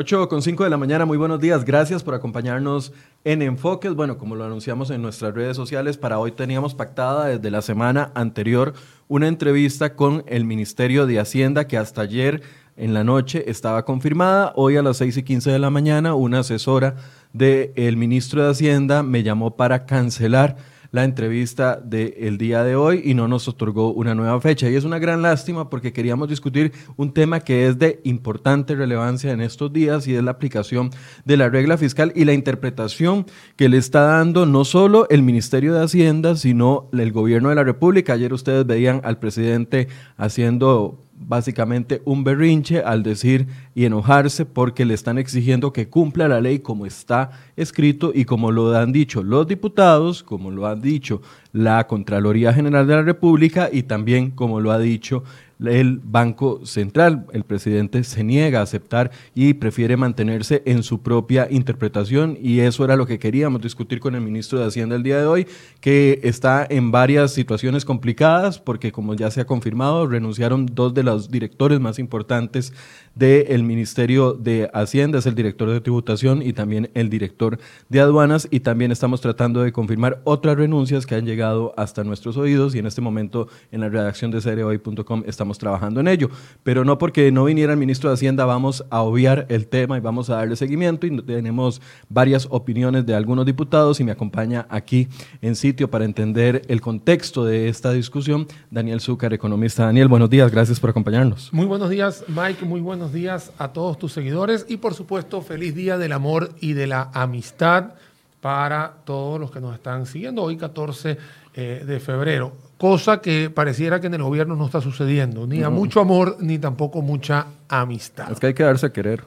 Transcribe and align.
8 0.00 0.30
con 0.30 0.40
5 0.40 0.64
de 0.64 0.70
la 0.70 0.78
mañana, 0.78 1.04
muy 1.04 1.18
buenos 1.18 1.40
días. 1.40 1.62
Gracias 1.62 2.02
por 2.02 2.14
acompañarnos 2.14 2.90
en 3.22 3.42
Enfoques. 3.42 3.94
Bueno, 3.94 4.16
como 4.16 4.34
lo 4.34 4.44
anunciamos 4.44 4.88
en 4.88 5.02
nuestras 5.02 5.34
redes 5.34 5.58
sociales, 5.58 5.98
para 5.98 6.18
hoy 6.18 6.32
teníamos 6.32 6.74
pactada 6.74 7.26
desde 7.26 7.50
la 7.50 7.60
semana 7.60 8.10
anterior 8.14 8.72
una 9.08 9.28
entrevista 9.28 9.96
con 9.96 10.24
el 10.26 10.46
Ministerio 10.46 11.04
de 11.04 11.20
Hacienda 11.20 11.66
que 11.66 11.76
hasta 11.76 12.00
ayer 12.00 12.40
en 12.78 12.94
la 12.94 13.04
noche 13.04 13.44
estaba 13.50 13.84
confirmada. 13.84 14.54
Hoy 14.56 14.78
a 14.78 14.82
las 14.82 14.96
6 14.96 15.18
y 15.18 15.22
15 15.22 15.50
de 15.50 15.58
la 15.58 15.68
mañana, 15.68 16.14
una 16.14 16.38
asesora 16.38 16.96
del 17.34 17.98
ministro 17.98 18.42
de 18.42 18.52
Hacienda 18.52 19.02
me 19.02 19.22
llamó 19.22 19.54
para 19.54 19.84
cancelar 19.84 20.56
la 20.92 21.04
entrevista 21.04 21.80
del 21.82 22.38
día 22.38 22.64
de 22.64 22.76
hoy 22.76 23.02
y 23.04 23.14
no 23.14 23.28
nos 23.28 23.46
otorgó 23.48 23.92
una 23.92 24.14
nueva 24.14 24.40
fecha. 24.40 24.68
Y 24.68 24.74
es 24.74 24.84
una 24.84 24.98
gran 24.98 25.22
lástima 25.22 25.70
porque 25.70 25.92
queríamos 25.92 26.28
discutir 26.28 26.72
un 26.96 27.12
tema 27.12 27.40
que 27.40 27.66
es 27.66 27.78
de 27.78 28.00
importante 28.04 28.74
relevancia 28.74 29.32
en 29.32 29.40
estos 29.40 29.72
días 29.72 30.06
y 30.06 30.14
es 30.14 30.22
la 30.22 30.32
aplicación 30.32 30.90
de 31.24 31.36
la 31.36 31.48
regla 31.48 31.78
fiscal 31.78 32.12
y 32.14 32.24
la 32.24 32.32
interpretación 32.32 33.26
que 33.56 33.68
le 33.68 33.76
está 33.76 34.02
dando 34.02 34.46
no 34.46 34.64
solo 34.64 35.06
el 35.10 35.22
Ministerio 35.22 35.74
de 35.74 35.84
Hacienda, 35.84 36.36
sino 36.36 36.88
el 36.92 37.12
gobierno 37.12 37.50
de 37.50 37.54
la 37.54 37.64
República. 37.64 38.14
Ayer 38.14 38.32
ustedes 38.32 38.66
veían 38.66 39.00
al 39.04 39.18
presidente 39.18 39.88
haciendo 40.16 41.09
básicamente 41.20 42.00
un 42.06 42.24
berrinche 42.24 42.82
al 42.82 43.02
decir 43.02 43.46
y 43.74 43.84
enojarse 43.84 44.46
porque 44.46 44.84
le 44.84 44.94
están 44.94 45.18
exigiendo 45.18 45.72
que 45.72 45.88
cumpla 45.88 46.28
la 46.28 46.40
ley 46.40 46.60
como 46.60 46.86
está 46.86 47.30
escrito 47.56 48.10
y 48.14 48.24
como 48.24 48.50
lo 48.50 48.76
han 48.76 48.90
dicho 48.92 49.22
los 49.22 49.46
diputados, 49.46 50.22
como 50.22 50.50
lo 50.50 50.66
han 50.66 50.80
dicho 50.80 51.20
la 51.52 51.86
Contraloría 51.86 52.52
General 52.52 52.86
de 52.86 52.96
la 52.96 53.02
República 53.02 53.68
y 53.70 53.82
también 53.82 54.30
como 54.30 54.60
lo 54.60 54.72
ha 54.72 54.78
dicho 54.78 55.22
el 55.66 56.00
Banco 56.02 56.64
Central. 56.64 57.26
El 57.32 57.44
presidente 57.44 58.04
se 58.04 58.24
niega 58.24 58.60
a 58.60 58.62
aceptar 58.62 59.10
y 59.34 59.54
prefiere 59.54 59.96
mantenerse 59.96 60.62
en 60.66 60.82
su 60.82 61.02
propia 61.02 61.48
interpretación 61.50 62.38
y 62.40 62.60
eso 62.60 62.84
era 62.84 62.96
lo 62.96 63.06
que 63.06 63.18
queríamos 63.18 63.62
discutir 63.62 64.00
con 64.00 64.14
el 64.14 64.20
ministro 64.20 64.58
de 64.58 64.66
Hacienda 64.66 64.96
el 64.96 65.02
día 65.02 65.18
de 65.18 65.26
hoy, 65.26 65.46
que 65.80 66.20
está 66.22 66.66
en 66.68 66.90
varias 66.90 67.32
situaciones 67.32 67.84
complicadas 67.84 68.58
porque 68.58 68.92
como 68.92 69.14
ya 69.14 69.30
se 69.30 69.40
ha 69.40 69.46
confirmado, 69.46 70.06
renunciaron 70.06 70.66
dos 70.66 70.94
de 70.94 71.02
los 71.02 71.30
directores 71.30 71.80
más 71.80 71.98
importantes 71.98 72.72
del 73.14 73.64
Ministerio 73.64 74.34
de 74.34 74.70
Hacienda, 74.72 75.18
es 75.18 75.26
el 75.26 75.34
director 75.34 75.68
de 75.68 75.80
tributación 75.80 76.42
y 76.42 76.52
también 76.52 76.90
el 76.94 77.10
director 77.10 77.58
de 77.88 78.00
aduanas 78.00 78.48
y 78.50 78.60
también 78.60 78.92
estamos 78.92 79.20
tratando 79.20 79.62
de 79.62 79.72
confirmar 79.72 80.20
otras 80.24 80.56
renuncias 80.56 81.06
que 81.06 81.16
han 81.16 81.26
llegado 81.26 81.74
hasta 81.76 82.04
nuestros 82.04 82.36
oídos 82.36 82.74
y 82.74 82.78
en 82.78 82.86
este 82.86 83.00
momento 83.00 83.48
en 83.72 83.80
la 83.80 83.88
redacción 83.88 84.30
de 84.30 84.40
cereoy.com 84.40 85.24
estamos 85.26 85.49
trabajando 85.58 86.00
en 86.00 86.08
ello. 86.08 86.30
Pero 86.62 86.84
no 86.84 86.98
porque 86.98 87.30
no 87.32 87.44
viniera 87.44 87.72
el 87.72 87.78
ministro 87.78 88.10
de 88.10 88.14
Hacienda 88.14 88.44
vamos 88.44 88.84
a 88.90 89.02
obviar 89.02 89.46
el 89.48 89.66
tema 89.66 89.96
y 89.96 90.00
vamos 90.00 90.30
a 90.30 90.36
darle 90.36 90.56
seguimiento. 90.56 91.06
Y 91.06 91.22
tenemos 91.22 91.80
varias 92.08 92.46
opiniones 92.50 93.06
de 93.06 93.14
algunos 93.14 93.46
diputados 93.46 94.00
y 94.00 94.04
me 94.04 94.12
acompaña 94.12 94.66
aquí 94.68 95.08
en 95.42 95.56
sitio 95.56 95.90
para 95.90 96.04
entender 96.04 96.62
el 96.68 96.80
contexto 96.80 97.44
de 97.44 97.68
esta 97.68 97.92
discusión 97.92 98.46
Daniel 98.70 99.00
Zúcar, 99.00 99.32
economista. 99.32 99.84
Daniel, 99.84 100.08
buenos 100.08 100.30
días, 100.30 100.50
gracias 100.50 100.80
por 100.80 100.90
acompañarnos. 100.90 101.52
Muy 101.52 101.66
buenos 101.66 101.90
días, 101.90 102.24
Mike, 102.28 102.64
muy 102.64 102.80
buenos 102.80 103.12
días 103.12 103.52
a 103.58 103.68
todos 103.68 103.98
tus 103.98 104.12
seguidores 104.12 104.66
y 104.68 104.76
por 104.76 104.94
supuesto 104.94 105.42
feliz 105.42 105.74
día 105.74 105.98
del 105.98 106.12
amor 106.12 106.50
y 106.60 106.72
de 106.72 106.86
la 106.86 107.10
amistad 107.12 107.94
para 108.40 108.94
todos 109.04 109.38
los 109.38 109.50
que 109.50 109.60
nos 109.60 109.74
están 109.74 110.06
siguiendo 110.06 110.42
hoy 110.42 110.56
14 110.56 111.18
eh, 111.54 111.84
de 111.86 112.00
febrero 112.00 112.69
cosa 112.80 113.20
que 113.20 113.50
pareciera 113.50 114.00
que 114.00 114.06
en 114.06 114.14
el 114.14 114.22
gobierno 114.22 114.56
no 114.56 114.64
está 114.64 114.80
sucediendo, 114.80 115.46
ni 115.46 115.62
a 115.62 115.68
mucho 115.68 116.00
amor, 116.00 116.38
ni 116.40 116.58
tampoco 116.58 117.02
mucha 117.02 117.48
amistad. 117.68 118.32
Es 118.32 118.40
que 118.40 118.46
hay 118.46 118.54
que 118.54 118.62
darse 118.62 118.86
a 118.86 118.90
querer. 118.90 119.22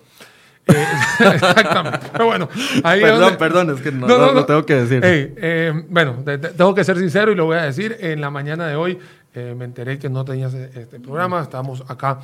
Eh, 0.65 0.73
exactamente. 1.19 1.99
Pero 2.11 2.25
bueno, 2.25 2.49
perdón, 2.81 3.37
perdón, 3.37 3.69
es 3.75 3.81
que 3.81 3.91
no, 3.91 4.07
lo 4.07 4.43
tengo 4.47 4.65
que 4.65 4.73
decir. 4.73 5.01
Eh, 5.03 5.71
bueno, 5.87 6.15
tengo 6.57 6.73
que 6.73 6.83
ser 6.83 6.97
sincero 6.97 7.31
y 7.31 7.35
lo 7.35 7.45
voy 7.45 7.57
a 7.57 7.65
decir. 7.65 7.95
En 7.99 8.21
la 8.21 8.31
mañana 8.31 8.65
de 8.65 8.75
hoy 8.75 8.97
eh, 9.35 9.53
me 9.55 9.65
enteré 9.65 9.99
que 9.99 10.09
no 10.09 10.25
tenías 10.25 10.55
este 10.55 10.99
programa. 10.99 11.39
Estamos 11.43 11.83
acá, 11.87 12.21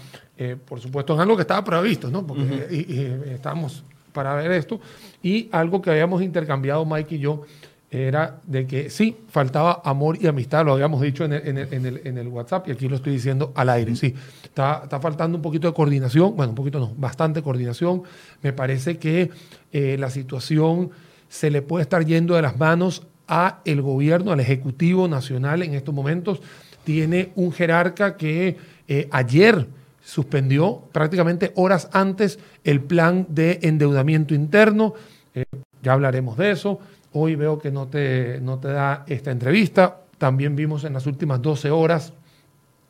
por 0.66 0.80
supuesto, 0.80 1.14
en 1.14 1.20
algo 1.20 1.36
que 1.36 1.44
estaba 1.44 1.64
previsto, 1.64 2.10
¿no? 2.10 2.26
Porque 2.26 2.68
y, 2.72 3.32
estamos 3.32 3.84
para 4.14 4.34
ver 4.34 4.52
esto. 4.54 4.80
Y 5.22 5.48
algo 5.52 5.80
que 5.80 5.92
habíamos 5.92 6.24
intercambiado 6.24 6.84
Mike 6.88 7.14
y 7.14 7.20
yo 7.20 7.44
era 7.92 8.40
de 8.46 8.68
que 8.68 8.90
sí, 8.90 9.18
faltaba 9.30 9.82
amor 9.84 10.18
y 10.22 10.28
amistad, 10.28 10.64
lo 10.64 10.74
habíamos 10.74 11.02
dicho 11.02 11.26
en 11.26 11.34
el, 11.34 12.28
WhatsApp 12.28 12.68
y 12.68 12.72
aquí 12.72 12.88
lo 12.88 12.96
estoy 12.96 13.14
diciendo 13.14 13.52
al 13.56 13.70
aire, 13.70 13.96
sí, 13.96 14.14
está, 14.44 14.88
faltando 15.02 15.38
un 15.38 15.42
poquito 15.42 15.68
de 15.68 15.74
coordinación, 15.74 16.36
bueno, 16.36 16.52
un 16.52 16.56
poquito 16.56 16.80
no, 16.80 16.94
bastante 16.96 17.42
coordinación, 17.42 18.04
me 18.44 18.54
parece 18.54 18.98
que 18.98 19.32
eh, 19.72 19.98
la 19.98 20.12
situación 20.12 20.92
se 21.30 21.50
le 21.50 21.64
puede 21.64 21.84
estar 21.84 22.06
yendo 22.06 22.36
de 22.36 22.44
las 22.44 22.58
manos 22.60 23.08
a 23.28 23.62
el 23.66 23.82
gobierno, 23.82 24.32
al 24.32 24.40
Ejecutivo 24.40 25.08
Nacional 25.08 25.64
en 25.64 25.74
estos 25.74 25.94
momentos, 25.94 26.42
tiene 26.84 27.32
un 27.36 27.52
jerarca 27.52 28.18
que 28.18 28.58
eh, 28.88 29.08
ayer 29.12 29.68
suspendió 30.04 30.84
prácticamente 30.92 31.54
horas 31.56 31.90
antes 31.92 32.40
el 32.64 32.82
plan 32.82 33.26
de 33.30 33.60
endeudamiento 33.64 34.34
interno, 34.34 34.94
eh, 35.34 35.46
ya 35.82 35.94
hablaremos 35.94 36.38
de 36.38 36.52
eso, 36.52 36.80
Hoy 37.14 37.36
veo 37.36 37.58
que 37.60 37.72
no 37.72 37.88
te, 37.88 38.40
no 38.42 38.60
te 38.60 38.68
da 38.70 39.04
esta 39.08 39.32
entrevista. 39.32 40.02
También 40.18 40.56
vimos 40.56 40.84
en 40.84 40.94
las 40.94 41.08
últimas 41.08 41.42
12 41.42 41.72
horas, 41.72 42.14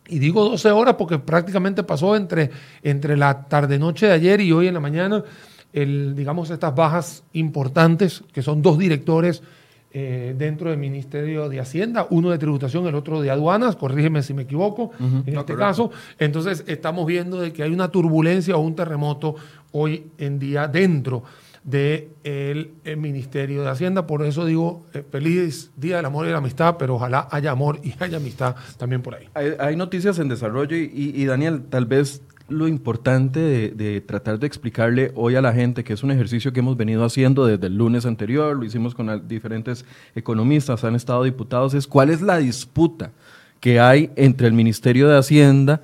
y 0.10 0.20
digo 0.20 0.44
12 0.44 0.72
horas 0.72 0.96
porque 0.98 1.20
prácticamente 1.20 1.84
pasó 1.84 2.16
entre, 2.16 2.50
entre 2.84 3.16
la 3.16 3.44
tarde-noche 3.44 4.08
de 4.08 4.14
ayer 4.14 4.42
y 4.42 4.52
hoy 4.52 4.68
en 4.68 4.74
la 4.74 4.80
mañana, 4.80 5.24
el, 5.72 6.16
digamos, 6.16 6.50
estas 6.50 6.76
bajas 6.76 7.24
importantes, 7.34 8.24
que 8.34 8.42
son 8.42 8.62
dos 8.62 8.80
directores 8.80 9.44
eh, 9.92 10.36
dentro 10.38 10.72
del 10.72 10.80
Ministerio 10.80 11.48
de 11.48 11.60
Hacienda, 11.60 12.08
uno 12.10 12.32
de 12.32 12.40
tributación, 12.40 12.88
el 12.88 12.96
otro 12.96 13.22
de 13.22 13.30
aduanas, 13.30 13.76
corrígeme 13.76 14.24
si 14.24 14.34
me 14.34 14.44
equivoco, 14.44 14.92
en 15.00 15.38
este 15.38 15.56
caso. 15.56 15.92
Entonces, 16.18 16.64
estamos 16.68 17.06
viendo 17.06 17.40
de 17.40 17.54
que 17.54 17.64
hay 17.64 17.72
una 17.72 17.90
turbulencia 17.90 18.58
o 18.58 18.62
un 18.62 18.76
terremoto 18.76 19.36
hoy 19.72 20.08
en 20.18 20.40
día 20.40 20.68
dentro 20.68 21.24
del 21.64 22.72
de 22.84 22.96
Ministerio 22.96 23.64
de 23.64 23.70
Hacienda. 23.70 24.08
Por 24.08 24.26
eso 24.26 24.46
digo, 24.46 24.86
eh, 24.94 25.04
feliz 25.10 25.72
Día 25.76 25.98
del 25.98 26.06
Amor 26.06 26.28
y 26.28 26.32
la 26.32 26.38
Amistad, 26.38 26.76
pero 26.78 26.96
ojalá 26.96 27.28
haya 27.32 27.52
amor 27.52 27.80
y 27.84 27.94
haya 28.00 28.18
amistad 28.18 28.56
también 28.78 29.02
por 29.02 29.16
ahí. 29.16 29.28
Hay, 29.60 29.76
noticias 29.76 30.20
en 30.20 30.30
desarrollo 30.30 30.76
y, 30.76 31.26
Daniel, 31.26 31.64
tal 31.70 31.86
vez 31.86 32.22
lo 32.48 32.68
importante 32.68 33.40
de, 33.40 34.02
tratar 34.02 34.40
de 34.40 34.48
explicarle 34.48 35.12
hoy 35.16 35.36
a 35.36 35.42
la 35.42 35.54
gente, 35.54 35.84
que 35.84 35.94
es 35.94 36.04
un 36.04 36.12
ejercicio 36.12 36.52
que 36.52 36.60
hemos 36.60 36.78
venido 36.78 37.06
haciendo 37.06 37.46
desde 37.46 37.68
el 37.68 37.78
lunes 37.78 38.06
anterior, 38.06 38.56
lo 38.56 38.66
hicimos 38.66 38.96
con 38.96 39.28
diferentes 39.28 39.86
economistas, 40.16 40.84
han 40.84 40.96
estado 40.96 41.24
diputados, 41.24 41.74
es 41.74 41.88
cuál 41.88 42.10
es 42.10 42.22
la 42.22 42.38
disputa 42.38 43.12
que 43.60 43.80
hay 43.80 44.10
entre 44.16 44.48
el 44.48 44.54
Ministerio 44.54 45.08
de 45.08 45.18
Hacienda, 45.18 45.82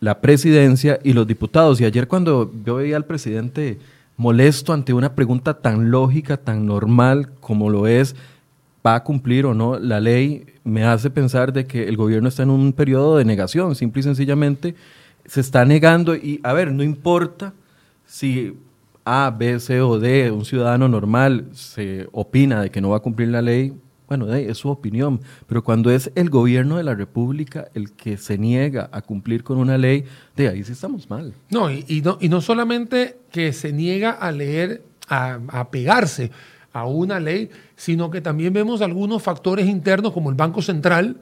la 0.00 0.20
presidencia 0.20 0.98
y 1.04 1.12
los 1.12 1.26
diputados. 1.26 1.80
Y 1.80 1.84
ayer 1.84 2.08
cuando 2.08 2.50
yo 2.64 2.76
veía 2.76 2.96
al 2.96 3.04
presidente 3.04 3.78
molesto 4.20 4.74
ante 4.74 4.92
una 4.92 5.14
pregunta 5.14 5.62
tan 5.62 5.90
lógica, 5.90 6.36
tan 6.36 6.66
normal 6.66 7.30
como 7.40 7.70
lo 7.70 7.86
es, 7.86 8.14
¿va 8.86 8.94
a 8.94 9.02
cumplir 9.02 9.46
o 9.46 9.54
no 9.54 9.78
la 9.78 9.98
ley? 9.98 10.44
Me 10.62 10.84
hace 10.84 11.08
pensar 11.08 11.54
de 11.54 11.64
que 11.64 11.88
el 11.88 11.96
gobierno 11.96 12.28
está 12.28 12.42
en 12.42 12.50
un 12.50 12.74
periodo 12.74 13.16
de 13.16 13.24
negación, 13.24 13.74
simple 13.74 14.00
y 14.00 14.02
sencillamente 14.02 14.74
se 15.24 15.40
está 15.40 15.64
negando 15.64 16.14
y, 16.14 16.38
a 16.42 16.52
ver, 16.52 16.70
no 16.70 16.82
importa 16.82 17.54
si 18.04 18.58
A, 19.06 19.34
B, 19.34 19.58
C 19.58 19.80
o 19.80 19.98
D, 19.98 20.30
un 20.30 20.44
ciudadano 20.44 20.86
normal 20.86 21.46
se 21.52 22.06
opina 22.12 22.60
de 22.60 22.70
que 22.70 22.82
no 22.82 22.90
va 22.90 22.98
a 22.98 23.00
cumplir 23.00 23.28
la 23.28 23.40
ley, 23.40 23.72
bueno, 24.10 24.34
es 24.34 24.58
su 24.58 24.68
opinión, 24.68 25.20
pero 25.46 25.62
cuando 25.62 25.88
es 25.92 26.10
el 26.16 26.30
gobierno 26.30 26.78
de 26.78 26.82
la 26.82 26.96
República 26.96 27.68
el 27.74 27.92
que 27.92 28.16
se 28.16 28.38
niega 28.38 28.90
a 28.90 29.02
cumplir 29.02 29.44
con 29.44 29.56
una 29.56 29.78
ley, 29.78 30.04
de 30.34 30.48
ahí 30.48 30.64
sí 30.64 30.72
estamos 30.72 31.08
mal. 31.08 31.32
No, 31.48 31.70
y, 31.70 32.02
no, 32.04 32.18
y 32.20 32.28
no 32.28 32.40
solamente 32.40 33.18
que 33.30 33.52
se 33.52 33.72
niega 33.72 34.10
a 34.10 34.32
leer, 34.32 34.82
a, 35.08 35.38
a 35.46 35.70
pegarse 35.70 36.32
a 36.72 36.86
una 36.86 37.20
ley, 37.20 37.50
sino 37.76 38.10
que 38.10 38.20
también 38.20 38.52
vemos 38.52 38.82
algunos 38.82 39.22
factores 39.22 39.68
internos 39.68 40.12
como 40.12 40.28
el 40.28 40.34
Banco 40.34 40.60
Central 40.60 41.16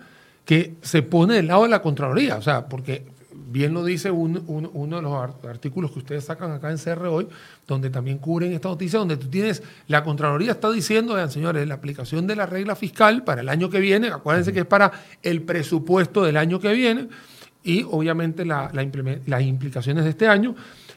que 0.46 0.76
se 0.80 1.02
pone 1.02 1.34
del 1.34 1.48
lado 1.48 1.64
de 1.64 1.68
la 1.68 1.82
Contraloría, 1.82 2.38
o 2.38 2.42
sea, 2.42 2.70
porque 2.70 3.04
bien 3.50 3.72
lo 3.72 3.84
dice 3.84 4.10
uno 4.10 4.96
de 4.96 5.02
los 5.02 5.14
artículos 5.44 5.90
que 5.90 6.00
ustedes 6.00 6.24
sacan 6.24 6.52
acá 6.52 6.70
en 6.70 6.78
CR 6.78 7.06
hoy, 7.06 7.28
donde 7.66 7.90
también 7.90 8.18
cubren 8.18 8.52
esta 8.52 8.68
noticia, 8.68 8.98
donde 8.98 9.16
tú 9.16 9.28
tienes, 9.28 9.62
la 9.86 10.04
Contraloría 10.04 10.52
está 10.52 10.70
diciendo, 10.70 11.14
vean 11.14 11.30
señores, 11.30 11.66
la 11.66 11.74
aplicación 11.74 12.26
de 12.26 12.36
la 12.36 12.46
regla 12.46 12.76
fiscal 12.76 13.24
para 13.24 13.40
el 13.40 13.48
año 13.48 13.70
que 13.70 13.80
viene, 13.80 14.08
acuérdense 14.08 14.52
que 14.52 14.60
es 14.60 14.66
para 14.66 14.92
el 15.22 15.42
presupuesto 15.42 16.22
del 16.22 16.36
año 16.36 16.60
que 16.60 16.72
viene, 16.72 17.08
y 17.64 17.84
obviamente 17.90 18.44
las 18.44 19.42
implicaciones 19.42 20.04
de 20.04 20.10
este 20.10 20.28
año, 20.28 20.54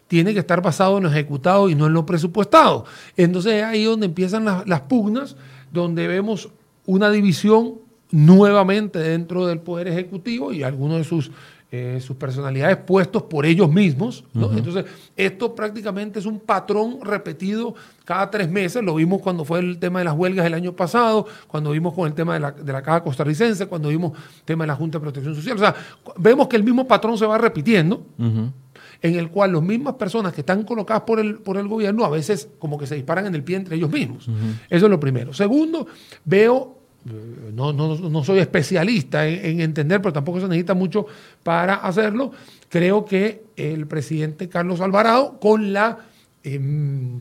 tiene 0.07 0.33
que 0.33 0.39
estar 0.39 0.61
basado 0.61 0.97
en 0.97 1.03
lo 1.03 1.09
ejecutado 1.09 1.69
y 1.69 1.75
no 1.75 1.87
en 1.87 1.93
lo 1.93 2.05
presupuestado. 2.05 2.85
Entonces 3.15 3.53
es 3.53 3.63
ahí 3.63 3.85
donde 3.85 4.07
empiezan 4.07 4.43
las, 4.43 4.67
las 4.67 4.81
pugnas, 4.81 5.37
donde 5.71 6.05
vemos 6.07 6.49
una 6.85 7.09
división 7.09 7.75
nuevamente 8.11 8.99
dentro 8.99 9.47
del 9.47 9.59
Poder 9.59 9.87
Ejecutivo 9.87 10.51
y 10.51 10.63
algunos 10.63 10.97
de 10.97 11.03
sus 11.05 11.31
eh, 11.73 11.99
sus 12.01 12.17
personalidades 12.17 12.75
puestos 12.75 13.23
por 13.23 13.45
ellos 13.45 13.71
mismos. 13.71 14.25
Entonces, 14.35 14.83
esto 15.15 15.55
prácticamente 15.55 16.19
es 16.19 16.25
un 16.25 16.41
patrón 16.41 16.99
repetido 17.01 17.75
cada 18.03 18.29
tres 18.29 18.51
meses. 18.51 18.83
Lo 18.83 18.95
vimos 18.95 19.21
cuando 19.21 19.45
fue 19.45 19.59
el 19.59 19.79
tema 19.79 19.99
de 19.99 20.05
las 20.05 20.13
huelgas 20.13 20.45
el 20.45 20.53
año 20.53 20.75
pasado, 20.75 21.25
cuando 21.47 21.71
vimos 21.71 21.93
con 21.93 22.07
el 22.07 22.13
tema 22.13 22.33
de 22.33 22.41
la, 22.41 22.51
de 22.51 22.73
la 22.73 22.81
Caja 22.81 23.01
Costarricense, 23.01 23.67
cuando 23.67 23.87
vimos 23.87 24.11
el 24.39 24.43
tema 24.43 24.65
de 24.65 24.67
la 24.67 24.75
Junta 24.75 24.97
de 24.97 25.03
Protección 25.03 25.33
Social. 25.33 25.55
O 25.55 25.59
sea, 25.59 25.73
vemos 26.17 26.49
que 26.49 26.57
el 26.57 26.63
mismo 26.65 26.85
patrón 26.85 27.17
se 27.17 27.25
va 27.25 27.37
repitiendo. 27.37 28.05
en 29.03 29.15
el 29.15 29.29
cual 29.29 29.53
las 29.53 29.61
mismas 29.61 29.95
personas 29.95 30.33
que 30.33 30.41
están 30.41 30.63
colocadas 30.63 31.03
por 31.03 31.21
el, 31.21 31.37
por 31.37 31.57
el 31.57 31.69
gobierno 31.69 32.03
a 32.03 32.09
veces 32.09 32.49
como 32.59 32.77
que 32.77 32.85
se 32.85 32.95
disparan 32.95 33.25
en 33.25 33.33
el 33.33 33.43
pie 33.45 33.55
entre 33.55 33.77
ellos 33.77 33.89
mismos. 33.89 34.27
Eso 34.69 34.85
es 34.85 34.91
lo 34.91 34.99
primero. 34.99 35.33
Segundo, 35.33 35.87
veo 36.25 36.80
no, 37.05 37.73
no, 37.73 37.95
no, 37.95 38.23
soy 38.23 38.39
especialista 38.39 39.27
en, 39.27 39.59
entender, 39.59 40.01
pero 40.01 40.13
tampoco 40.13 40.39
se 40.39 40.47
necesita 40.47 40.73
mucho 40.73 41.07
para 41.43 41.75
hacerlo. 41.75 42.31
Creo 42.69 43.05
que 43.05 43.43
el 43.55 43.87
presidente 43.87 44.47
Carlos 44.47 44.81
Alvarado, 44.81 45.39
con 45.39 45.73
la 45.73 45.97
em, 46.43 47.19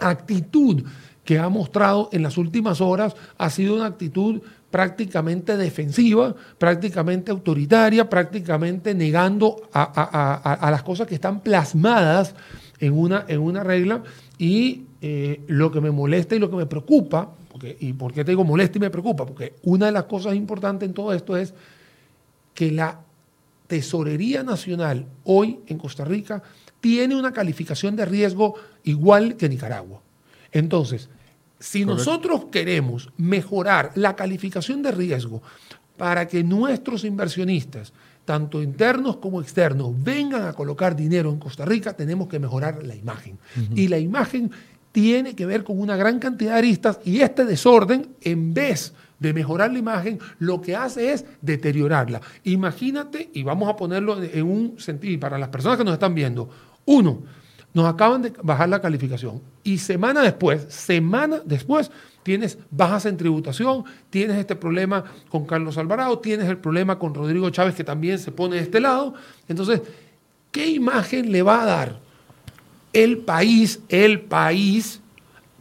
actitud 0.00 0.82
que 1.24 1.38
ha 1.38 1.48
mostrado 1.50 2.08
en 2.12 2.22
las 2.22 2.38
últimas 2.38 2.80
horas, 2.80 3.14
ha 3.36 3.50
sido 3.50 3.74
una 3.74 3.86
actitud 3.86 4.40
prácticamente 4.70 5.56
defensiva, 5.58 6.34
prácticamente 6.56 7.30
autoritaria, 7.30 8.08
prácticamente 8.08 8.94
negando 8.94 9.68
a, 9.72 10.68
las 10.70 10.82
cosas 10.82 11.06
que 11.06 11.14
están 11.14 11.40
plasmadas 11.40 12.34
en 12.80 12.94
una, 12.94 13.26
en 13.28 13.40
una 13.40 13.62
regla. 13.62 14.02
Y 14.38 14.84
eh, 15.02 15.42
lo 15.48 15.70
que 15.70 15.80
me 15.82 15.90
molesta 15.90 16.34
y 16.34 16.38
lo 16.38 16.50
que 16.50 16.56
me 16.56 16.66
preocupa 16.66 17.30
¿Y 17.80 17.92
por 17.92 18.12
qué 18.12 18.24
te 18.24 18.32
digo 18.32 18.44
molesta 18.44 18.78
y 18.78 18.80
me 18.80 18.90
preocupa? 18.90 19.26
Porque 19.26 19.54
una 19.62 19.86
de 19.86 19.92
las 19.92 20.04
cosas 20.04 20.34
importantes 20.34 20.88
en 20.88 20.94
todo 20.94 21.12
esto 21.12 21.36
es 21.36 21.54
que 22.54 22.70
la 22.70 23.00
Tesorería 23.66 24.42
Nacional 24.42 25.06
hoy 25.24 25.60
en 25.66 25.78
Costa 25.78 26.04
Rica 26.04 26.42
tiene 26.80 27.16
una 27.16 27.32
calificación 27.32 27.96
de 27.96 28.06
riesgo 28.06 28.54
igual 28.84 29.36
que 29.36 29.48
Nicaragua. 29.48 30.00
Entonces, 30.52 31.08
si 31.60 31.84
nosotros 31.84 32.46
queremos 32.50 33.10
mejorar 33.16 33.92
la 33.94 34.16
calificación 34.16 34.82
de 34.82 34.92
riesgo 34.92 35.42
para 35.96 36.28
que 36.28 36.44
nuestros 36.44 37.04
inversionistas, 37.04 37.92
tanto 38.24 38.62
internos 38.62 39.16
como 39.16 39.40
externos, 39.40 39.92
vengan 40.02 40.46
a 40.46 40.52
colocar 40.52 40.94
dinero 40.94 41.30
en 41.30 41.38
Costa 41.38 41.64
Rica, 41.64 41.94
tenemos 41.94 42.28
que 42.28 42.38
mejorar 42.38 42.84
la 42.84 42.94
imagen. 42.94 43.38
Y 43.74 43.88
la 43.88 43.98
imagen 43.98 44.50
tiene 44.98 45.36
que 45.36 45.46
ver 45.46 45.62
con 45.62 45.78
una 45.78 45.94
gran 45.94 46.18
cantidad 46.18 46.54
de 46.54 46.58
aristas 46.58 46.98
y 47.04 47.20
este 47.20 47.44
desorden, 47.44 48.16
en 48.20 48.52
vez 48.52 48.92
de 49.20 49.32
mejorar 49.32 49.72
la 49.72 49.78
imagen, 49.78 50.18
lo 50.40 50.60
que 50.60 50.74
hace 50.74 51.12
es 51.12 51.24
deteriorarla. 51.40 52.20
Imagínate, 52.42 53.30
y 53.32 53.44
vamos 53.44 53.68
a 53.68 53.76
ponerlo 53.76 54.20
en 54.20 54.42
un 54.42 54.80
sentido, 54.80 55.20
para 55.20 55.38
las 55.38 55.50
personas 55.50 55.78
que 55.78 55.84
nos 55.84 55.92
están 55.92 56.16
viendo, 56.16 56.50
uno, 56.84 57.22
nos 57.72 57.86
acaban 57.86 58.22
de 58.22 58.32
bajar 58.42 58.70
la 58.70 58.80
calificación 58.80 59.40
y 59.62 59.78
semana 59.78 60.20
después, 60.20 60.66
semana 60.68 61.42
después, 61.44 61.92
tienes 62.24 62.58
bajas 62.68 63.06
en 63.06 63.16
tributación, 63.16 63.84
tienes 64.10 64.36
este 64.36 64.56
problema 64.56 65.04
con 65.28 65.46
Carlos 65.46 65.78
Alvarado, 65.78 66.18
tienes 66.18 66.48
el 66.48 66.58
problema 66.58 66.98
con 66.98 67.14
Rodrigo 67.14 67.48
Chávez 67.50 67.76
que 67.76 67.84
también 67.84 68.18
se 68.18 68.32
pone 68.32 68.56
de 68.56 68.62
este 68.62 68.80
lado. 68.80 69.14
Entonces, 69.46 69.80
¿qué 70.50 70.66
imagen 70.66 71.30
le 71.30 71.42
va 71.42 71.62
a 71.62 71.66
dar 71.66 72.07
el 73.04 73.18
país, 73.18 73.80
el 73.88 74.20
país, 74.20 75.00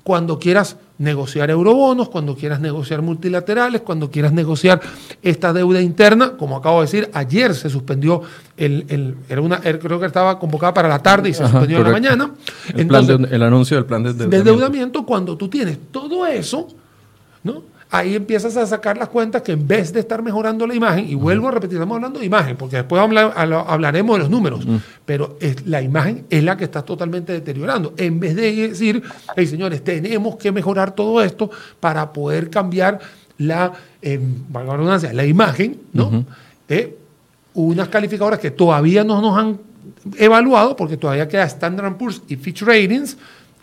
cuando 0.03 0.39
quieras 0.39 0.77
negociar 0.99 1.49
eurobonos, 1.49 2.09
cuando 2.09 2.35
quieras 2.35 2.59
negociar 2.59 3.01
multilaterales, 3.01 3.81
cuando 3.81 4.09
quieras 4.09 4.33
negociar 4.33 4.81
esta 5.21 5.53
deuda 5.53 5.81
interna, 5.81 6.37
como 6.37 6.57
acabo 6.57 6.79
de 6.79 6.85
decir, 6.85 7.09
ayer 7.13 7.53
se 7.53 7.69
suspendió 7.69 8.21
el, 8.57 9.15
era 9.29 9.41
una, 9.41 9.59
creo 9.59 9.99
que 9.99 10.07
estaba 10.07 10.39
convocada 10.39 10.73
para 10.73 10.87
la 10.87 10.99
tarde 10.99 11.29
y 11.29 11.33
se 11.33 11.43
suspendió 11.43 11.77
en 11.77 11.83
la 11.83 11.91
mañana. 11.91 12.31
El, 12.73 13.27
el 13.31 13.43
anuncio 13.43 13.77
del 13.77 13.85
plan 13.85 14.03
de 14.03 14.09
endeudamiento. 14.09 14.43
de 14.43 14.51
endeudamiento. 14.51 15.05
Cuando 15.05 15.37
tú 15.37 15.47
tienes 15.47 15.77
todo 15.91 16.25
eso, 16.25 16.67
¿no? 17.43 17.77
ahí 17.89 18.15
empiezas 18.15 18.57
a 18.57 18.65
sacar 18.65 18.97
las 18.97 19.09
cuentas 19.09 19.41
que 19.41 19.53
en 19.53 19.67
vez 19.67 19.93
de 19.93 19.99
estar 19.99 20.21
mejorando 20.21 20.67
la 20.67 20.75
imagen, 20.75 21.07
y 21.09 21.15
vuelvo 21.15 21.47
a 21.47 21.51
repetir, 21.51 21.77
estamos 21.77 21.95
hablando 21.95 22.19
de 22.19 22.25
imagen, 22.25 22.57
porque 22.57 22.77
después 22.77 23.01
hablaremos 23.01 24.15
de 24.15 24.19
los 24.19 24.29
números, 24.29 24.65
pero 25.07 25.37
es, 25.39 25.65
la 25.65 25.81
imagen 25.81 26.25
es 26.29 26.43
la 26.43 26.57
que 26.57 26.65
está 26.65 26.83
totalmente 26.83 27.31
deteriorando. 27.31 27.93
En 27.95 28.19
vez 28.19 28.35
de 28.35 28.67
decir, 28.67 29.01
hey 29.37 29.47
señores, 29.47 29.81
tenemos 29.81 30.35
que 30.35 30.51
mejorar 30.51 30.93
todo 30.93 31.23
esto 31.23 31.49
para 31.79 32.11
poder 32.11 32.49
cambiar 32.49 32.99
la, 33.37 33.71
eh, 34.01 34.19
la 35.13 35.25
imagen, 35.25 35.79
¿no? 35.93 36.25
De 36.67 36.97
unas 37.53 37.87
calificadoras 37.87 38.37
que 38.37 38.51
todavía 38.51 39.05
no 39.05 39.21
nos 39.21 39.37
han 39.37 39.57
evaluado, 40.17 40.75
porque 40.75 40.97
todavía 40.97 41.29
queda 41.29 41.45
Standard 41.45 41.95
Poor's 41.95 42.21
y 42.27 42.35
Fitch 42.35 42.63
Ratings, 42.63 43.15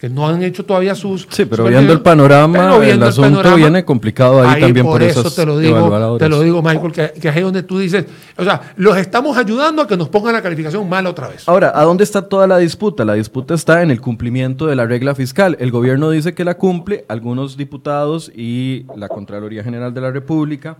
no 0.08 0.28
han 0.28 0.42
hecho 0.42 0.64
todavía 0.64 0.94
sus... 0.94 1.26
Sí, 1.30 1.44
pero 1.44 1.64
viendo 1.64 1.92
el 1.92 2.00
panorama, 2.00 2.76
el 2.84 3.02
asunto 3.02 3.54
viene 3.54 3.84
complicado 3.84 4.42
ahí, 4.42 4.60
también 4.60 4.86
por, 4.86 5.02
eso 5.02 5.30
te 5.30 5.46
lo 5.46 5.58
digo, 5.58 6.18
te 6.18 6.28
lo 6.28 6.40
digo, 6.40 6.62
Michael, 6.62 6.92
que, 6.92 7.12
que 7.20 7.28
es 7.28 7.42
donde 7.42 7.62
tú 7.62 7.78
dices, 7.78 8.06
o 8.36 8.44
sea, 8.44 8.72
los 8.76 8.96
estamos 8.96 9.36
ayudando 9.36 9.82
a 9.82 9.86
que 9.86 9.96
nos 9.96 10.08
pongan 10.08 10.34
la 10.34 10.42
calificación 10.42 10.88
mal 10.88 11.06
otra 11.06 11.28
vez. 11.28 11.48
Ahora, 11.48 11.72
¿a 11.74 11.82
dónde 11.84 12.04
está 12.04 12.22
toda 12.28 12.46
la 12.46 12.58
disputa? 12.58 13.04
La 13.04 13.14
disputa 13.14 13.54
está 13.54 13.82
en 13.82 13.90
el 13.90 14.00
cumplimiento 14.00 14.66
de 14.66 14.76
la 14.76 14.86
regla 14.86 15.14
fiscal. 15.14 15.56
El 15.60 15.70
gobierno 15.70 16.10
dice 16.10 16.34
que 16.34 16.44
la 16.44 16.54
cumple, 16.54 17.04
algunos 17.08 17.56
diputados 17.56 18.30
y 18.34 18.86
la 18.96 19.08
Contraloría 19.08 19.62
General 19.62 19.92
de 19.92 20.00
la 20.00 20.10
República 20.10 20.76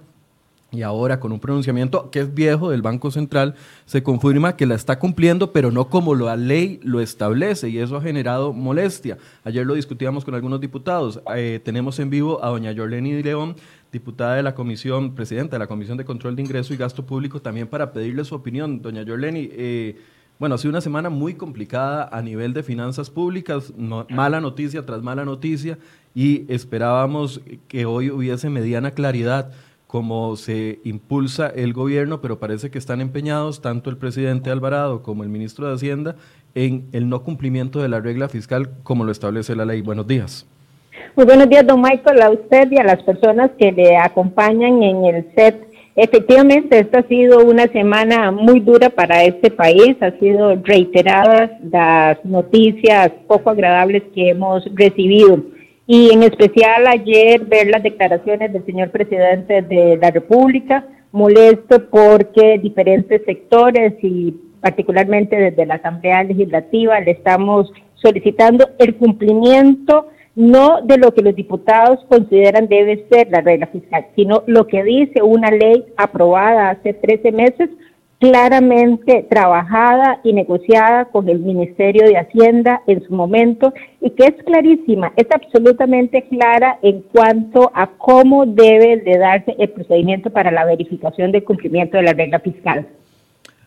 y 0.75 0.83
ahora 0.83 1.21
con 1.21 1.33
un 1.33 1.41
pronunciamiento 1.41 2.11
que 2.11 2.21
es 2.21 2.35
viejo 2.35 2.71
del 2.71 2.83
Banco 2.83 3.11
Central, 3.11 3.55
se 3.87 4.03
confirma 4.03 4.57
que 4.57 4.67
la 4.67 4.75
está 4.75 4.99
cumpliendo, 4.99 5.53
pero 5.53 5.71
no 5.71 5.89
como 5.89 6.15
la 6.15 6.37
ley 6.37 6.81
lo 6.83 7.01
establece, 7.01 7.69
y 7.69 7.79
eso 7.79 7.97
ha 7.97 8.03
generado 8.03 8.53
molestia. 8.53 9.19
Ayer 9.45 9.65
lo 9.65 9.75
discutíamos 9.75 10.25
con 10.25 10.35
algunos 10.35 10.61
diputados. 10.61 11.21
Eh, 11.35 11.61
tenemos 11.65 11.99
en 11.99 12.11
vivo 12.11 12.45
a 12.45 12.49
doña 12.49 12.73
Yorleni 12.73 13.23
León, 13.23 13.57
diputada 13.93 14.35
de 14.35 14.43
la 14.43 14.55
Comisión, 14.55 15.15
presidenta 15.15 15.55
de 15.55 15.61
la 15.61 15.67
Comisión 15.69 15.97
de 15.97 16.05
Control 16.05 16.35
de 16.35 16.43
Ingreso 16.43 16.75
y 16.75 16.77
Gasto 16.77 17.07
Público, 17.07 17.41
también 17.41 17.69
para 17.69 17.93
pedirle 17.93 18.25
su 18.25 18.35
opinión. 18.35 18.83
Doña 18.83 19.03
Yorleni, 19.03 19.49
eh, 19.53 19.97
bueno, 20.39 20.57
ha 20.57 20.59
sido 20.59 20.71
una 20.71 20.81
semana 20.81 21.11
muy 21.11 21.35
complicada 21.35 22.09
a 22.11 22.21
nivel 22.21 22.53
de 22.53 22.65
finanzas 22.65 23.09
públicas, 23.09 23.73
mala 24.11 24.41
noticia 24.41 24.85
tras 24.85 25.01
mala 25.01 25.25
noticia, 25.25 25.79
y 26.13 26.45
esperábamos 26.53 27.41
que 27.69 27.87
hoy 27.87 28.11
hubiese 28.11 28.51
mediana 28.51 28.91
claridad 28.91 29.53
como 29.95 30.35
se 30.35 30.81
impulsa 30.83 31.47
el 31.55 31.73
gobierno, 31.73 32.21
pero 32.21 32.41
parece 32.41 32.69
que 32.69 32.79
están 32.79 33.01
empeñados 33.01 33.63
tanto 33.63 33.91
el 33.91 33.97
presidente 33.97 34.51
Alvarado 34.51 35.05
como 35.05 35.23
el 35.23 35.29
ministro 35.29 35.69
de 35.69 35.75
Hacienda 35.75 36.17
en 36.57 36.89
el 36.91 37.09
no 37.09 37.23
cumplimiento 37.23 37.81
de 37.81 37.89
la 37.89 38.01
regla 38.01 38.29
fiscal 38.29 38.71
como 38.83 39.05
lo 39.05 39.13
establece 39.13 39.55
la 39.55 39.65
ley. 39.65 39.83
Buenos 39.83 40.09
días. 40.09 40.49
Muy 41.15 41.27
buenos 41.27 41.49
días, 41.49 41.65
don 41.65 41.81
Michael, 41.81 42.23
a 42.23 42.31
usted 42.31 42.73
y 42.73 42.79
a 42.79 42.83
las 42.83 43.05
personas 43.05 43.53
que 43.57 43.71
le 43.71 43.97
acompañan 43.97 44.83
en 44.83 45.05
el 45.05 45.33
set. 45.37 45.65
Efectivamente, 45.95 46.81
esta 46.81 46.99
ha 46.99 47.07
sido 47.07 47.45
una 47.45 47.69
semana 47.69 48.33
muy 48.33 48.59
dura 48.59 48.91
para 48.91 49.23
este 49.23 49.53
país. 49.53 49.97
Ha 50.01 50.11
sido 50.19 50.57
reiteradas 50.57 51.53
las 51.71 52.19
noticias 52.25 53.13
poco 53.29 53.51
agradables 53.51 54.03
que 54.13 54.31
hemos 54.31 54.65
recibido 54.75 55.54
y 55.87 56.11
en 56.13 56.23
especial 56.23 56.87
ayer 56.87 57.45
ver 57.45 57.69
las 57.69 57.83
declaraciones 57.83 58.53
del 58.53 58.65
señor 58.65 58.91
presidente 58.91 59.63
de 59.63 59.99
la 60.01 60.11
República, 60.11 60.87
molesto 61.13 61.89
porque 61.91 62.59
diferentes 62.59 63.23
sectores 63.25 63.95
y 64.03 64.35
particularmente 64.61 65.37
desde 65.37 65.67
la 65.67 65.75
Asamblea 65.75 66.25
Legislativa 66.25 66.99
le 67.01 67.11
estamos 67.11 67.71
solicitando 67.95 68.69
el 68.79 68.95
cumplimiento 68.97 70.09
no 70.37 70.81
de 70.83 70.99
lo 70.99 71.15
que 71.15 71.23
los 71.23 71.37
diputados 71.37 72.01
consideran 72.09 72.67
debe 72.67 73.07
ser 73.09 73.29
la 73.31 73.41
regla 73.41 73.67
fiscal, 73.69 74.07
sino 74.17 74.43
lo 74.47 74.67
que 74.67 74.83
dice 74.83 75.23
una 75.23 75.51
ley 75.51 75.85
aprobada 75.97 76.71
hace 76.71 76.93
13 76.95 77.31
meses 77.31 77.71
claramente 78.25 79.27
trabajada 79.29 80.21
y 80.25 80.33
negociada 80.33 81.05
con 81.05 81.29
el 81.29 81.41
Ministerio 81.41 82.07
de 82.07 82.17
Hacienda 82.17 82.81
en 82.87 83.05
su 83.07 83.13
momento 83.13 83.75
y 84.01 84.09
que 84.13 84.25
es 84.25 84.43
clarísima, 84.47 85.13
es 85.17 85.27
absolutamente 85.31 86.27
clara 86.31 86.79
en 86.81 87.03
cuanto 87.03 87.71
a 87.75 87.87
cómo 87.87 88.47
debe 88.47 88.97
de 88.97 89.19
darse 89.19 89.55
el 89.59 89.69
procedimiento 89.69 90.31
para 90.31 90.51
la 90.51 90.65
verificación 90.65 91.33
del 91.33 91.45
cumplimiento 91.45 91.99
de 91.99 92.03
la 92.03 92.15
regla 92.15 92.41
fiscal. 92.41 92.87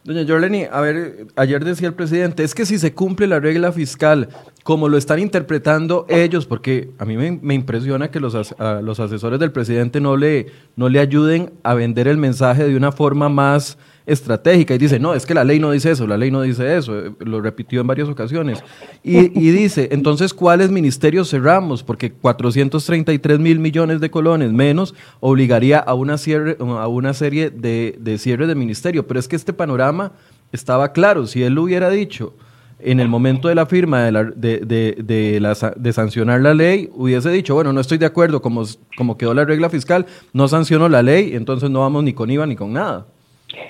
Doña 0.03 0.25
Jorleni, 0.27 0.63
a 0.71 0.81
ver, 0.81 1.27
ayer 1.35 1.63
decía 1.63 1.89
el 1.89 1.93
presidente, 1.93 2.43
es 2.43 2.55
que 2.55 2.65
si 2.65 2.79
se 2.79 2.95
cumple 2.95 3.27
la 3.27 3.39
regla 3.39 3.71
fiscal, 3.71 4.29
como 4.63 4.89
lo 4.89 4.97
están 4.97 5.19
interpretando 5.19 6.07
ellos, 6.09 6.47
porque 6.47 6.89
a 6.97 7.05
mí 7.05 7.15
me, 7.15 7.53
impresiona 7.53 8.09
que 8.09 8.19
los, 8.19 8.33
los 8.81 8.99
asesores 8.99 9.39
del 9.39 9.51
presidente 9.51 10.01
no 10.01 10.17
le, 10.17 10.47
no 10.75 10.89
le 10.89 10.99
ayuden 10.99 11.51
a 11.61 11.75
vender 11.75 12.07
el 12.07 12.17
mensaje 12.17 12.67
de 12.67 12.75
una 12.75 12.91
forma 12.91 13.29
más 13.29 13.77
estratégica 14.07 14.73
y 14.73 14.77
dice, 14.77 14.99
no, 14.99 15.13
es 15.13 15.25
que 15.25 15.33
la 15.33 15.43
ley 15.43 15.59
no 15.59 15.71
dice 15.71 15.91
eso, 15.91 16.07
la 16.07 16.17
ley 16.17 16.31
no 16.31 16.41
dice 16.41 16.77
eso, 16.77 16.97
eh, 16.97 17.11
lo 17.19 17.41
repitió 17.41 17.81
en 17.81 17.87
varias 17.87 18.07
ocasiones. 18.07 18.63
Y, 19.03 19.27
dice, 19.51 19.89
entonces, 19.91 20.33
¿cuáles 20.33 20.71
ministerios 20.71 21.29
cerramos? 21.29 21.83
Porque 21.83 22.11
433 22.11 23.37
mil 23.37 23.59
millones 23.59 23.99
de 23.99 24.09
colones 24.09 24.51
menos 24.53 24.95
obligaría 25.19 25.79
a 25.79 25.93
una, 25.93 26.17
cierre, 26.17 26.57
a 26.59 26.87
una 26.87 27.13
serie 27.13 27.49
de, 27.49 27.97
de 27.99 28.17
cierres 28.17 28.47
de 28.47 28.55
ministerio. 28.55 29.05
Pero 29.05 29.19
es 29.19 29.27
que 29.27 29.35
este 29.35 29.51
panorama 29.53 30.13
estaba 30.53 30.93
claro, 30.93 31.27
si 31.27 31.43
él 31.43 31.53
lo 31.53 31.63
hubiera 31.63 31.89
dicho 31.89 32.33
en 32.79 32.99
el 32.99 33.09
momento 33.09 33.49
de 33.49 33.55
la 33.55 33.65
firma 33.65 34.03
de, 34.03 34.11
la, 34.11 34.23
de, 34.23 34.59
de, 34.59 34.97
de, 35.03 35.39
la, 35.41 35.55
de, 35.75 35.93
sancionar 35.93 36.41
la 36.41 36.53
ley, 36.53 36.89
hubiese 36.93 37.29
dicho, 37.29 37.55
bueno, 37.55 37.73
no 37.73 37.81
estoy 37.81 37.97
de 37.97 38.05
acuerdo, 38.05 38.41
como, 38.41 38.63
como 38.95 39.17
quedó 39.17 39.33
la 39.33 39.45
regla 39.45 39.69
fiscal, 39.69 40.05
no 40.31 40.47
sanciono 40.47 40.87
la 40.87 41.01
ley, 41.01 41.35
entonces 41.35 41.69
no 41.69 41.81
vamos 41.81 42.03
ni 42.03 42.13
con 42.13 42.29
IVA 42.29 42.45
ni 42.45 42.55
con 42.55 42.71
nada. 42.71 43.07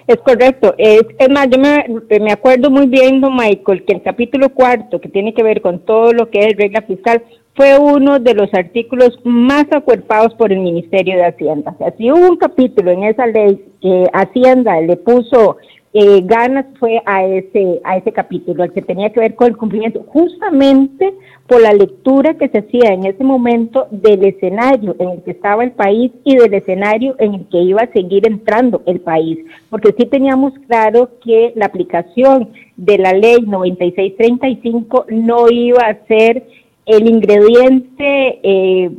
Es 0.07 0.17
correcto. 0.17 0.73
Es, 0.77 1.03
más, 1.29 1.47
yo 1.49 1.59
me, 1.59 1.85
me, 2.19 2.31
acuerdo 2.31 2.69
muy 2.69 2.87
bien, 2.87 3.21
don 3.21 3.35
Michael, 3.35 3.85
que 3.85 3.93
el 3.93 4.01
capítulo 4.01 4.49
cuarto, 4.49 4.99
que 4.99 5.09
tiene 5.09 5.33
que 5.33 5.43
ver 5.43 5.61
con 5.61 5.79
todo 5.79 6.13
lo 6.13 6.29
que 6.29 6.39
es 6.39 6.57
regla 6.57 6.81
fiscal, 6.81 7.23
fue 7.55 7.77
uno 7.79 8.19
de 8.19 8.35
los 8.35 8.53
artículos 8.53 9.19
más 9.23 9.65
acuerpados 9.71 10.33
por 10.35 10.51
el 10.51 10.59
Ministerio 10.59 11.15
de 11.15 11.25
Hacienda. 11.25 11.71
O 11.71 11.77
sea, 11.77 11.93
si 11.97 12.11
hubo 12.11 12.27
un 12.27 12.37
capítulo 12.37 12.91
en 12.91 13.03
esa 13.03 13.25
ley 13.25 13.63
que 13.81 14.05
Hacienda 14.13 14.79
le 14.81 14.95
puso 14.95 15.57
eh, 15.93 16.21
ganas 16.23 16.65
fue 16.79 17.01
a 17.05 17.23
ese, 17.23 17.79
a 17.83 17.97
ese 17.97 18.11
capítulo, 18.11 18.63
el 18.63 18.73
que 18.73 18.81
tenía 18.81 19.11
que 19.11 19.19
ver 19.19 19.35
con 19.35 19.47
el 19.47 19.57
cumplimiento, 19.57 20.03
justamente 20.07 21.13
por 21.47 21.61
la 21.61 21.73
lectura 21.73 22.33
que 22.35 22.49
se 22.49 22.59
hacía 22.59 22.93
en 22.93 23.05
ese 23.05 23.23
momento 23.23 23.87
del 23.89 24.25
escenario 24.25 24.95
en 24.99 25.09
el 25.09 25.23
que 25.23 25.31
estaba 25.31 25.63
el 25.63 25.71
país 25.71 26.11
y 26.23 26.35
del 26.35 26.53
escenario 26.53 27.15
en 27.19 27.35
el 27.35 27.47
que 27.47 27.59
iba 27.59 27.81
a 27.81 27.91
seguir 27.93 28.27
entrando 28.27 28.83
el 28.85 28.99
país, 28.99 29.39
porque 29.69 29.95
sí 29.97 30.05
teníamos 30.05 30.53
claro 30.67 31.09
que 31.23 31.53
la 31.55 31.67
aplicación 31.67 32.49
de 32.75 32.97
la 32.97 33.13
ley 33.13 33.37
9635 33.41 35.05
no 35.09 35.49
iba 35.49 35.81
a 35.83 36.05
ser 36.05 36.43
el 36.85 37.09
ingrediente 37.09 38.39
eh, 38.43 38.91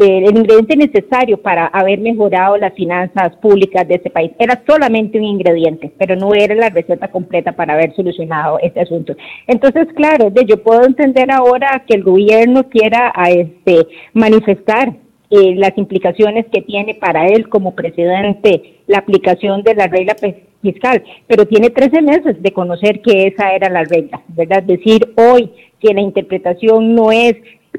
el 0.00 0.36
ingrediente 0.36 0.76
necesario 0.76 1.38
para 1.38 1.66
haber 1.66 2.00
mejorado 2.00 2.56
las 2.56 2.74
finanzas 2.74 3.36
públicas 3.36 3.86
de 3.86 3.96
ese 3.96 4.10
país. 4.10 4.32
Era 4.38 4.62
solamente 4.66 5.18
un 5.18 5.24
ingrediente, 5.24 5.92
pero 5.98 6.16
no 6.16 6.34
era 6.34 6.54
la 6.54 6.70
receta 6.70 7.08
completa 7.08 7.52
para 7.52 7.74
haber 7.74 7.94
solucionado 7.94 8.58
este 8.60 8.80
asunto. 8.80 9.16
Entonces, 9.46 9.88
claro, 9.94 10.32
yo 10.46 10.62
puedo 10.62 10.84
entender 10.84 11.30
ahora 11.30 11.84
que 11.86 11.96
el 11.96 12.02
gobierno 12.02 12.68
quiera 12.68 13.12
este, 13.28 13.86
manifestar 14.12 14.94
eh, 15.30 15.54
las 15.56 15.76
implicaciones 15.76 16.46
que 16.52 16.62
tiene 16.62 16.94
para 16.94 17.26
él 17.26 17.48
como 17.48 17.74
presidente 17.74 18.80
la 18.86 18.98
aplicación 18.98 19.62
de 19.62 19.74
la 19.74 19.88
regla 19.88 20.14
fiscal, 20.62 21.02
pero 21.26 21.46
tiene 21.46 21.70
13 21.70 22.00
meses 22.02 22.40
de 22.40 22.52
conocer 22.52 23.00
que 23.02 23.26
esa 23.26 23.52
era 23.52 23.68
la 23.68 23.82
regla, 23.82 24.22
¿verdad? 24.28 24.62
Decir 24.62 25.12
hoy 25.16 25.50
que 25.80 25.94
la 25.94 26.00
interpretación 26.00 26.94
no 26.94 27.10
es 27.10 27.34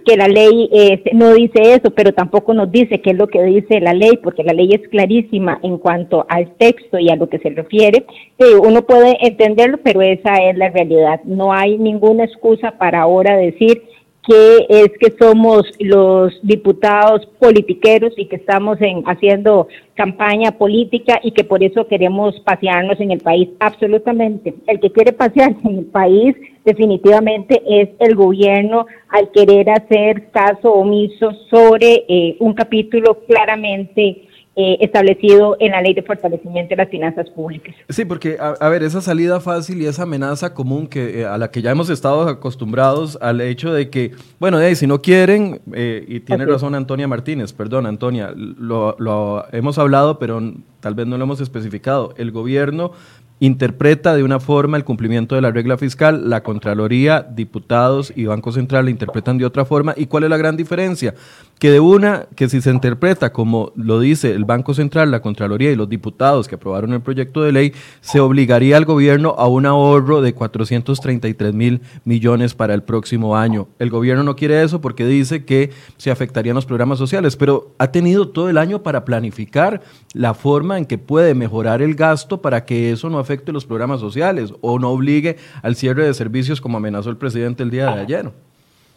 que 0.07 0.15
la 0.15 0.29
ley 0.29 0.69
eh, 0.71 1.03
no 1.11 1.33
dice 1.33 1.73
eso, 1.73 1.91
pero 1.91 2.13
tampoco 2.13 2.53
nos 2.53 2.71
dice 2.71 3.01
qué 3.01 3.09
es 3.09 3.17
lo 3.17 3.27
que 3.27 3.43
dice 3.43 3.81
la 3.81 3.93
ley, 3.93 4.17
porque 4.23 4.41
la 4.41 4.53
ley 4.53 4.69
es 4.71 4.87
clarísima 4.87 5.59
en 5.63 5.77
cuanto 5.77 6.25
al 6.29 6.55
texto 6.55 6.97
y 6.97 7.09
a 7.09 7.17
lo 7.17 7.27
que 7.27 7.39
se 7.39 7.49
refiere. 7.49 8.05
Eh, 8.37 8.55
uno 8.55 8.83
puede 8.83 9.17
entenderlo, 9.19 9.79
pero 9.83 10.01
esa 10.01 10.37
es 10.37 10.57
la 10.57 10.69
realidad. 10.69 11.19
No 11.25 11.51
hay 11.51 11.77
ninguna 11.77 12.23
excusa 12.23 12.71
para 12.77 13.01
ahora 13.01 13.35
decir 13.35 13.83
que 14.25 14.65
es 14.69 14.91
que 14.99 15.13
somos 15.19 15.63
los 15.79 16.33
diputados 16.41 17.25
politiqueros 17.39 18.13
y 18.15 18.27
que 18.27 18.37
estamos 18.37 18.79
en, 18.81 19.03
haciendo 19.07 19.67
campaña 19.95 20.51
política 20.51 21.19
y 21.21 21.31
que 21.31 21.43
por 21.43 21.63
eso 21.63 21.87
queremos 21.87 22.39
pasearnos 22.41 22.99
en 23.01 23.11
el 23.11 23.19
país. 23.19 23.49
Absolutamente. 23.59 24.53
El 24.67 24.79
que 24.79 24.91
quiere 24.91 25.11
pasearse 25.11 25.59
en 25.65 25.79
el 25.79 25.85
país 25.85 26.35
definitivamente 26.67 27.63
es 27.65 27.89
el 27.99 28.13
gobierno 28.15 28.85
al 29.07 29.31
querer 29.31 29.69
hacer 29.69 30.29
caso 30.31 30.73
omiso 30.73 31.31
sobre 31.49 32.03
eh, 32.09 32.35
un 32.41 32.53
capítulo 32.53 33.19
claramente 33.25 34.27
eh, 34.57 34.77
establecido 34.81 35.55
en 35.59 35.71
la 35.71 35.81
ley 35.81 35.93
de 35.93 36.01
fortalecimiento 36.01 36.71
de 36.71 36.75
las 36.75 36.89
finanzas 36.89 37.29
públicas. 37.29 37.73
Sí, 37.87 38.03
porque, 38.03 38.37
a, 38.39 38.67
ver, 38.67 38.83
esa 38.83 38.99
salida 38.99 39.39
fácil 39.39 39.81
y 39.81 39.85
esa 39.85 40.03
amenaza 40.03 40.53
común 40.53 40.87
que, 40.87 41.21
eh, 41.21 41.25
a 41.25 41.37
la 41.37 41.51
que 41.51 41.61
ya 41.61 41.71
hemos 41.71 41.89
estado 41.89 42.27
acostumbrados 42.27 43.17
al 43.21 43.39
hecho 43.39 43.71
de 43.71 43.89
que, 43.89 44.11
bueno, 44.39 44.59
si 44.75 44.87
no 44.87 45.01
quieren, 45.01 45.61
y 45.73 46.19
tiene 46.21 46.45
razón 46.45 46.75
Antonia 46.75 47.07
Martínez, 47.07 47.53
perdón, 47.53 47.85
Antonia, 47.85 48.33
lo, 48.35 48.95
lo 48.99 49.45
hemos 49.53 49.77
hablado, 49.77 50.19
pero 50.19 50.41
tal 50.79 50.95
vez 50.95 51.07
no 51.07 51.17
lo 51.17 51.23
hemos 51.23 51.39
especificado, 51.39 52.13
el 52.17 52.31
gobierno 52.31 52.91
interpreta 53.39 54.15
de 54.15 54.23
una 54.23 54.39
forma 54.39 54.77
el 54.77 54.83
cumplimiento 54.83 55.35
de 55.35 55.41
la 55.41 55.51
regla 55.51 55.77
fiscal, 55.77 56.29
la 56.29 56.41
Contraloría, 56.43 57.21
diputados 57.21 58.11
y 58.15 58.25
Banco 58.25 58.51
Central 58.51 58.85
la 58.85 58.91
interpretan 58.91 59.37
de 59.37 59.45
otra 59.45 59.65
forma. 59.65 59.93
¿Y 59.95 60.07
cuál 60.07 60.23
es 60.23 60.29
la 60.29 60.37
gran 60.37 60.57
diferencia? 60.57 61.13
Que 61.59 61.71
de 61.71 61.79
una, 61.79 62.27
que 62.35 62.49
si 62.49 62.61
se 62.61 62.69
interpreta 62.69 63.31
como 63.31 63.71
lo 63.75 63.99
dice 63.99 64.31
el 64.31 64.45
Banco 64.45 64.75
Central, 64.75 65.09
la 65.09 65.21
Contraloría 65.21 65.71
y 65.71 65.75
los 65.75 65.89
diputados 65.89 66.47
que 66.47 66.55
aprobaron 66.55 66.93
el 66.93 67.01
proyecto 67.01 67.41
de 67.41 67.51
ley, 67.51 67.73
se 67.99 68.19
obligaría 68.19 68.77
al 68.77 68.85
gobierno 68.85 69.33
a 69.37 69.47
un 69.47 69.65
ahorro 69.65 70.21
de 70.21 70.33
433 70.33 71.53
mil 71.53 71.81
millones 72.05 72.53
para 72.53 72.75
el 72.75 72.83
próximo 72.83 73.35
año. 73.35 73.67
El 73.79 73.89
gobierno 73.89 74.23
no 74.23 74.35
quiere 74.35 74.61
eso 74.61 74.81
porque 74.81 75.05
dice 75.05 75.45
que 75.45 75.71
se 75.97 76.11
afectarían 76.11 76.55
los 76.55 76.65
programas 76.65 76.99
sociales, 76.99 77.35
pero 77.35 77.73
ha 77.79 77.91
tenido 77.91 78.29
todo 78.29 78.49
el 78.49 78.57
año 78.57 78.83
para 78.83 79.03
planificar 79.03 79.81
la 80.13 80.33
forma 80.35 80.77
en 80.77 80.85
que 80.85 80.97
puede 80.97 81.33
mejorar 81.33 81.81
el 81.81 81.95
gasto 81.95 82.41
para 82.41 82.65
que 82.65 82.91
eso 82.91 83.09
no 83.09 83.17
afecte 83.19 83.51
los 83.51 83.65
programas 83.65 83.99
sociales 83.99 84.53
o 84.61 84.77
no 84.77 84.89
obligue 84.91 85.37
al 85.63 85.75
cierre 85.75 86.05
de 86.05 86.13
servicios 86.13 86.61
como 86.61 86.77
amenazó 86.77 87.09
el 87.09 87.17
presidente 87.17 87.63
el 87.63 87.71
día 87.71 87.93
de 87.95 88.01
ayer. 88.01 88.31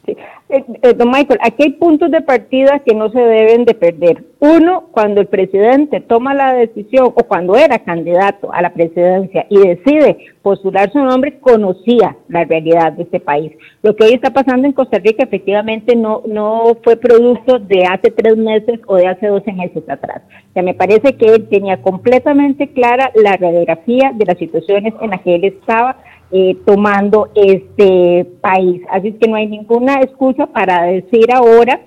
Sí. 0.07 0.17
Eh, 0.49 0.65
eh, 0.83 0.95
don 0.95 1.11
Michael, 1.11 1.39
aquí 1.43 1.63
hay 1.63 1.71
puntos 1.73 2.11
de 2.11 2.23
partida 2.23 2.81
que 2.81 2.95
no 2.95 3.11
se 3.11 3.21
deben 3.21 3.65
de 3.65 3.75
perder. 3.75 4.25
Uno, 4.41 4.89
cuando 4.91 5.21
el 5.21 5.27
presidente 5.27 6.01
toma 6.01 6.35
la 6.35 6.55
decisión 6.55 7.13
o 7.15 7.25
cuando 7.25 7.55
era 7.55 7.79
candidato 7.81 8.53
a 8.53 8.63
la 8.63 8.73
presidencia 8.73 9.47
y 9.51 9.59
decide 9.59 10.17
postular 10.43 10.91
su 10.91 10.99
nombre, 10.99 11.39
conocía 11.39 12.17
la 12.29 12.45
realidad 12.45 12.95
de 12.95 13.03
este 13.03 13.21
país. 13.21 13.53
Lo 13.83 13.95
que 13.95 14.05
hoy 14.05 14.15
está 14.15 14.31
pasando 14.31 14.67
en 14.67 14.73
Costa 14.73 14.99
Rica 14.99 15.23
efectivamente 15.23 15.95
no, 15.95 16.23
no 16.27 16.79
fue 16.83 16.97
producto 16.97 17.59
de 17.59 17.85
hace 17.85 18.11
tres 18.11 18.37
meses 18.37 18.81
o 18.87 18.97
de 18.97 19.07
hace 19.07 19.27
doce 19.27 19.53
meses 19.53 19.89
atrás. 19.89 20.23
Ya 20.55 20.63
me 20.63 20.75
parece 20.75 21.13
que 21.17 21.27
él 21.27 21.49
tenía 21.49 21.83
completamente 21.83 22.69
clara 22.73 23.13
la 23.15 23.37
radiografía 23.37 24.13
de 24.15 24.25
las 24.25 24.39
situaciones 24.39 24.95
en 25.01 25.11
las 25.11 25.21
que 25.21 25.35
él 25.35 25.45
estaba 25.45 25.99
eh, 26.33 26.57
tomando 26.65 27.29
este 27.35 28.27
país. 28.41 28.83
Así 28.91 29.09
es 29.09 29.15
que 29.17 29.29
no 29.29 29.37
hay 29.37 29.47
ninguna 29.47 30.01
excusa 30.01 30.47
para 30.47 30.85
decir 30.85 31.33
ahora 31.33 31.81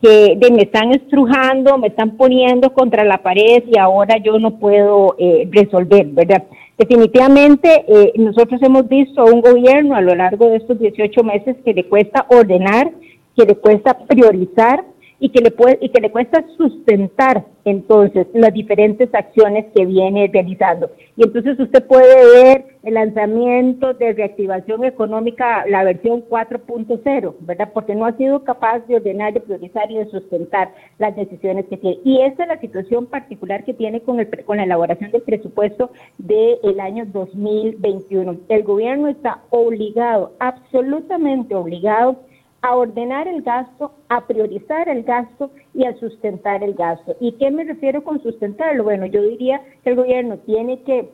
que 0.00 0.38
me 0.50 0.62
están 0.62 0.92
estrujando, 0.92 1.76
me 1.76 1.88
están 1.88 2.16
poniendo 2.16 2.72
contra 2.72 3.04
la 3.04 3.18
pared 3.18 3.64
y 3.66 3.78
ahora 3.78 4.16
yo 4.16 4.38
no 4.38 4.58
puedo 4.58 5.14
eh, 5.18 5.46
resolver, 5.52 6.06
¿verdad? 6.06 6.44
Definitivamente 6.78 7.84
eh, 7.86 8.12
nosotros 8.16 8.62
hemos 8.62 8.88
visto 8.88 9.20
a 9.20 9.24
un 9.26 9.42
gobierno 9.42 9.94
a 9.94 10.00
lo 10.00 10.14
largo 10.14 10.48
de 10.48 10.56
estos 10.56 10.78
18 10.78 11.22
meses 11.22 11.56
que 11.62 11.74
le 11.74 11.84
cuesta 11.84 12.24
ordenar, 12.30 12.90
que 13.36 13.44
le 13.44 13.56
cuesta 13.56 13.98
priorizar 13.98 14.84
y 15.20 15.28
que 15.28 15.42
le 15.42 15.50
puede 15.50 15.78
y 15.80 15.90
que 15.90 16.00
le 16.00 16.10
cuesta 16.10 16.42
sustentar 16.56 17.44
entonces 17.64 18.26
las 18.32 18.52
diferentes 18.54 19.14
acciones 19.14 19.66
que 19.74 19.84
viene 19.84 20.30
realizando. 20.32 20.90
Y 21.16 21.24
entonces 21.24 21.60
usted 21.60 21.86
puede 21.86 22.42
ver 22.42 22.64
el 22.82 22.94
lanzamiento 22.94 23.92
de 23.92 24.14
reactivación 24.14 24.84
económica, 24.84 25.64
la 25.68 25.84
versión 25.84 26.24
4.0, 26.26 27.34
¿verdad? 27.40 27.70
Porque 27.74 27.94
no 27.94 28.06
ha 28.06 28.16
sido 28.16 28.42
capaz 28.44 28.80
de 28.86 28.96
ordenar, 28.96 29.34
de 29.34 29.40
priorizar 29.40 29.90
y 29.90 29.98
de 29.98 30.10
sustentar 30.10 30.72
las 30.98 31.14
decisiones 31.14 31.66
que 31.66 31.76
tiene. 31.76 31.98
Y 32.02 32.22
esa 32.22 32.44
es 32.44 32.48
la 32.48 32.60
situación 32.60 33.04
particular 33.06 33.64
que 33.64 33.74
tiene 33.74 34.00
con, 34.00 34.18
el, 34.18 34.28
con 34.44 34.56
la 34.56 34.64
elaboración 34.64 35.10
del 35.10 35.22
presupuesto 35.22 35.90
del 36.16 36.80
año 36.80 37.04
2021. 37.06 38.38
El 38.48 38.62
gobierno 38.62 39.08
está 39.08 39.42
obligado, 39.50 40.32
absolutamente 40.38 41.54
obligado, 41.54 42.22
a 42.62 42.76
ordenar 42.76 43.26
el 43.26 43.42
gasto, 43.42 43.92
a 44.08 44.26
priorizar 44.26 44.88
el 44.88 45.02
gasto 45.02 45.50
y 45.74 45.84
a 45.84 45.96
sustentar 45.98 46.62
el 46.62 46.74
gasto. 46.74 47.16
¿Y 47.20 47.32
qué 47.32 47.50
me 47.50 47.64
refiero 47.64 48.04
con 48.04 48.22
sustentarlo? 48.22 48.84
Bueno, 48.84 49.06
yo 49.06 49.22
diría 49.22 49.62
que 49.82 49.90
el 49.90 49.96
gobierno 49.96 50.38
tiene 50.38 50.82
que 50.82 51.08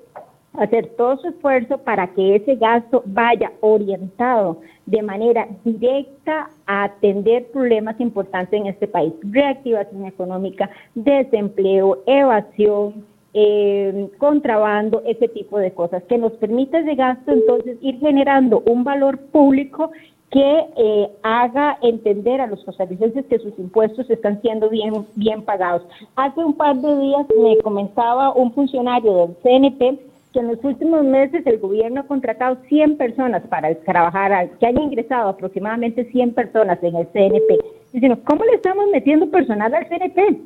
hacer 0.55 0.89
todo 0.97 1.19
su 1.19 1.29
esfuerzo 1.29 1.79
para 1.79 2.09
que 2.09 2.37
ese 2.37 2.57
gasto 2.57 3.03
vaya 3.07 3.53
orientado 3.61 4.61
de 4.87 5.03
manera 5.03 5.47
directa 5.65 6.51
a 6.67 6.85
atender 6.85 7.47
problemas 7.53 8.01
importantes 8.01 8.59
en 8.59 8.67
este 8.67 8.89
país, 8.89 9.13
reactivación 9.23 10.07
económica, 10.07 10.71
desempleo, 10.95 12.03
evasión, 12.07 13.05
eh, 13.35 14.09
contrabando, 14.17 15.03
ese 15.05 15.29
tipo 15.29 15.59
de 15.59 15.73
cosas, 15.73 16.03
que 16.05 16.17
nos 16.17 16.33
permita 16.35 16.79
ese 16.79 16.95
gasto 16.95 17.33
entonces 17.33 17.77
ir 17.83 17.99
generando 17.99 18.63
un 18.65 18.83
valor 18.83 19.19
público 19.27 19.91
que 20.31 20.65
eh, 20.77 21.09
haga 21.23 21.79
entender 21.83 22.41
a 22.41 22.47
los 22.47 22.65
costarricenses 22.65 23.27
que 23.27 23.39
sus 23.39 23.57
impuestos 23.59 24.11
están 24.11 24.41
siendo 24.43 24.69
bien, 24.69 25.07
bien 25.15 25.43
pagados. 25.43 25.83
Hace 26.17 26.45
un 26.45 26.55
par 26.55 26.77
de 26.77 26.99
días 26.99 27.27
me 27.41 27.59
comentaba 27.59 28.33
un 28.35 28.53
funcionario 28.53 29.15
del 29.15 29.37
CNP 29.43 30.01
que 30.33 30.41
en 30.41 30.49
los 30.49 30.63
últimos 30.65 31.05
meses 31.05 31.47
el 31.47 31.59
gobierno 31.59 32.01
ha 32.01 32.05
contratado 32.05 32.59
100 32.69 32.99
personas 32.99 33.43
para 33.49 33.75
trabajar, 33.75 34.51
que 34.59 34.67
han 34.67 34.77
ingresado 34.77 35.31
aproximadamente 35.31 36.05
100 36.05 36.35
personas 36.35 36.79
en 36.83 36.97
el 36.97 37.07
CNP. 37.07 37.59
Diciendo, 37.93 38.19
¿cómo 38.25 38.45
le 38.45 38.57
estamos 38.57 38.85
metiendo 38.93 39.31
personal 39.31 39.73
al 39.75 39.89
CNP? 39.89 40.39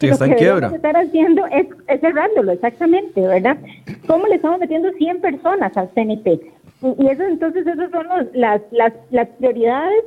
Sí, 0.00 0.06
está 0.08 0.26
en 0.26 0.34
quiebra. 0.34 0.66
Lo 0.66 0.70
que 0.70 0.76
estar 0.76 0.96
haciendo 0.96 1.46
es, 1.46 1.66
cerrándolo, 2.00 2.52
exactamente, 2.52 3.20
¿verdad? 3.20 3.56
¿Cómo 4.06 4.26
le 4.26 4.36
estamos 4.36 4.60
metiendo 4.60 4.92
100 4.92 5.20
personas 5.20 5.76
al 5.76 5.88
CNP? 5.94 6.40
Y, 6.82 7.06
eso, 7.08 7.22
entonces, 7.24 7.66
esas 7.66 7.90
son 7.90 8.06
las, 8.34 8.60
las, 8.70 8.92
las 9.10 9.28
prioridades 9.38 10.04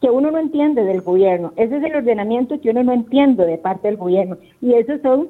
que 0.00 0.10
uno 0.10 0.30
no 0.30 0.38
entiende 0.38 0.84
del 0.84 1.00
gobierno. 1.00 1.52
Ese 1.56 1.76
es 1.76 1.84
el 1.84 1.96
ordenamiento 1.96 2.60
que 2.60 2.70
uno 2.70 2.82
no 2.82 2.92
entiende 2.92 3.46
de 3.46 3.58
parte 3.58 3.88
del 3.88 3.96
gobierno. 3.96 4.36
Y 4.60 4.74
esos 4.74 5.00
son 5.02 5.28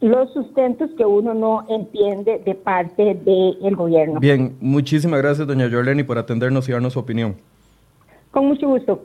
los 0.00 0.32
sustentos 0.32 0.90
que 0.96 1.04
uno 1.04 1.34
no 1.34 1.66
entiende 1.68 2.40
de 2.44 2.54
parte 2.54 3.14
del 3.14 3.76
gobierno. 3.76 4.20
Bien, 4.20 4.56
muchísimas 4.60 5.20
gracias, 5.20 5.46
doña 5.46 5.68
Jorleni, 5.70 6.04
por 6.04 6.18
atendernos 6.18 6.68
y 6.68 6.72
darnos 6.72 6.92
su 6.92 7.00
opinión. 7.00 7.36
Con 8.30 8.46
mucho 8.46 8.68
gusto. 8.68 9.02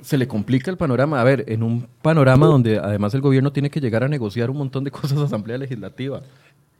Se 0.00 0.16
le 0.16 0.28
complica 0.28 0.70
el 0.70 0.76
panorama. 0.76 1.20
A 1.20 1.24
ver, 1.24 1.44
en 1.48 1.62
un 1.62 1.88
panorama 2.02 2.46
donde 2.46 2.78
además 2.78 3.14
el 3.14 3.20
gobierno 3.20 3.52
tiene 3.52 3.68
que 3.68 3.80
llegar 3.80 4.04
a 4.04 4.08
negociar 4.08 4.48
un 4.50 4.58
montón 4.58 4.84
de 4.84 4.90
cosas 4.92 5.18
a 5.18 5.24
Asamblea 5.24 5.58
Legislativa. 5.58 6.22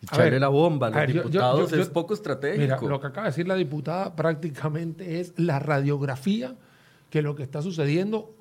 Echarle 0.03 0.39
la 0.39 0.49
bomba 0.49 0.89
a 0.89 0.91
los 0.91 1.13
diputados 1.13 1.73
es 1.73 1.89
poco 1.89 2.15
estratégico. 2.15 2.61
Mira, 2.61 2.81
lo 2.81 3.01
que 3.01 3.07
acaba 3.09 3.25
de 3.25 3.31
decir 3.31 3.49
la 3.49 3.57
diputada 3.57 4.15
prácticamente 4.15 5.21
es 5.21 5.33
la 5.37 5.59
radiografía 5.59 6.55
que 7.11 7.23
lo 7.23 7.35
que 7.35 7.43
está 7.43 7.63
sucediendo 7.63 8.35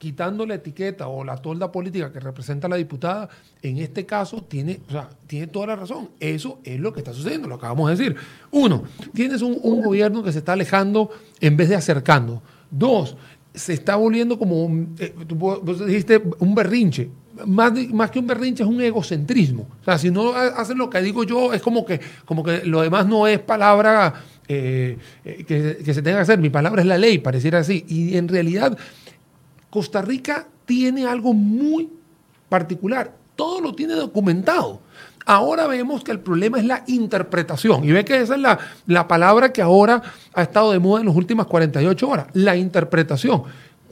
quitando 0.00 0.46
la 0.46 0.54
etiqueta 0.54 1.08
o 1.08 1.22
la 1.24 1.36
tolda 1.36 1.70
política 1.70 2.10
que 2.10 2.20
representa 2.20 2.66
la 2.68 2.76
diputada, 2.76 3.28
en 3.60 3.76
este 3.76 4.06
caso 4.06 4.42
tiene, 4.42 4.80
tiene 5.26 5.46
toda 5.48 5.66
la 5.66 5.76
razón. 5.76 6.08
Eso 6.18 6.58
es 6.64 6.80
lo 6.80 6.90
que 6.90 7.00
está 7.00 7.12
sucediendo, 7.12 7.46
lo 7.46 7.56
acabamos 7.56 7.90
de 7.90 7.96
decir. 7.96 8.16
Uno, 8.50 8.84
tienes 9.12 9.42
un, 9.42 9.60
gobierno 9.60 10.22
que 10.22 10.32
se 10.32 10.38
está 10.38 10.54
alejando 10.54 11.10
en 11.38 11.54
vez 11.54 11.68
de 11.68 11.76
acercando. 11.76 12.42
Dos, 12.70 13.14
se 13.52 13.74
está 13.74 13.96
volviendo 13.96 14.38
como, 14.38 14.64
un, 14.64 14.96
eh, 14.98 15.14
vos 15.36 15.86
dijiste, 15.86 16.22
un 16.38 16.54
berrinche. 16.54 17.10
Más, 17.46 17.72
más 17.92 18.10
que 18.10 18.18
un 18.18 18.26
berrinche 18.26 18.62
es 18.62 18.68
un 18.68 18.80
egocentrismo. 18.80 19.66
O 19.80 19.84
sea, 19.84 19.98
si 19.98 20.10
no 20.10 20.32
hacen 20.34 20.78
lo 20.78 20.90
que 20.90 21.00
digo 21.00 21.24
yo, 21.24 21.52
es 21.52 21.62
como 21.62 21.84
que, 21.84 22.00
como 22.24 22.42
que 22.42 22.64
lo 22.64 22.82
demás 22.82 23.06
no 23.06 23.26
es 23.26 23.38
palabra 23.38 24.14
eh, 24.48 24.98
eh, 25.24 25.44
que, 25.46 25.78
que, 25.84 25.94
se 25.94 26.02
tenga 26.02 26.18
que 26.18 26.22
hacer. 26.22 26.38
Mi 26.38 26.50
palabra 26.50 26.82
es 26.82 26.86
la 26.86 26.98
ley, 26.98 27.18
pareciera 27.18 27.60
así. 27.60 27.84
Y 27.88 28.16
en 28.16 28.28
realidad 28.28 28.76
Costa 29.70 30.02
Rica 30.02 30.46
tiene 30.66 31.06
algo 31.06 31.32
muy 31.32 31.88
particular. 32.48 33.12
Todo 33.36 33.60
lo 33.60 33.74
tiene 33.74 33.94
documentado. 33.94 34.80
Ahora 35.26 35.66
vemos 35.66 36.02
que 36.02 36.10
el 36.10 36.20
problema 36.20 36.58
es 36.58 36.64
la 36.64 36.82
interpretación. 36.86 37.84
Y 37.84 37.92
ve 37.92 38.04
que 38.04 38.20
esa 38.20 38.34
es 38.34 38.40
la, 38.40 38.58
la 38.86 39.06
palabra 39.06 39.52
que 39.52 39.62
ahora 39.62 40.02
ha 40.34 40.42
estado 40.42 40.72
de 40.72 40.78
moda 40.78 41.00
en 41.00 41.06
las 41.06 41.16
últimas 41.16 41.46
48 41.46 42.08
horas. 42.08 42.26
La 42.32 42.56
interpretación. 42.56 43.44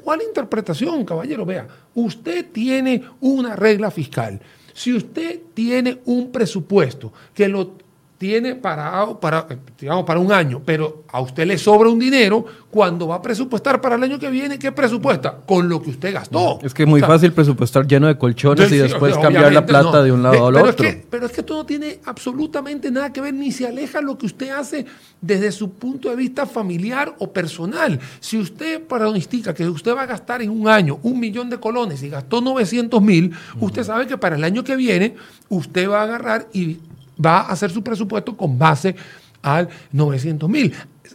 ¿Cuál 0.08 0.22
interpretación, 0.22 1.04
caballero? 1.04 1.44
Vea, 1.44 1.68
usted 1.94 2.46
tiene 2.50 3.02
una 3.20 3.54
regla 3.54 3.90
fiscal. 3.90 4.40
Si 4.72 4.94
usted 4.94 5.38
tiene 5.52 5.98
un 6.06 6.32
presupuesto 6.32 7.12
que 7.34 7.46
lo 7.46 7.74
tiene 8.18 8.56
para, 8.56 9.06
para, 9.20 9.46
digamos, 9.80 10.04
para 10.04 10.18
un 10.18 10.32
año, 10.32 10.60
pero 10.64 11.04
a 11.10 11.20
usted 11.20 11.46
le 11.46 11.56
sobra 11.56 11.88
un 11.88 12.00
dinero, 12.00 12.44
cuando 12.68 13.06
va 13.06 13.14
a 13.16 13.22
presupuestar 13.22 13.80
para 13.80 13.94
el 13.94 14.02
año 14.02 14.18
que 14.18 14.28
viene, 14.28 14.58
¿qué 14.58 14.72
presupuesta? 14.72 15.38
Con 15.46 15.68
lo 15.68 15.80
que 15.80 15.90
usted 15.90 16.12
gastó. 16.12 16.58
Es 16.62 16.74
que 16.74 16.82
es 16.82 16.88
muy 16.88 17.00
fácil 17.00 17.32
presupuestar 17.32 17.86
lleno 17.86 18.08
de 18.08 18.18
colchones 18.18 18.70
y 18.72 18.76
después 18.76 19.16
cambiar 19.18 19.52
la 19.52 19.64
plata 19.64 20.02
de 20.02 20.10
un 20.10 20.24
lado 20.24 20.48
al 20.48 20.54
pero 20.54 20.68
otro. 20.68 20.86
Es 20.86 20.94
que, 20.96 21.06
pero 21.08 21.26
es 21.26 21.32
que 21.32 21.44
todo 21.44 21.64
tiene 21.64 22.00
absolutamente 22.04 22.90
nada 22.90 23.12
que 23.12 23.20
ver, 23.20 23.32
ni 23.32 23.52
se 23.52 23.68
aleja 23.68 24.00
lo 24.00 24.18
que 24.18 24.26
usted 24.26 24.50
hace 24.50 24.84
desde 25.20 25.52
su 25.52 25.70
punto 25.70 26.10
de 26.10 26.16
vista 26.16 26.44
familiar 26.44 27.14
o 27.20 27.32
personal. 27.32 28.00
Si 28.18 28.36
usted 28.36 28.82
pronostica 28.82 29.54
que 29.54 29.68
usted 29.68 29.94
va 29.94 30.02
a 30.02 30.06
gastar 30.06 30.42
en 30.42 30.50
un 30.50 30.66
año 30.66 30.98
un 31.04 31.20
millón 31.20 31.48
de 31.50 31.58
colones 31.58 32.02
y 32.02 32.08
gastó 32.08 32.40
900 32.40 33.00
mil, 33.00 33.32
usted 33.60 33.84
sabe 33.84 34.08
que 34.08 34.18
para 34.18 34.34
el 34.34 34.42
año 34.42 34.64
que 34.64 34.74
viene 34.74 35.14
usted 35.48 35.88
va 35.88 36.00
a 36.00 36.02
agarrar 36.02 36.48
y 36.52 36.78
va 37.24 37.40
a 37.40 37.52
hacer 37.52 37.70
su 37.70 37.82
presupuesto 37.82 38.36
con 38.36 38.58
base 38.58 38.94
al 39.42 39.68
900 39.92 40.48
mil. 40.48 40.74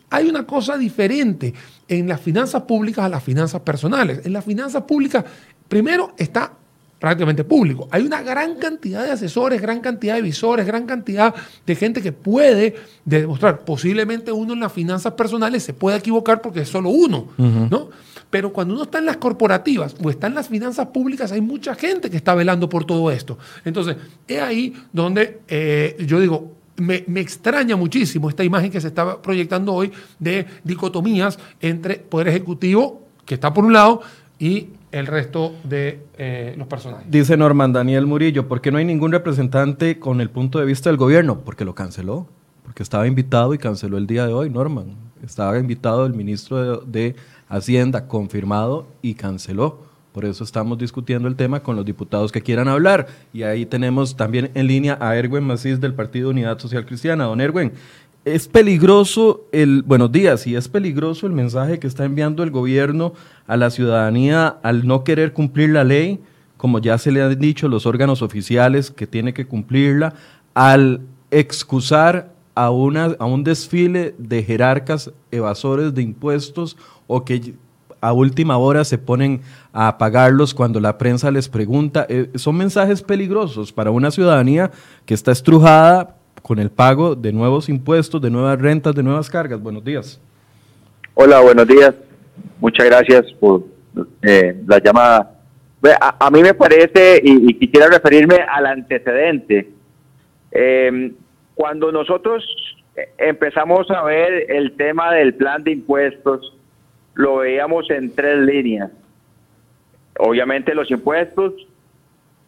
Hay 0.10 0.28
una 0.28 0.46
cosa 0.46 0.78
diferente 0.78 1.54
en 1.88 2.08
las 2.08 2.22
finanzas 2.22 2.64
públicas 2.64 3.06
a 3.06 3.10
las 3.10 3.24
finanzas 3.24 3.62
personales. 3.62 4.22
En 4.26 4.34
las 4.34 4.46
finanzas 4.46 4.84
públicas, 4.84 5.24
primero 5.68 6.14
está 6.18 6.54
prácticamente 7.04 7.44
público. 7.44 7.90
Hay 7.92 8.06
una 8.06 8.22
gran 8.22 8.56
cantidad 8.56 9.04
de 9.04 9.12
asesores, 9.12 9.62
gran 9.62 9.82
cantidad 9.82 10.16
de 10.16 10.22
visores, 10.22 10.66
gran 10.66 10.86
cantidad 10.86 11.36
de 11.66 11.76
gente 11.76 12.02
que 12.02 12.14
puede 12.14 12.76
demostrar. 13.04 13.66
Posiblemente 13.66 14.32
uno 14.32 14.54
en 14.54 14.62
las 14.62 14.72
finanzas 14.72 15.12
personales 15.12 15.64
se 15.64 15.74
pueda 15.74 15.98
equivocar 15.98 16.42
porque 16.42 16.62
es 16.62 16.70
solo 16.70 16.92
uno, 16.92 17.28
¿no? 17.38 17.90
Pero 18.34 18.52
cuando 18.52 18.74
uno 18.74 18.82
está 18.82 18.98
en 18.98 19.06
las 19.06 19.18
corporativas 19.18 19.96
o 20.04 20.10
está 20.10 20.26
en 20.26 20.34
las 20.34 20.50
finanzas 20.50 20.88
públicas, 20.88 21.32
hay 21.32 21.40
mucha 21.40 21.76
gente 21.76 22.10
que 22.10 22.18
está 22.18 22.34
velando 22.34 22.68
por 22.68 22.84
todo 22.84 23.12
esto. 23.12 23.38
Entonces, 23.64 23.96
es 24.28 24.42
ahí 24.42 24.74
donde 24.92 25.42
eh, 25.48 25.96
yo 26.08 26.20
digo, 26.20 26.52
me, 26.78 27.04
extraña 27.22 27.76
muchísimo 27.76 28.30
esta 28.30 28.44
imagen 28.44 28.72
que 28.72 28.82
se 28.82 28.88
está 28.88 29.22
proyectando 29.22 29.72
hoy 29.72 29.92
de 30.18 30.48
dicotomías 30.64 31.38
entre 31.62 31.98
Poder 31.98 32.30
Ejecutivo, 32.30 33.04
que 33.24 33.36
está 33.36 33.54
por 33.54 33.66
un 33.66 33.74
lado, 33.74 34.02
y 34.40 34.70
el 34.92 35.06
resto 35.06 35.54
de 35.64 36.02
eh, 36.18 36.56
los 36.58 36.66
personajes. 36.66 37.06
Dice 37.12 37.38
Norman 37.38 37.72
Daniel 37.72 38.08
Murillo, 38.08 38.48
¿por 38.48 38.62
qué 38.62 38.72
no 38.72 38.80
hay 38.80 38.86
ningún 38.86 39.12
representante 39.12 40.00
con 40.00 40.22
el 40.22 40.32
punto 40.32 40.58
de 40.58 40.66
vista 40.66 40.90
del 40.90 40.98
gobierno? 40.98 41.42
Porque 41.42 41.66
lo 41.66 41.76
canceló, 41.76 42.26
porque 42.64 42.82
estaba 42.82 43.06
invitado 43.06 43.54
y 43.54 43.60
canceló 43.60 44.00
el 44.00 44.08
día 44.08 44.26
de 44.26 44.34
hoy, 44.34 44.50
Norman. 44.50 44.96
Estaba 45.24 45.60
invitado 45.60 46.08
el 46.08 46.14
ministro 46.14 46.78
de 46.82 47.16
Hacienda 47.54 48.08
confirmado 48.08 48.88
y 49.04 49.14
canceló. 49.14 49.84
Por 50.12 50.26
eso 50.26 50.44
estamos 50.44 50.80
discutiendo 50.80 51.28
el 51.28 51.36
tema 51.36 51.62
con 51.62 51.76
los 51.76 51.86
diputados 51.86 52.32
que 52.32 52.42
quieran 52.42 52.68
hablar. 52.68 53.08
Y 53.32 53.44
ahí 53.44 53.68
tenemos 53.68 54.16
también 54.16 54.50
en 54.56 54.66
línea 54.66 54.98
a 55.00 55.16
Erwin 55.16 55.44
Macís 55.44 55.80
del 55.80 55.94
Partido 55.94 56.32
Unidad 56.32 56.58
Social 56.58 56.84
Cristiana. 56.86 57.26
Don 57.26 57.40
Erwin, 57.40 57.72
es 58.26 58.48
peligroso 58.48 59.46
el, 59.52 59.84
buenos 59.84 60.12
días, 60.12 60.48
y 60.48 60.56
es 60.56 60.68
peligroso 60.68 61.28
el 61.28 61.34
mensaje 61.34 61.78
que 61.78 61.88
está 61.88 62.06
enviando 62.06 62.42
el 62.42 62.50
gobierno 62.50 63.14
a 63.46 63.56
la 63.56 63.70
ciudadanía 63.70 64.48
al 64.48 64.88
no 64.88 65.04
querer 65.04 65.34
cumplir 65.34 65.70
la 65.70 65.84
ley, 65.84 66.22
como 66.58 66.80
ya 66.80 66.98
se 66.98 67.12
le 67.12 67.22
han 67.22 67.38
dicho 67.38 67.68
los 67.68 67.86
órganos 67.86 68.24
oficiales 68.24 68.90
que 68.90 69.06
tiene 69.06 69.34
que 69.34 69.46
cumplirla, 69.46 70.16
al 70.56 71.02
excusar 71.30 72.34
a, 72.56 72.70
una, 72.72 73.16
a 73.20 73.26
un 73.26 73.44
desfile 73.44 74.16
de 74.18 74.44
jerarcas 74.44 75.12
evasores 75.32 75.94
de 75.94 76.02
impuestos 76.02 76.78
o 77.08 77.24
que 77.26 77.54
a 78.04 78.12
última 78.12 78.58
hora 78.58 78.84
se 78.84 78.98
ponen 78.98 79.42
a 79.72 79.98
pagarlos 79.98 80.54
cuando 80.54 80.82
la 80.82 80.98
prensa 80.98 81.32
les 81.32 81.48
pregunta. 81.48 82.06
Eh, 82.10 82.30
son 82.36 82.58
mensajes 82.58 83.02
peligrosos 83.02 83.72
para 83.72 83.92
una 83.92 84.12
ciudadanía 84.12 84.72
que 85.06 85.14
está 85.14 85.32
estrujada 85.32 86.18
con 86.42 86.60
el 86.60 86.70
pago 86.70 87.16
de 87.16 87.32
nuevos 87.32 87.70
impuestos, 87.70 88.22
de 88.22 88.30
nuevas 88.30 88.60
rentas, 88.60 88.94
de 88.94 89.04
nuevas 89.04 89.30
cargas. 89.30 89.62
Buenos 89.62 89.86
días. 89.86 90.20
Hola, 91.14 91.40
buenos 91.40 91.66
días. 91.66 91.96
Muchas 92.60 92.88
gracias 92.88 93.32
por 93.40 93.64
eh, 94.22 94.62
la 94.68 94.80
llamada. 94.80 95.40
A, 96.20 96.30
mí 96.30 96.42
me 96.42 96.54
parece, 96.54 97.22
y, 97.24 97.54
quisiera 97.54 97.88
referirme 97.88 98.36
al 98.36 98.66
antecedente, 98.66 99.70
eh, 100.52 101.12
cuando 101.56 101.92
nosotros 101.92 102.44
empezamos 103.18 103.90
a 103.92 104.04
ver 104.04 104.52
el 104.52 104.76
tema 104.76 105.14
del 105.14 105.34
plan 105.36 105.64
de 105.64 105.72
impuestos, 105.72 106.54
lo 107.16 107.38
veíamos 107.38 107.90
en 107.90 108.14
tres 108.14 108.40
líneas. 108.40 108.92
Obviamente 110.20 110.74
los 110.76 110.90
impuestos, 110.92 111.54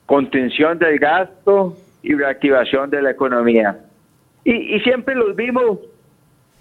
contención 0.05 0.77
del 0.79 0.99
gasto 0.99 1.75
y 2.03 2.13
reactivación 2.13 2.89
de 2.89 3.01
la 3.01 3.11
economía. 3.11 3.79
Y, 4.43 4.79
siempre 4.81 5.15
los 5.15 5.35
vimos 5.35 5.79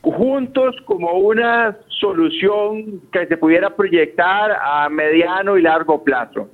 juntos 0.00 0.74
como 0.86 1.12
una 1.12 1.76
solución 1.88 3.00
que 3.12 3.26
se 3.26 3.36
pudiera 3.36 3.70
proyectar 3.70 4.56
a 4.60 4.88
mediano 4.88 5.58
y 5.58 5.62
largo 5.62 6.02
plazo. 6.02 6.48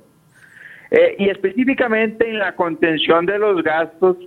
Eh, 0.89 1.15
y 1.19 1.29
específicamente 1.29 2.29
en 2.29 2.39
la 2.39 2.53
contención 2.53 3.25
de 3.25 3.39
los 3.39 3.63
gastos, 3.63 4.17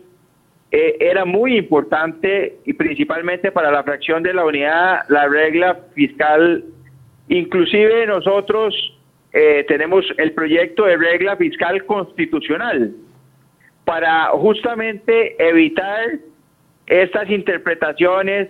eh, 0.71 0.97
era 0.99 1.27
muy 1.27 1.59
importante 1.59 2.57
y 2.65 2.73
principalmente 2.73 3.53
para 3.53 3.71
la 3.71 3.85
fracción 3.85 4.23
de 4.23 4.35
la 4.35 4.45
unidad 4.45 5.03
la 5.09 5.29
regla 5.29 5.79
fiscal 5.95 6.65
Inclusive 7.29 8.07
nosotros 8.07 8.75
eh, 9.33 9.65
tenemos 9.67 10.05
el 10.19 10.33
proyecto 10.33 10.85
de 10.85 10.97
regla 10.97 11.37
fiscal 11.37 11.85
constitucional 11.87 12.93
para 13.85 14.27
justamente 14.29 15.35
evitar 15.39 16.19
estas 16.87 17.31
interpretaciones 17.31 18.49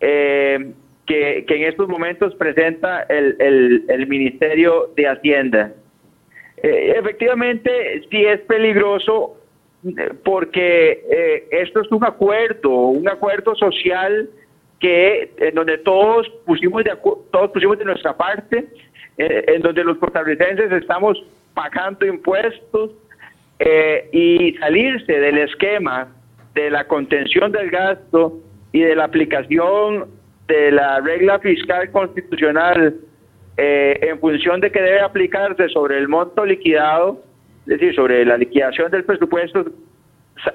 eh, 0.00 0.72
que, 1.06 1.44
en 1.46 1.62
estos 1.62 1.88
momentos 1.88 2.34
presenta 2.36 3.02
el, 3.02 4.06
Ministerio 4.08 4.90
de 4.96 5.06
Hacienda. 5.08 5.72
Eh, 6.62 6.94
efectivamente, 6.96 8.02
sí 8.10 8.24
es 8.24 8.40
peligroso 8.42 9.36
porque 10.24 11.46
esto 11.50 11.80
es 11.80 11.90
un 11.90 12.04
acuerdo, 12.04 12.70
un 12.70 13.08
acuerdo 13.08 13.54
social 13.54 14.28
que 14.80 15.32
en 15.38 15.54
donde 15.54 15.78
todos 15.78 16.28
pusimos 16.46 16.82
de 16.84 16.92
todos 17.30 17.50
pusimos 17.52 17.78
de 17.78 17.84
nuestra 17.84 18.16
parte, 18.16 18.66
eh, 19.18 19.44
en 19.46 19.62
donde 19.62 19.84
los 19.84 19.98
costarricenses 19.98 20.72
estamos 20.72 21.22
pagando 21.54 22.06
impuestos 22.06 22.90
eh, 23.58 24.08
y 24.12 24.54
salirse 24.58 25.12
del 25.12 25.38
esquema 25.38 26.08
de 26.54 26.70
la 26.70 26.86
contención 26.86 27.52
del 27.52 27.70
gasto 27.70 28.38
y 28.72 28.80
de 28.80 28.96
la 28.96 29.04
aplicación 29.04 30.08
de 30.48 30.72
la 30.72 31.00
regla 31.00 31.38
fiscal 31.38 31.90
constitucional 31.90 32.96
en 33.62 34.18
función 34.20 34.58
de 34.60 34.72
que 34.72 34.80
debe 34.80 35.00
aplicarse 35.00 35.68
sobre 35.68 35.98
el 35.98 36.08
monto 36.08 36.46
liquidado 36.46 37.22
es 37.70 37.78
decir, 37.78 37.94
sobre 37.94 38.24
la 38.24 38.36
liquidación 38.36 38.90
del 38.90 39.04
presupuesto, 39.04 39.64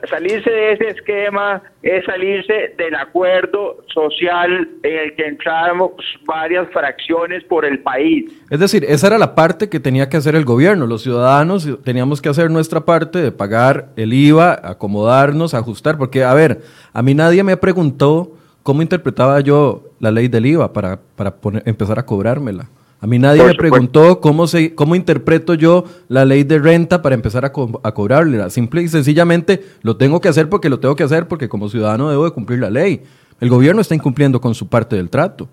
salirse 0.10 0.50
de 0.50 0.74
ese 0.74 0.88
esquema 0.90 1.62
es 1.82 2.06
salirse 2.06 2.74
del 2.78 2.96
acuerdo 2.96 3.84
social 3.94 4.70
en 4.84 5.00
el 5.00 5.16
que 5.16 5.28
entramos 5.28 5.92
varias 6.26 6.68
fracciones 6.72 7.44
por 7.46 7.66
el 7.66 7.80
país. 7.80 8.32
Es 8.50 8.60
decir, 8.60 8.86
esa 8.88 9.08
era 9.08 9.18
la 9.18 9.36
parte 9.36 9.70
que 9.70 9.80
tenía 9.80 10.10
que 10.10 10.18
hacer 10.18 10.36
el 10.36 10.46
gobierno. 10.46 10.88
Los 10.88 11.04
ciudadanos 11.04 11.68
teníamos 11.84 12.22
que 12.22 12.30
hacer 12.30 12.50
nuestra 12.50 12.82
parte 12.82 13.20
de 13.20 13.32
pagar 13.32 13.90
el 13.96 14.14
IVA, 14.14 14.60
acomodarnos, 14.64 15.54
ajustar, 15.54 15.98
porque, 15.98 16.24
a 16.24 16.34
ver, 16.34 16.62
a 16.94 17.02
mí 17.02 17.14
nadie 17.14 17.44
me 17.44 17.58
preguntó 17.58 18.34
cómo 18.64 18.82
interpretaba 18.82 19.40
yo 19.42 19.84
la 20.00 20.12
ley 20.12 20.28
del 20.28 20.46
IVA 20.46 20.74
para, 20.74 21.00
para 21.16 21.36
empezar 21.66 22.00
a 22.00 22.06
cobrármela. 22.06 22.68
A 23.02 23.08
mí 23.08 23.20
nadie 23.20 23.44
me 23.44 23.54
preguntó 23.54 24.20
cómo, 24.20 24.48
se, 24.48 24.74
cómo 24.74 24.96
interpreto 24.96 25.54
yo 25.54 25.84
la 26.08 26.26
ley 26.26 26.44
de 26.44 26.60
renta 26.60 27.02
para 27.02 27.14
empezar 27.14 27.46
a, 27.46 27.52
a 27.84 27.92
cobrarla. 27.94 28.50
Simple 28.50 28.84
y 28.84 28.88
sencillamente 28.88 29.62
lo 29.84 29.98
tengo 29.98 30.22
que 30.22 30.30
hacer 30.30 30.50
porque 30.50 30.70
lo 30.70 30.80
tengo 30.80 30.96
que 30.96 31.04
hacer 31.04 31.28
porque 31.28 31.50
como 31.50 31.70
ciudadano 31.70 32.10
debo 32.10 32.26
de 32.26 32.32
cumplir 32.32 32.60
la 32.60 32.70
ley. 32.70 33.02
El 33.40 33.50
gobierno 33.50 33.82
está 33.82 33.94
incumpliendo 33.96 34.40
con 34.40 34.56
su 34.56 34.70
parte 34.70 34.96
del 34.96 35.10
trato. 35.10 35.48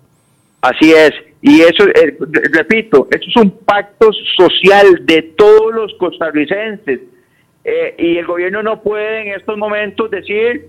Así 0.61 0.93
es. 0.93 1.11
Y 1.41 1.59
eso, 1.59 1.85
eh, 1.89 2.17
repito, 2.53 3.07
esto 3.11 3.27
es 3.27 3.35
un 3.35 3.51
pacto 3.51 4.11
social 4.37 5.05
de 5.05 5.21
todos 5.37 5.75
los 5.75 5.93
costarricenses. 5.95 7.01
Eh, 7.65 7.95
y 7.97 8.17
el 8.17 8.25
gobierno 8.25 8.63
no 8.63 8.81
puede 8.81 9.23
en 9.23 9.39
estos 9.39 9.57
momentos 9.57 10.09
decir 10.09 10.67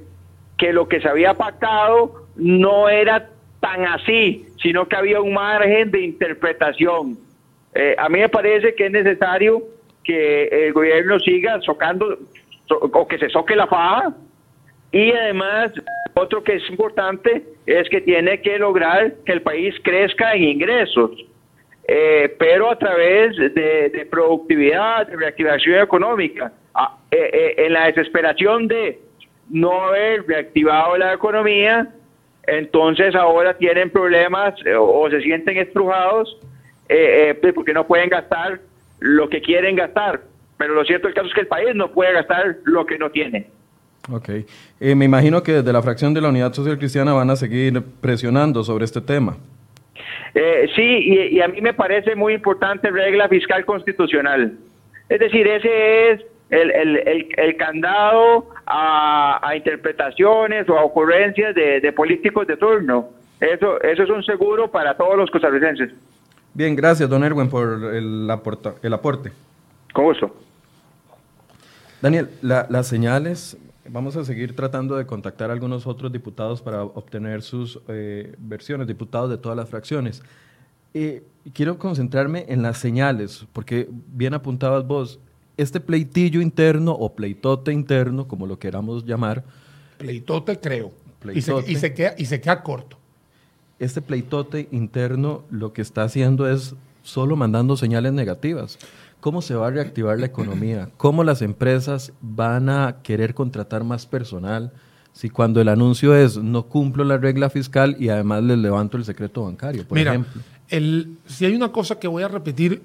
que 0.59 0.73
lo 0.73 0.89
que 0.89 1.01
se 1.01 1.09
había 1.09 1.35
pactado 1.35 2.27
no 2.37 2.89
era 2.89 3.31
tan 3.65 3.87
así, 3.87 4.45
sino 4.63 4.87
que 4.87 4.95
había 4.95 5.23
un 5.23 5.33
margen 5.33 5.91
de 5.91 6.03
interpretación. 6.03 7.17
Eh, 7.75 7.95
a 7.97 8.11
mí 8.11 8.19
me 8.19 8.29
parece 8.29 8.75
que 8.75 8.87
es 8.87 8.93
necesario 8.93 9.63
que 10.05 10.67
el 10.67 10.75
gobierno 10.75 11.19
siga 11.19 11.59
socando 11.63 12.19
o 12.69 13.09
que 13.09 13.17
se 13.17 13.31
soque 13.31 13.57
la 13.57 13.67
faja 13.67 14.13
y 14.93 15.13
además 15.13 15.73
otro 16.13 16.45
que 16.45 16.57
es 16.57 16.69
importante 16.69 17.43
es 17.65 17.89
que 17.89 18.03
tiene 18.03 18.43
que 18.43 18.59
lograr 18.59 19.15
que 19.25 19.33
el 19.33 19.41
país 19.41 19.75
crezca 19.83 20.35
en 20.35 20.43
ingresos, 20.45 21.13
eh, 21.89 22.37
pero 22.39 22.71
a 22.71 22.79
través 22.79 23.35
de, 23.39 24.07
productividad, 24.11 25.07
de 25.07 25.17
reactivación 25.17 25.81
económica. 25.83 26.53
Ah, 26.75 26.99
eh, 27.11 27.55
en 27.57 27.73
la 27.73 27.87
desesperación 27.87 28.69
de 28.69 28.99
no 29.49 29.87
haber 29.87 30.27
reactivado 30.27 30.99
la 30.99 31.15
economía, 31.15 31.89
entonces 32.47 33.15
ahora 33.15 33.55
tienen 33.57 33.91
problemas 33.91 34.55
eh, 34.65 34.75
o 34.79 35.09
se 35.11 35.21
sienten 35.21 35.57
estrujados 35.57 36.39
eh, 36.89 37.31
eh, 37.31 37.35
pues, 37.41 37.55
porque 37.55 37.73
no 37.73 37.87
pueden 37.87 38.09
gastar 38.09 38.61
lo 39.01 39.29
que 39.29 39.41
quieren 39.41 39.77
gastar. 39.77 40.23
Pero 40.57 40.75
lo 40.75 40.85
cierto 40.85 41.09
del 41.09 41.15
caso 41.15 41.29
es 41.29 41.35
que 41.35 41.41
el 41.41 41.47
país 41.47 41.75
no 41.75 41.91
puede 41.91 42.13
gastar 42.13 42.57
lo 42.65 42.87
que 42.87 42.99
no 42.99 43.11
tiene. 43.11 43.49
Ok. 44.11 44.29
me 44.81 45.07
imagino 45.07 45.43
que 45.43 45.53
desde 45.53 45.73
la 45.73 45.81
fracción 45.83 46.13
de 46.13 46.21
la 46.21 46.29
Unidad 46.29 46.53
Social 46.53 46.79
Cristiana 46.79 47.15
van 47.15 47.31
a 47.31 47.37
seguir 47.37 47.83
presionando 48.03 48.63
sobre 48.63 48.85
este 48.85 49.01
tema. 49.01 49.39
sí, 50.35 50.83
y, 50.83 51.37
y 51.37 51.41
a 51.41 51.49
mí 51.49 51.63
me 51.63 51.73
parece 51.73 52.15
muy 52.15 52.35
importante 52.35 52.91
regla 52.91 53.29
fiscal 53.29 53.65
constitucional. 53.65 54.59
Es 55.09 55.19
decir, 55.19 55.47
ese 55.47 56.11
es 56.11 56.21
el, 56.55 56.71
el, 56.71 57.29
el, 57.37 57.57
candado 57.57 58.49
a, 58.67 59.53
interpretaciones 59.57 60.69
o 60.69 60.79
a 60.79 60.85
ocurrencias 60.85 61.55
de, 61.55 61.93
políticos 61.93 62.47
de 62.47 62.57
turno. 62.57 63.09
Eso, 63.41 63.81
eso 63.83 64.03
es 64.03 64.11
un 64.11 64.23
seguro 64.23 64.71
para 64.71 64.97
todos 64.97 65.17
los 65.17 65.31
costarricenses. 65.31 65.93
Bien, 66.55 66.77
gracias, 66.77 67.09
don 67.09 67.25
Erwin, 67.25 67.49
por 67.49 67.95
el, 67.95 68.31
aporta, 68.31 68.75
el 68.83 68.93
aporte. 68.93 69.33
Con 69.93 70.05
gusto. 70.05 70.35
Daniel, 72.01 72.29
las 72.43 72.87
señales, 72.87 73.57
vamos 73.89 74.17
a 74.17 74.25
seguir 74.25 74.55
tratando 74.55 74.97
de 74.97 75.07
contactar 75.07 75.51
a 75.51 75.53
algunos 75.53 75.87
otros 75.87 76.13
diputados 76.13 76.63
para 76.63 76.83
obtener 76.83 77.43
sus 77.43 77.81
eh, 77.89 78.35
versiones, 78.39 78.87
diputados 78.87 79.31
de 79.31 79.39
todas 79.39 79.57
las 79.57 79.69
fracciones. 79.69 80.23
Eh, 80.93 81.25
quiero 81.53 81.79
concentrarme 81.79 82.45
en 82.49 82.63
las 82.63 82.79
señales, 82.79 83.47
porque 83.53 83.89
bien 83.91 84.35
apuntabas 84.35 84.87
vos, 84.87 85.19
este 85.57 85.81
pleitillo 85.81 86.41
interno 86.41 86.93
o 86.93 87.15
pleitote 87.15 87.73
interno, 87.73 88.27
como 88.27 88.47
lo 88.47 88.59
queramos 88.59 89.05
llamar. 89.05 89.45
Pleitote 89.99 90.59
creo. 90.59 90.93
Y, 91.33 91.41
se, 91.41 91.95
queda, 91.95 92.15
y 92.19 92.27
se 92.27 92.41
queda 92.41 92.63
corto. 92.63 92.99
Este 93.79 94.03
pleitote 94.03 94.69
interno 94.73 95.45
lo 95.51 95.73
que 95.73 95.83
está 95.83 96.03
haciendo 96.03 96.51
es 96.51 96.75
solo 97.03 97.37
mandando 97.37 97.77
señales 97.77 98.13
negativas. 98.13 98.79
¿Cómo 99.21 99.41
se 99.41 99.55
va 99.55 99.69
a 99.69 99.71
reactivar 99.71 100.19
la 100.19 100.27
economía? 100.27 100.91
¿Cómo 100.99 101.25
las 101.25 101.41
empresas 101.41 102.13
van 102.21 102.69
a 102.69 102.97
querer 103.03 103.33
contratar 103.33 103.83
más 103.83 104.05
personal? 104.05 104.73
Si 105.15 105.31
cuando 105.31 105.63
el 105.63 105.69
anuncio 105.69 106.15
es 106.15 106.37
no 106.37 106.65
cumplo 106.65 107.05
la 107.05 107.17
regla 107.17 107.49
fiscal 107.49 107.97
y 107.99 108.11
además 108.11 108.43
les 108.43 108.59
levanto 108.59 108.99
el 108.99 109.05
secreto 109.05 109.45
bancario, 109.45 109.87
por 109.89 109.97
ejemplo. 109.97 110.43
El, 110.69 111.17
si 111.27 111.47
hay 111.47 111.55
una 111.55 111.73
cosa 111.73 111.99
que 111.99 112.09
voy 112.09 112.23
a 112.23 112.29
repetir 112.29 112.83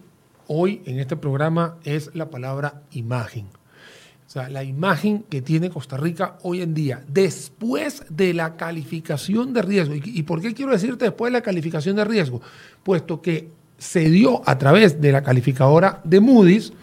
hoy 0.50 0.82
en 0.86 1.00
este 1.00 1.16
programa 1.16 1.78
es 1.84 2.10
la 2.16 2.30
palabra 2.30 2.82
imagen. 2.92 3.46
O 3.46 4.32
sea, 4.32 4.50
la 4.50 4.64
imagen 4.64 5.24
que 5.30 5.42
tiene 5.42 5.70
Costa 5.70 5.96
Rica 5.96 6.38
hoy 6.44 6.62
en 6.62 6.74
día, 6.74 7.02
después 7.08 8.04
de 8.10 8.34
la 8.34 8.58
calificación 8.58 9.54
de 9.54 9.62
riesgo. 9.62 9.96
¿Y, 9.96 10.24
por 10.24 10.42
qué 10.42 10.54
quiero 10.54 10.72
decirte 10.72 11.06
después 11.06 11.32
de 11.32 11.40
la 11.40 11.44
calificación 11.44 11.96
de 11.96 12.06
riesgo? 12.06 12.42
Puesto 12.84 13.22
que 13.22 13.50
se 13.78 14.10
dio 14.10 14.42
a 14.48 14.58
través 14.58 15.00
de 15.00 15.12
la 15.12 15.24
calificadora 15.24 16.02
de 16.04 16.20
Moody's, 16.20 16.74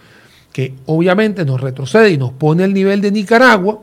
que 0.53 0.75
obviamente 0.87 1.45
nos 1.45 1.61
retrocede 1.61 2.11
y 2.11 2.19
nos 2.19 2.33
pone 2.33 2.65
el 2.65 2.73
nivel 2.73 3.01
de 3.01 3.13
Nicaragua, 3.13 3.81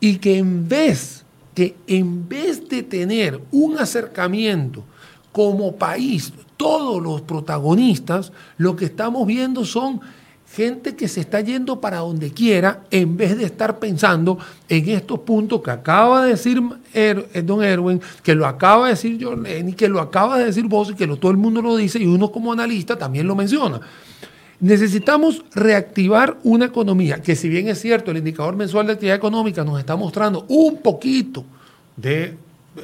y 0.00 0.16
que 0.16 0.38
en 0.38 0.68
vez, 0.68 1.24
que 1.54 1.76
en 1.86 2.28
vez 2.28 2.68
de 2.68 2.82
tener 2.82 3.40
un 3.50 3.78
acercamiento 3.78 4.84
como 5.32 5.76
país 5.76 6.32
todos 6.56 7.02
los 7.02 7.22
protagonistas, 7.22 8.32
lo 8.58 8.76
que 8.76 8.84
estamos 8.84 9.26
viendo 9.26 9.64
son 9.64 10.00
gente 10.54 10.94
que 10.94 11.08
se 11.08 11.20
está 11.20 11.40
yendo 11.40 11.80
para 11.80 11.98
donde 11.98 12.30
quiera 12.30 12.82
en 12.90 13.16
vez 13.16 13.38
de 13.38 13.44
estar 13.44 13.78
pensando 13.78 14.38
en 14.68 14.88
estos 14.90 15.20
puntos 15.20 15.62
que 15.62 15.70
acaba 15.70 16.24
de 16.24 16.32
decir 16.32 16.62
er, 16.92 17.26
eh, 17.32 17.40
don 17.40 17.64
Erwin, 17.64 18.00
que 18.22 18.34
lo 18.34 18.46
acaba 18.46 18.86
de 18.86 18.92
decir 18.92 19.18
John 19.20 19.46
y 19.46 19.72
que 19.72 19.88
lo 19.88 20.00
acaba 20.00 20.38
de 20.38 20.46
decir 20.46 20.66
vos 20.66 20.90
y 20.90 20.94
que 20.94 21.06
todo 21.06 21.30
el 21.30 21.38
mundo 21.38 21.62
lo 21.62 21.74
dice 21.76 21.98
y 21.98 22.06
uno 22.06 22.30
como 22.30 22.52
analista 22.52 22.98
también 22.98 23.26
lo 23.26 23.34
menciona. 23.34 23.80
Necesitamos 24.60 25.42
reactivar 25.54 26.36
una 26.44 26.66
economía 26.66 27.22
que 27.22 27.34
si 27.34 27.48
bien 27.48 27.68
es 27.68 27.80
cierto 27.80 28.10
el 28.10 28.18
indicador 28.18 28.54
mensual 28.54 28.86
de 28.86 28.92
actividad 28.92 29.16
económica 29.16 29.64
nos 29.64 29.80
está 29.80 29.96
mostrando 29.96 30.44
un 30.48 30.76
poquito 30.76 31.44
de, 31.96 32.36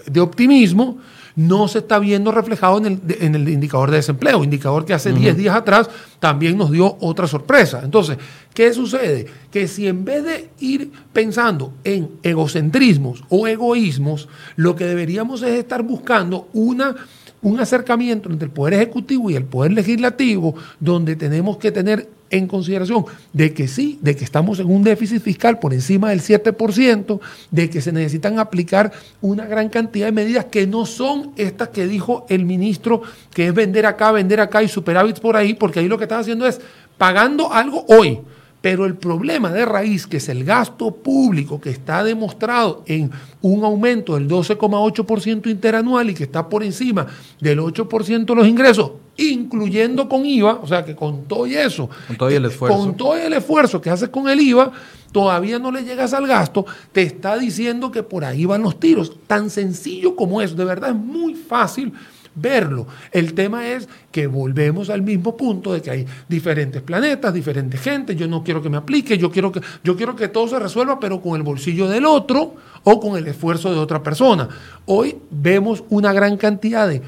de 0.06 0.20
optimismo, 0.20 0.98
no 1.38 1.68
se 1.68 1.78
está 1.78 2.00
viendo 2.00 2.32
reflejado 2.32 2.78
en 2.84 3.00
el, 3.36 3.48
indicador 3.48 3.92
de 3.92 3.98
desempleo, 3.98 4.42
indicador 4.42 4.84
que 4.84 4.92
hace 4.92 5.12
10 5.12 5.36
días 5.36 5.54
atrás 5.54 5.88
también 6.18 6.58
nos 6.58 6.72
dio 6.72 6.96
otra 6.98 7.28
sorpresa. 7.28 7.80
Entonces, 7.84 8.18
¿qué 8.52 8.72
sucede? 8.72 9.26
Que 9.48 9.68
si 9.68 9.86
en 9.86 10.04
vez 10.04 10.24
de 10.24 10.50
ir 10.58 10.90
pensando 11.12 11.74
en 11.84 12.10
egocentrismos 12.24 13.22
o 13.28 13.46
egoísmos, 13.46 14.28
lo 14.56 14.74
que 14.74 14.84
deberíamos 14.84 15.42
es 15.42 15.60
estar 15.60 15.84
buscando 15.84 16.48
una 16.52 16.96
un 17.40 17.60
acercamiento 17.60 18.28
entre 18.28 18.46
el 18.46 18.52
Poder 18.52 18.74
Ejecutivo 18.74 19.30
y 19.30 19.36
el 19.36 19.44
Poder 19.44 19.70
Legislativo, 19.70 20.56
donde 20.80 21.14
tenemos 21.14 21.56
que 21.58 21.70
tener 21.70 22.08
en 22.30 22.46
consideración 22.46 23.04
de 23.32 23.52
que 23.54 23.68
sí, 23.68 23.98
de 24.02 24.16
que 24.16 24.24
estamos 24.24 24.58
en 24.58 24.66
un 24.66 24.82
déficit 24.82 25.22
fiscal 25.22 25.58
por 25.58 25.72
encima 25.74 26.10
del 26.10 26.20
7%, 26.20 27.20
de 27.50 27.70
que 27.70 27.80
se 27.80 27.92
necesitan 27.92 28.38
aplicar 28.38 28.92
una 29.20 29.46
gran 29.46 29.68
cantidad 29.68 30.06
de 30.06 30.12
medidas 30.12 30.46
que 30.46 30.66
no 30.66 30.86
son 30.86 31.32
estas 31.36 31.68
que 31.68 31.86
dijo 31.86 32.26
el 32.28 32.44
ministro, 32.44 33.02
que 33.32 33.48
es 33.48 33.54
vender 33.54 33.86
acá, 33.86 34.12
vender 34.12 34.40
acá 34.40 34.62
y 34.62 34.68
superávit 34.68 35.20
por 35.20 35.36
ahí, 35.36 35.54
porque 35.54 35.80
ahí 35.80 35.88
lo 35.88 35.98
que 35.98 36.04
están 36.04 36.20
haciendo 36.20 36.46
es 36.46 36.60
pagando 36.96 37.52
algo 37.52 37.84
hoy. 37.88 38.20
Pero 38.60 38.86
el 38.86 38.96
problema 38.96 39.52
de 39.52 39.64
raíz, 39.64 40.06
que 40.06 40.16
es 40.16 40.28
el 40.28 40.44
gasto 40.44 40.90
público, 40.90 41.60
que 41.60 41.70
está 41.70 42.02
demostrado 42.02 42.82
en 42.86 43.10
un 43.40 43.64
aumento 43.64 44.14
del 44.14 44.28
12,8% 44.28 45.48
interanual 45.48 46.10
y 46.10 46.14
que 46.14 46.24
está 46.24 46.48
por 46.48 46.64
encima 46.64 47.06
del 47.40 47.60
8% 47.60 48.24
de 48.24 48.34
los 48.34 48.48
ingresos, 48.48 48.92
incluyendo 49.16 50.08
con 50.08 50.26
IVA, 50.26 50.60
o 50.60 50.66
sea 50.66 50.84
que 50.84 50.96
con 50.96 51.24
todo 51.24 51.46
y 51.46 51.54
eso, 51.54 51.88
con 52.08 52.16
todo 52.16 52.30
y 52.30 52.34
el 52.34 52.46
esfuerzo, 52.46 52.78
con 52.78 52.96
todo 52.96 53.16
el 53.16 53.32
esfuerzo 53.32 53.80
que 53.80 53.90
haces 53.90 54.08
con 54.08 54.28
el 54.28 54.40
IVA, 54.40 54.72
todavía 55.12 55.58
no 55.58 55.70
le 55.70 55.84
llegas 55.84 56.12
al 56.12 56.26
gasto, 56.26 56.66
te 56.92 57.02
está 57.02 57.38
diciendo 57.38 57.92
que 57.92 58.02
por 58.02 58.24
ahí 58.24 58.44
van 58.44 58.62
los 58.62 58.78
tiros. 58.80 59.12
Tan 59.26 59.50
sencillo 59.50 60.16
como 60.16 60.42
eso, 60.42 60.54
de 60.56 60.64
verdad 60.64 60.90
es 60.90 60.96
muy 60.96 61.34
fácil 61.34 61.92
verlo. 62.40 62.86
El 63.12 63.34
tema 63.34 63.68
es 63.68 63.88
que 64.10 64.26
volvemos 64.26 64.90
al 64.90 65.02
mismo 65.02 65.36
punto 65.36 65.72
de 65.72 65.82
que 65.82 65.90
hay 65.90 66.06
diferentes 66.28 66.82
planetas, 66.82 67.34
diferentes 67.34 67.80
gente, 67.80 68.16
yo 68.16 68.26
no 68.26 68.42
quiero 68.42 68.62
que 68.62 68.70
me 68.70 68.76
aplique, 68.76 69.18
yo 69.18 69.30
quiero 69.30 69.52
que, 69.52 69.60
yo 69.84 69.96
quiero 69.96 70.16
que 70.16 70.28
todo 70.28 70.48
se 70.48 70.58
resuelva, 70.58 70.98
pero 70.98 71.20
con 71.20 71.36
el 71.36 71.42
bolsillo 71.42 71.88
del 71.88 72.04
otro 72.04 72.54
o 72.84 73.00
con 73.00 73.16
el 73.16 73.26
esfuerzo 73.26 73.72
de 73.72 73.78
otra 73.78 74.02
persona. 74.02 74.48
Hoy 74.86 75.16
vemos 75.30 75.84
una 75.88 76.12
gran 76.12 76.36
cantidad 76.36 76.88
de 76.88 77.02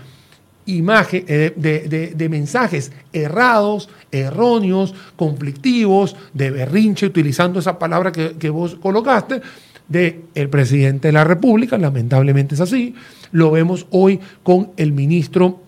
imagen, 0.67 1.25
eh, 1.27 1.53
de, 1.57 2.29
mensajes 2.29 2.93
errados, 3.13 3.89
erróneos, 4.11 4.95
conflictivos, 5.17 6.17
de 6.33 6.51
berrinche, 6.51 7.07
utilizando 7.07 7.59
esa 7.59 7.79
palabra 7.79 8.13
que, 8.13 8.51
vos 8.51 8.77
colocaste, 8.77 9.41
del 9.91 10.23
el 10.35 10.49
presidente 10.49 11.09
de 11.09 11.13
la 11.13 11.25
República, 11.25 11.77
lamentablemente 11.77 12.55
es 12.55 12.61
así. 12.63 12.95
Lo 13.33 13.51
vemos 13.51 13.87
hoy 13.91 14.21
con 14.43 14.71
el 14.79 14.93
ministro 14.93 15.61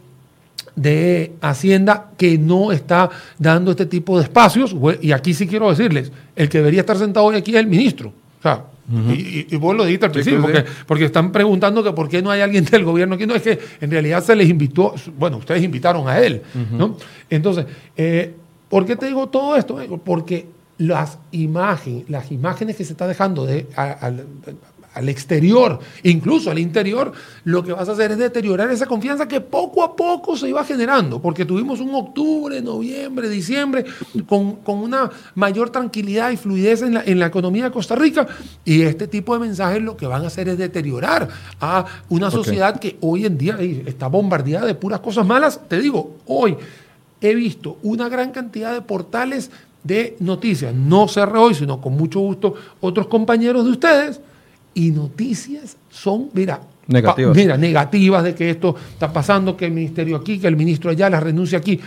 de 0.74 1.32
Hacienda 1.42 2.10
que 2.16 2.38
no 2.38 2.72
está 2.72 3.10
dando 3.38 3.72
este 3.72 3.86
tipo 3.86 4.16
de 4.16 4.24
espacios. 4.24 4.74
Y 5.02 5.12
aquí 5.12 5.34
sí 5.34 5.46
quiero 5.46 5.68
decirles, 5.68 6.10
el 6.34 6.48
que 6.48 6.58
debería 6.58 6.80
estar 6.80 6.96
sentado 6.96 7.26
hoy 7.26 7.36
aquí 7.36 7.50
es 7.50 7.58
el 7.58 7.66
ministro. 7.66 8.08
O 8.38 8.42
sea, 8.42 8.64
y, 9.08 9.56
vos 9.56 9.76
lo 9.76 9.84
dijiste 9.84 10.06
al 10.06 10.12
principio, 10.12 10.46
porque, 10.86 11.04
están 11.04 11.32
preguntando 11.32 11.82
que 11.82 11.92
por 11.92 12.08
qué 12.08 12.22
no 12.22 12.30
hay 12.30 12.40
alguien 12.40 12.64
del 12.64 12.84
gobierno 12.84 13.16
aquí. 13.16 13.26
No, 13.26 13.34
es 13.34 13.42
que 13.42 13.58
en 13.80 13.90
realidad 13.90 14.22
se 14.22 14.36
les 14.36 14.48
invitó, 14.48 14.94
bueno, 15.18 15.38
ustedes 15.38 15.62
invitaron 15.62 16.08
a 16.08 16.18
él, 16.18 16.42
¿no? 16.70 16.96
Entonces, 17.28 17.66
eh, 17.96 18.34
¿por 18.68 18.86
qué 18.86 18.96
te 18.96 19.06
digo 19.06 19.28
todo 19.28 19.56
esto? 19.56 19.78
Porque 20.04 20.46
las 20.82 21.18
imágenes, 21.30 22.10
las 22.10 22.32
imágenes 22.32 22.74
que 22.74 22.84
se 22.84 22.92
está 22.92 23.06
dejando 23.06 23.46
de, 23.46 23.68
al 23.76 25.08
exterior, 25.08 25.78
incluso 26.02 26.50
al 26.50 26.58
interior, 26.58 27.12
lo 27.44 27.62
que 27.62 27.72
vas 27.72 27.88
a 27.88 27.92
hacer 27.92 28.10
es 28.10 28.18
deteriorar 28.18 28.68
esa 28.72 28.86
confianza 28.86 29.28
que 29.28 29.40
poco 29.40 29.84
a 29.84 29.94
poco 29.94 30.36
se 30.36 30.48
iba 30.48 30.64
generando, 30.64 31.22
porque 31.22 31.44
tuvimos 31.44 31.78
un 31.78 31.94
octubre, 31.94 32.60
noviembre, 32.60 33.28
diciembre, 33.28 33.84
con, 34.26 34.58
una 34.66 35.08
mayor 35.36 35.70
tranquilidad 35.70 36.32
y 36.32 36.36
fluidez 36.36 36.82
en 36.82 36.94
la, 36.94 37.04
en 37.04 37.20
la, 37.20 37.26
economía 37.26 37.64
de 37.64 37.70
Costa 37.70 37.94
Rica, 37.94 38.26
y 38.64 38.82
este 38.82 39.06
tipo 39.06 39.34
de 39.34 39.40
mensajes 39.40 39.80
lo 39.80 39.96
que 39.96 40.06
van 40.06 40.24
a 40.24 40.26
hacer 40.26 40.48
es 40.48 40.58
deteriorar 40.58 41.28
a 41.60 41.86
una 42.08 42.28
sociedad 42.28 42.80
que 42.80 42.98
hoy 43.02 43.24
en 43.24 43.38
día 43.38 43.56
está 43.86 44.08
bombardeada 44.08 44.66
de 44.66 44.74
puras 44.74 44.98
cosas 44.98 45.24
malas. 45.24 45.60
Te 45.68 45.80
digo, 45.80 46.16
hoy 46.26 46.56
he 47.20 47.36
visto 47.36 47.78
una 47.84 48.08
gran 48.08 48.32
cantidad 48.32 48.72
de 48.72 48.82
portales 48.82 49.50
de 49.84 50.16
noticias, 50.20 50.74
no 50.74 51.08
cerré 51.08 51.38
hoy, 51.38 51.54
sino 51.54 51.80
con 51.80 51.96
mucho 51.96 52.20
gusto 52.20 52.54
otros 52.80 53.06
compañeros 53.08 53.64
de 53.64 53.70
ustedes, 53.72 54.20
y 54.74 54.90
noticias 54.90 55.76
son, 55.90 56.30
mira, 56.32 56.60
negativas. 56.86 57.36
mira, 57.36 57.56
negativas 57.56 58.24
de 58.24 58.34
que 58.34 58.50
esto 58.50 58.74
está 58.92 59.12
pasando, 59.12 59.56
que 59.56 59.66
el 59.66 59.72
ministerio 59.72 60.16
aquí, 60.16 60.38
que 60.38 60.46
el 60.46 60.56
ministro 60.56 60.90
allá, 60.90 61.10
la 61.10 61.20
renuncia 61.20 61.58
aquí. 61.58 61.80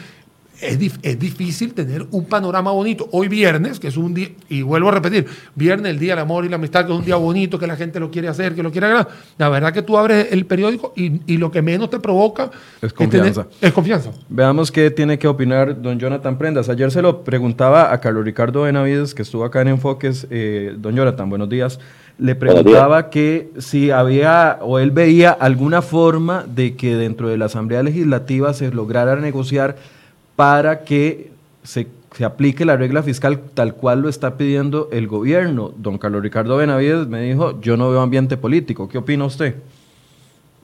Es, 0.61 0.79
es, 1.01 1.19
difícil 1.19 1.73
tener 1.73 2.05
un 2.11 2.25
panorama 2.25 2.71
bonito. 2.71 3.07
Hoy 3.11 3.27
viernes, 3.27 3.79
que 3.79 3.87
es 3.87 3.97
un 3.97 4.13
día, 4.13 4.29
y 4.49 4.61
vuelvo 4.61 4.89
a 4.89 4.93
repetir, 4.93 5.25
viernes, 5.53 5.91
el 5.91 5.99
día 5.99 6.13
del 6.13 6.19
amor 6.19 6.45
y 6.45 6.49
la 6.49 6.55
amistad, 6.55 6.85
que 6.85 6.91
es 6.91 6.97
un 6.97 7.05
día 7.05 7.15
bonito, 7.15 7.59
que 7.59 7.67
la 7.67 7.75
gente 7.75 7.99
lo 7.99 8.09
quiere 8.09 8.27
hacer, 8.27 8.55
que 8.55 8.63
lo 8.63 8.71
quiere 8.71 8.87
ganar. 8.87 9.07
La 9.37 9.49
verdad 9.49 9.73
que 9.73 9.81
tú 9.81 9.97
abres 9.97 10.27
el 10.31 10.45
periódico 10.45 10.93
y, 10.95 11.37
lo 11.37 11.51
que 11.51 11.61
menos 11.61 11.89
te 11.89 11.99
provoca 11.99 12.49
es 12.81 12.93
confianza. 12.93 13.47
Es, 13.59 13.73
confianza. 13.73 14.11
Veamos 14.29 14.71
qué 14.71 14.89
tiene 14.89 15.19
que 15.19 15.27
opinar 15.27 15.81
don 15.81 15.99
Jonathan 15.99 16.37
Prendas. 16.37 16.69
Ayer 16.69 16.89
se 16.91 17.01
lo 17.01 17.23
preguntaba 17.23 17.91
a 17.91 17.99
Carlos 17.99 18.23
Ricardo 18.23 18.61
Benavides, 18.61 19.13
que 19.13 19.21
estuvo 19.21 19.43
acá 19.43 19.61
en 19.61 19.69
Enfoques. 19.69 20.27
Eh, 20.29 20.75
don 20.77 20.95
Jonathan, 20.95 21.29
buenos 21.29 21.49
días 21.49 21.79
le 22.17 22.35
preguntaba 22.35 23.09
que 23.09 23.49
si 23.57 23.91
había 23.91 24.59
o 24.61 24.79
él 24.79 24.91
veía 24.91 25.31
alguna 25.31 25.81
forma 25.81 26.45
de 26.47 26.75
que 26.75 26.95
dentro 26.95 27.27
de 27.27 27.37
la 27.37 27.45
Asamblea 27.45 27.83
Legislativa 27.83 28.53
se 28.53 28.71
lograra 28.71 29.15
negociar 29.17 29.75
para 30.35 30.83
que 30.83 31.31
se, 31.63 31.87
aplique 32.23 32.65
la 32.65 32.77
regla 32.77 33.03
fiscal 33.03 33.39
tal 33.53 33.75
cual 33.75 34.01
lo 34.01 34.09
está 34.09 34.37
pidiendo 34.37 34.89
el 34.91 35.07
gobierno. 35.07 35.71
Don 35.77 35.97
Carlos 35.97 36.21
Ricardo 36.21 36.57
Benavides 36.57 37.07
me 37.07 37.21
dijo, 37.21 37.59
yo 37.61 37.77
no 37.77 37.89
veo 37.89 38.01
ambiente 38.01 38.37
político. 38.37 38.87
¿Qué 38.87 38.97
opina 38.97 39.25
usted? 39.25 39.55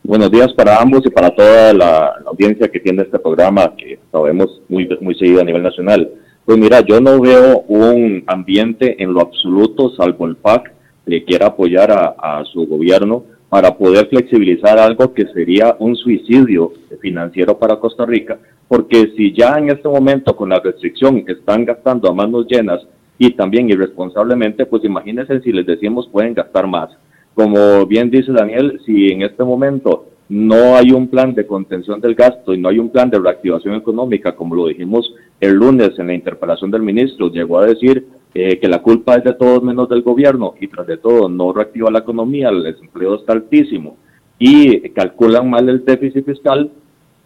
Buenos 0.03 0.31
días 0.31 0.51
para 0.53 0.81
ambos 0.81 1.05
y 1.05 1.09
para 1.09 1.29
toda 1.29 1.73
la, 1.73 2.13
audiencia 2.25 2.67
que 2.69 2.79
tiene 2.79 3.03
este 3.03 3.19
programa, 3.19 3.75
que 3.77 3.99
sabemos 4.11 4.61
muy, 4.67 4.89
muy 4.99 5.13
seguido 5.15 5.41
a 5.41 5.43
nivel 5.43 5.61
nacional. 5.61 6.09
Pues 6.45 6.57
mira, 6.57 6.81
yo 6.81 6.99
no 6.99 7.21
veo 7.21 7.59
un 7.67 8.23
ambiente 8.25 9.01
en 9.01 9.13
lo 9.13 9.21
absoluto, 9.21 9.93
salvo 9.95 10.25
el 10.25 10.35
PAC, 10.35 10.73
le 11.05 11.23
quiera 11.23 11.47
apoyar 11.47 11.91
a, 11.91 12.43
su 12.51 12.65
gobierno 12.65 13.25
para 13.49 13.77
poder 13.77 14.07
flexibilizar 14.07 14.79
algo 14.79 15.13
que 15.13 15.27
sería 15.27 15.75
un 15.79 15.95
suicidio 15.95 16.73
financiero 16.99 17.57
para 17.59 17.77
Costa 17.77 18.05
Rica, 18.05 18.39
porque 18.71 19.11
si 19.17 19.33
ya 19.33 19.57
en 19.57 19.69
este 19.69 19.89
momento 19.89 20.33
con 20.33 20.47
la 20.47 20.61
restricción 20.61 21.25
están 21.27 21.65
gastando 21.65 22.09
a 22.09 22.13
manos 22.13 22.45
llenas 22.47 22.79
y 23.17 23.31
también 23.31 23.69
irresponsablemente, 23.69 24.65
pues 24.65 24.85
imagínense 24.85 25.41
si 25.41 25.51
les 25.51 25.65
decimos 25.65 26.07
pueden 26.09 26.33
gastar 26.33 26.67
más. 26.67 26.89
Como 27.33 27.85
bien 27.85 28.09
dice 28.09 28.31
Daniel, 28.31 28.79
si 28.85 29.09
en 29.09 29.23
este 29.23 29.43
momento 29.43 30.05
no 30.29 30.77
hay 30.77 30.93
un 30.93 31.09
plan 31.09 31.33
de 31.33 31.45
contención 31.45 31.99
del 31.99 32.15
gasto 32.15 32.53
y 32.53 32.59
no 32.59 32.69
hay 32.69 32.79
un 32.79 32.87
plan 32.91 33.09
de 33.09 33.19
reactivación 33.19 33.75
económica, 33.75 34.37
como 34.37 34.55
lo 34.55 34.67
dijimos 34.67 35.15
el 35.41 35.51
lunes 35.51 35.91
en 35.99 36.07
la 36.07 36.13
interpelación 36.13 36.71
del 36.71 36.81
ministro, 36.81 37.29
llegó 37.29 37.59
a 37.59 37.65
decir 37.65 38.07
eh, 38.33 38.57
que 38.57 38.69
la 38.69 38.81
culpa 38.81 39.15
es 39.15 39.25
de 39.25 39.33
todos 39.33 39.61
menos 39.61 39.89
del 39.89 40.01
gobierno 40.01 40.53
y 40.61 40.69
tras 40.69 40.87
de 40.87 40.95
todo 40.95 41.27
no 41.27 41.51
reactiva 41.51 41.91
la 41.91 41.99
economía, 41.99 42.47
el 42.47 42.63
desempleo 42.63 43.15
está 43.15 43.33
altísimo 43.33 43.97
y 44.39 44.79
calculan 44.91 45.49
mal 45.49 45.67
el 45.67 45.83
déficit 45.83 46.25
fiscal, 46.25 46.71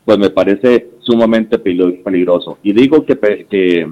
pues 0.05 0.17
me 0.17 0.29
parece 0.29 0.91
sumamente 0.99 1.57
peligroso. 1.57 2.57
Y 2.63 2.71
digo 2.73 3.05
que, 3.05 3.89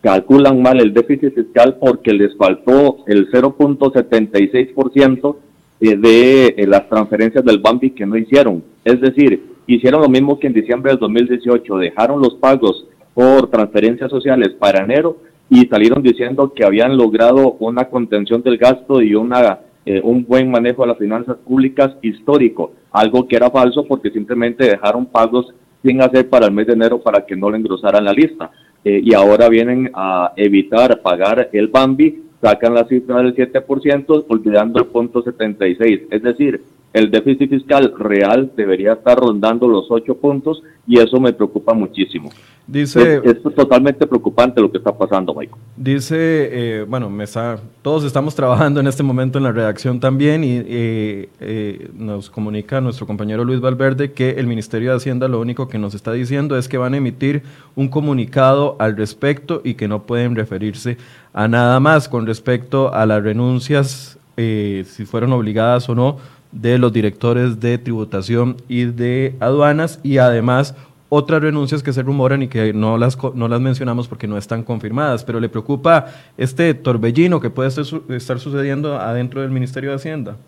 calculan 0.00 0.60
mal 0.60 0.80
el 0.80 0.92
déficit 0.92 1.32
fiscal 1.32 1.76
porque 1.80 2.12
les 2.12 2.36
faltó 2.36 3.04
el 3.06 3.30
0.76% 3.30 5.36
eh, 5.80 5.96
de 5.96 6.46
eh, 6.48 6.66
las 6.66 6.88
transferencias 6.88 7.44
del 7.44 7.60
Bambi 7.60 7.90
que 7.90 8.04
no 8.04 8.16
hicieron. 8.16 8.64
Es 8.84 9.00
decir, 9.00 9.44
hicieron 9.68 10.02
lo 10.02 10.08
mismo 10.08 10.40
que 10.40 10.48
en 10.48 10.54
diciembre 10.54 10.90
del 10.90 10.98
2018, 10.98 11.78
dejaron 11.78 12.20
los 12.20 12.34
pagos 12.34 12.84
por 13.14 13.48
transferencias 13.48 14.10
sociales 14.10 14.50
para 14.58 14.82
enero 14.82 15.18
y 15.48 15.66
salieron 15.66 16.02
diciendo 16.02 16.52
que 16.52 16.64
habían 16.64 16.96
logrado 16.96 17.52
una 17.60 17.84
contención 17.84 18.42
del 18.42 18.58
gasto 18.58 19.00
y 19.02 19.14
una 19.14 19.60
eh, 19.84 20.00
un 20.02 20.24
buen 20.24 20.50
manejo 20.50 20.82
de 20.82 20.88
las 20.88 20.98
finanzas 20.98 21.36
públicas 21.38 21.92
histórico, 22.02 22.72
algo 22.92 23.26
que 23.26 23.36
era 23.36 23.50
falso 23.50 23.84
porque 23.84 24.10
simplemente 24.10 24.64
dejaron 24.64 25.06
pagos 25.06 25.52
sin 25.82 26.00
hacer 26.00 26.28
para 26.28 26.46
el 26.46 26.52
mes 26.52 26.66
de 26.66 26.74
enero 26.74 27.00
para 27.00 27.26
que 27.26 27.36
no 27.36 27.50
le 27.50 27.58
engrosaran 27.58 28.04
la 28.04 28.12
lista. 28.12 28.50
Eh, 28.84 29.00
y 29.02 29.14
ahora 29.14 29.48
vienen 29.48 29.90
a 29.94 30.32
evitar 30.36 31.00
pagar 31.02 31.48
el 31.52 31.68
Bambi, 31.68 32.22
sacan 32.40 32.74
la 32.74 32.84
cifra 32.84 33.22
del 33.22 33.34
7%, 33.34 34.24
olvidando 34.28 34.80
el 34.80 34.86
punto 34.86 35.22
76. 35.22 36.02
Es 36.10 36.22
decir, 36.22 36.62
el 36.92 37.10
déficit 37.10 37.48
fiscal 37.48 37.94
real 37.98 38.52
debería 38.56 38.94
estar 38.94 39.18
rondando 39.18 39.66
los 39.66 39.86
8 39.88 40.14
puntos 40.18 40.62
y 40.86 40.98
eso 40.98 41.20
me 41.20 41.32
preocupa 41.32 41.72
muchísimo. 41.72 42.30
Dice, 42.66 43.20
es, 43.24 43.42
totalmente 43.42 44.06
preocupante 44.06 44.60
lo 44.60 44.70
que 44.70 44.78
está 44.78 44.96
pasando, 44.96 45.34
Michael. 45.34 45.60
Dice, 45.76 46.16
eh, 46.18 46.84
bueno, 46.88 47.10
me 47.10 47.24
está, 47.24 47.58
todos 47.82 48.04
estamos 48.04 48.34
trabajando 48.36 48.78
en 48.78 48.86
este 48.86 49.02
momento 49.02 49.38
en 49.38 49.44
la 49.44 49.52
redacción 49.52 49.98
también 49.98 50.44
y 50.44 50.62
eh, 50.64 51.28
eh, 51.40 51.90
nos 51.94 52.30
comunica 52.30 52.80
nuestro 52.80 53.06
compañero 53.06 53.44
Luis 53.44 53.60
Valverde 53.60 54.12
que 54.12 54.30
el 54.30 54.46
Ministerio 54.46 54.90
de 54.90 54.96
Hacienda 54.96 55.26
lo 55.26 55.40
único 55.40 55.68
que 55.68 55.78
nos 55.78 55.94
está 55.94 56.12
diciendo 56.12 56.56
es 56.56 56.68
que 56.68 56.78
van 56.78 56.94
a 56.94 56.98
emitir 56.98 57.42
un 57.74 57.88
comunicado 57.88 58.76
al 58.78 58.96
respecto 58.96 59.60
y 59.64 59.74
que 59.74 59.88
no 59.88 60.04
pueden 60.04 60.36
referirse 60.36 60.98
a 61.32 61.48
nada 61.48 61.80
más 61.80 62.08
con 62.08 62.26
respecto 62.26 62.94
a 62.94 63.06
las 63.06 63.22
renuncias, 63.22 64.18
si 64.36 65.04
fueron 65.04 65.32
obligadas 65.32 65.88
o 65.88 65.94
no, 65.94 66.16
de 66.52 66.78
los 66.78 66.92
directores 66.92 67.60
de 67.60 67.78
tributación 67.78 68.56
y 68.68 68.84
de 68.84 69.34
aduanas 69.40 69.98
y 70.02 70.18
además 70.18 70.74
otras 71.14 71.42
renuncias 71.42 71.82
que 71.82 71.92
se 71.92 72.02
rumoran 72.02 72.40
y 72.42 72.48
que 72.48 72.72
no 72.72 72.96
las, 72.96 73.18
no 73.34 73.46
las 73.46 73.60
mencionamos 73.60 74.08
porque 74.08 74.26
no 74.26 74.38
están 74.38 74.62
confirmadas, 74.62 75.24
pero 75.24 75.40
le 75.40 75.50
preocupa 75.50 76.06
este 76.38 76.72
torbellino 76.72 77.38
que 77.38 77.50
puede 77.50 77.68
estar 77.68 78.38
sucediendo 78.38 78.96
adentro 78.96 79.42
del 79.42 79.50
Ministerio 79.50 79.90
de 79.90 79.96
Hacienda. 79.96 80.38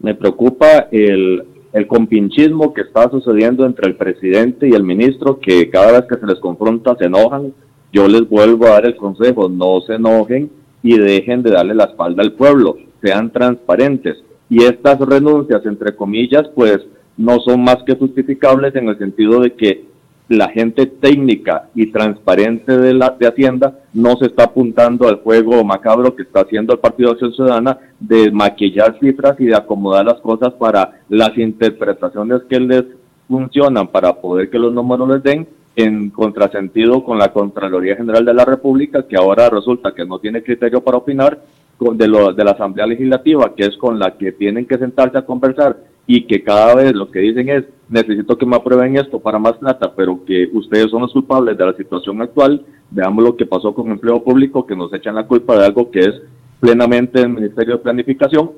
Me 0.00 0.16
preocupa 0.16 0.88
el, 0.90 1.44
el 1.72 1.86
compinchismo 1.86 2.74
que 2.74 2.80
está 2.80 3.08
sucediendo 3.10 3.64
entre 3.64 3.88
el 3.88 3.94
presidente 3.94 4.68
y 4.68 4.72
el 4.72 4.82
ministro, 4.82 5.38
que 5.38 5.70
cada 5.70 5.92
vez 5.92 6.06
que 6.08 6.16
se 6.16 6.26
les 6.26 6.40
confronta 6.40 6.96
se 6.96 7.04
enojan. 7.04 7.54
Yo 7.92 8.08
les 8.08 8.28
vuelvo 8.28 8.66
a 8.66 8.70
dar 8.70 8.86
el 8.86 8.96
consejo, 8.96 9.48
no 9.48 9.82
se 9.82 9.94
enojen 9.94 10.50
y 10.82 10.98
dejen 10.98 11.44
de 11.44 11.52
darle 11.52 11.76
la 11.76 11.84
espalda 11.84 12.24
al 12.24 12.32
pueblo, 12.32 12.76
sean 13.00 13.30
transparentes. 13.30 14.16
Y 14.50 14.64
estas 14.64 14.98
renuncias, 14.98 15.64
entre 15.64 15.94
comillas, 15.94 16.48
pues 16.56 16.80
no 17.16 17.38
son 17.38 17.62
más 17.62 17.76
que 17.86 17.94
justificables 17.94 18.74
en 18.74 18.88
el 18.88 18.98
sentido 18.98 19.38
de 19.38 19.52
que 19.52 19.91
la 20.32 20.48
gente 20.48 20.86
técnica 20.86 21.68
y 21.74 21.92
transparente 21.92 22.76
de, 22.76 22.94
la, 22.94 23.10
de 23.18 23.26
Hacienda 23.26 23.78
no 23.92 24.16
se 24.16 24.26
está 24.26 24.44
apuntando 24.44 25.08
al 25.08 25.16
juego 25.16 25.62
macabro 25.64 26.14
que 26.14 26.22
está 26.22 26.40
haciendo 26.40 26.72
el 26.72 26.78
Partido 26.78 27.08
de 27.08 27.12
Acción 27.12 27.34
Ciudadana 27.34 27.78
de 28.00 28.30
maquillar 28.30 28.98
cifras 28.98 29.38
y 29.38 29.46
de 29.46 29.56
acomodar 29.56 30.04
las 30.04 30.20
cosas 30.20 30.52
para 30.54 31.00
las 31.08 31.36
interpretaciones 31.38 32.42
que 32.48 32.60
les 32.60 32.84
funcionan 33.28 33.88
para 33.88 34.14
poder 34.14 34.50
que 34.50 34.58
los 34.58 34.72
números 34.72 35.08
les 35.08 35.22
den 35.22 35.46
en 35.76 36.10
contrasentido 36.10 37.02
con 37.04 37.18
la 37.18 37.32
Contraloría 37.32 37.96
General 37.96 38.24
de 38.24 38.34
la 38.34 38.44
República, 38.44 39.06
que 39.08 39.16
ahora 39.16 39.48
resulta 39.48 39.94
que 39.94 40.04
no 40.04 40.18
tiene 40.18 40.42
criterio 40.42 40.82
para 40.82 40.98
opinar 40.98 41.40
de, 41.80 42.08
lo, 42.08 42.32
de 42.32 42.44
la 42.44 42.52
Asamblea 42.52 42.86
Legislativa, 42.86 43.54
que 43.54 43.64
es 43.64 43.76
con 43.76 43.98
la 43.98 44.16
que 44.16 44.32
tienen 44.32 44.66
que 44.66 44.78
sentarse 44.78 45.18
a 45.18 45.26
conversar 45.26 45.76
y 46.06 46.26
que 46.26 46.42
cada 46.42 46.74
vez 46.74 46.92
lo 46.94 47.10
que 47.10 47.20
dicen 47.20 47.48
es, 47.48 47.64
necesito 47.88 48.36
que 48.36 48.46
me 48.46 48.56
aprueben 48.56 48.96
esto 48.96 49.20
para 49.20 49.38
más 49.38 49.54
plata, 49.54 49.92
pero 49.94 50.24
que 50.24 50.48
ustedes 50.52 50.90
son 50.90 51.02
los 51.02 51.12
culpables 51.12 51.56
de 51.56 51.66
la 51.66 51.74
situación 51.74 52.20
actual, 52.22 52.64
veamos 52.90 53.24
lo 53.24 53.36
que 53.36 53.46
pasó 53.46 53.74
con 53.74 53.90
empleo 53.90 54.22
público, 54.22 54.66
que 54.66 54.76
nos 54.76 54.92
echan 54.92 55.14
la 55.14 55.26
culpa 55.26 55.56
de 55.56 55.66
algo 55.66 55.90
que 55.90 56.00
es 56.00 56.22
plenamente 56.60 57.20
el 57.20 57.28
Ministerio 57.28 57.76
de 57.76 57.82
Planificación, 57.82 58.50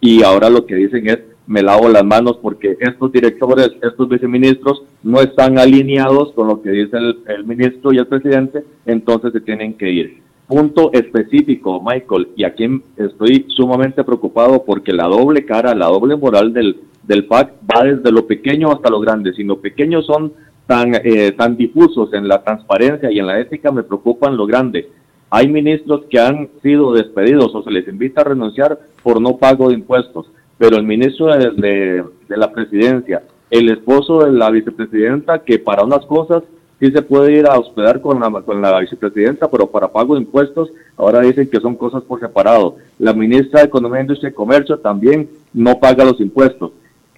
y 0.00 0.22
ahora 0.22 0.48
lo 0.48 0.64
que 0.64 0.76
dicen 0.76 1.08
es, 1.08 1.18
me 1.50 1.64
lavo 1.64 1.88
las 1.88 2.04
manos 2.04 2.38
porque 2.40 2.76
estos 2.78 3.10
directores, 3.10 3.72
estos 3.82 4.08
viceministros 4.08 4.84
no 5.02 5.20
están 5.20 5.58
alineados 5.58 6.30
con 6.32 6.46
lo 6.46 6.62
que 6.62 6.70
dice 6.70 6.96
el, 7.26 7.44
ministro 7.44 7.92
y 7.92 7.98
el 7.98 8.06
presidente, 8.06 8.62
entonces 8.86 9.32
se 9.32 9.40
tienen 9.40 9.74
que 9.74 9.90
ir 9.90 10.22
punto 10.46 10.90
específico, 10.92 11.80
Michael, 11.80 12.28
y 12.34 12.42
aquí 12.42 12.82
estoy 12.96 13.46
sumamente 13.48 14.02
preocupado 14.02 14.64
porque 14.64 14.92
la 14.92 15.06
doble 15.06 15.44
cara, 15.44 15.76
la 15.76 15.86
doble 15.86 16.16
moral 16.16 16.52
del, 16.52 16.76
del 17.04 17.24
PAC 17.26 17.52
va 17.72 17.84
desde 17.84 18.10
lo 18.10 18.26
pequeño 18.26 18.72
hasta 18.72 18.90
lo 18.90 18.98
grande. 18.98 19.32
Si 19.32 19.44
los 19.44 19.58
pequeños 19.58 20.06
son 20.06 20.32
tan, 20.66 20.92
eh, 21.04 21.32
tan 21.38 21.56
difusos 21.56 22.12
en 22.14 22.26
la 22.26 22.42
transparencia 22.42 23.12
y 23.12 23.20
en 23.20 23.28
la 23.28 23.38
ética, 23.38 23.70
me 23.70 23.84
preocupan 23.84 24.36
lo 24.36 24.44
grande. 24.44 24.88
Hay 25.30 25.46
ministros 25.48 26.02
que 26.10 26.18
han 26.18 26.48
sido 26.62 26.94
despedidos 26.94 27.54
o 27.54 27.62
se 27.62 27.70
les 27.70 27.86
invita 27.86 28.22
a 28.22 28.24
renunciar 28.24 28.76
por 29.04 29.20
no 29.20 29.36
pago 29.36 29.68
de 29.68 29.74
impuestos, 29.74 30.26
pero 30.60 30.76
el 30.76 30.84
ministro 30.84 31.28
de, 31.28 31.52
de, 31.52 32.04
de 32.28 32.36
la 32.36 32.52
presidencia, 32.52 33.22
el 33.50 33.70
esposo 33.70 34.26
de 34.26 34.32
la 34.32 34.50
vicepresidenta, 34.50 35.38
que 35.38 35.58
para 35.58 35.84
unas 35.84 36.04
cosas 36.04 36.42
sí 36.78 36.92
se 36.92 37.00
puede 37.00 37.32
ir 37.32 37.46
a 37.46 37.58
hospedar 37.58 38.02
con 38.02 38.20
la, 38.20 38.30
con 38.42 38.60
la 38.60 38.78
vicepresidenta, 38.78 39.50
pero 39.50 39.68
para 39.68 39.88
pago 39.88 40.16
de 40.16 40.20
impuestos 40.20 40.70
ahora 40.98 41.22
dicen 41.22 41.48
que 41.48 41.60
son 41.60 41.76
cosas 41.76 42.02
por 42.02 42.20
separado. 42.20 42.76
La 42.98 43.14
ministra 43.14 43.60
de 43.60 43.68
Economía, 43.68 44.02
Industria 44.02 44.28
y 44.28 44.34
Comercio 44.34 44.78
también 44.80 45.30
no 45.54 45.80
paga 45.80 46.04
los 46.04 46.20
impuestos. 46.20 46.72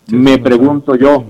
Me 0.08 0.38
pregunto 0.38 0.94
yo, 0.94 1.24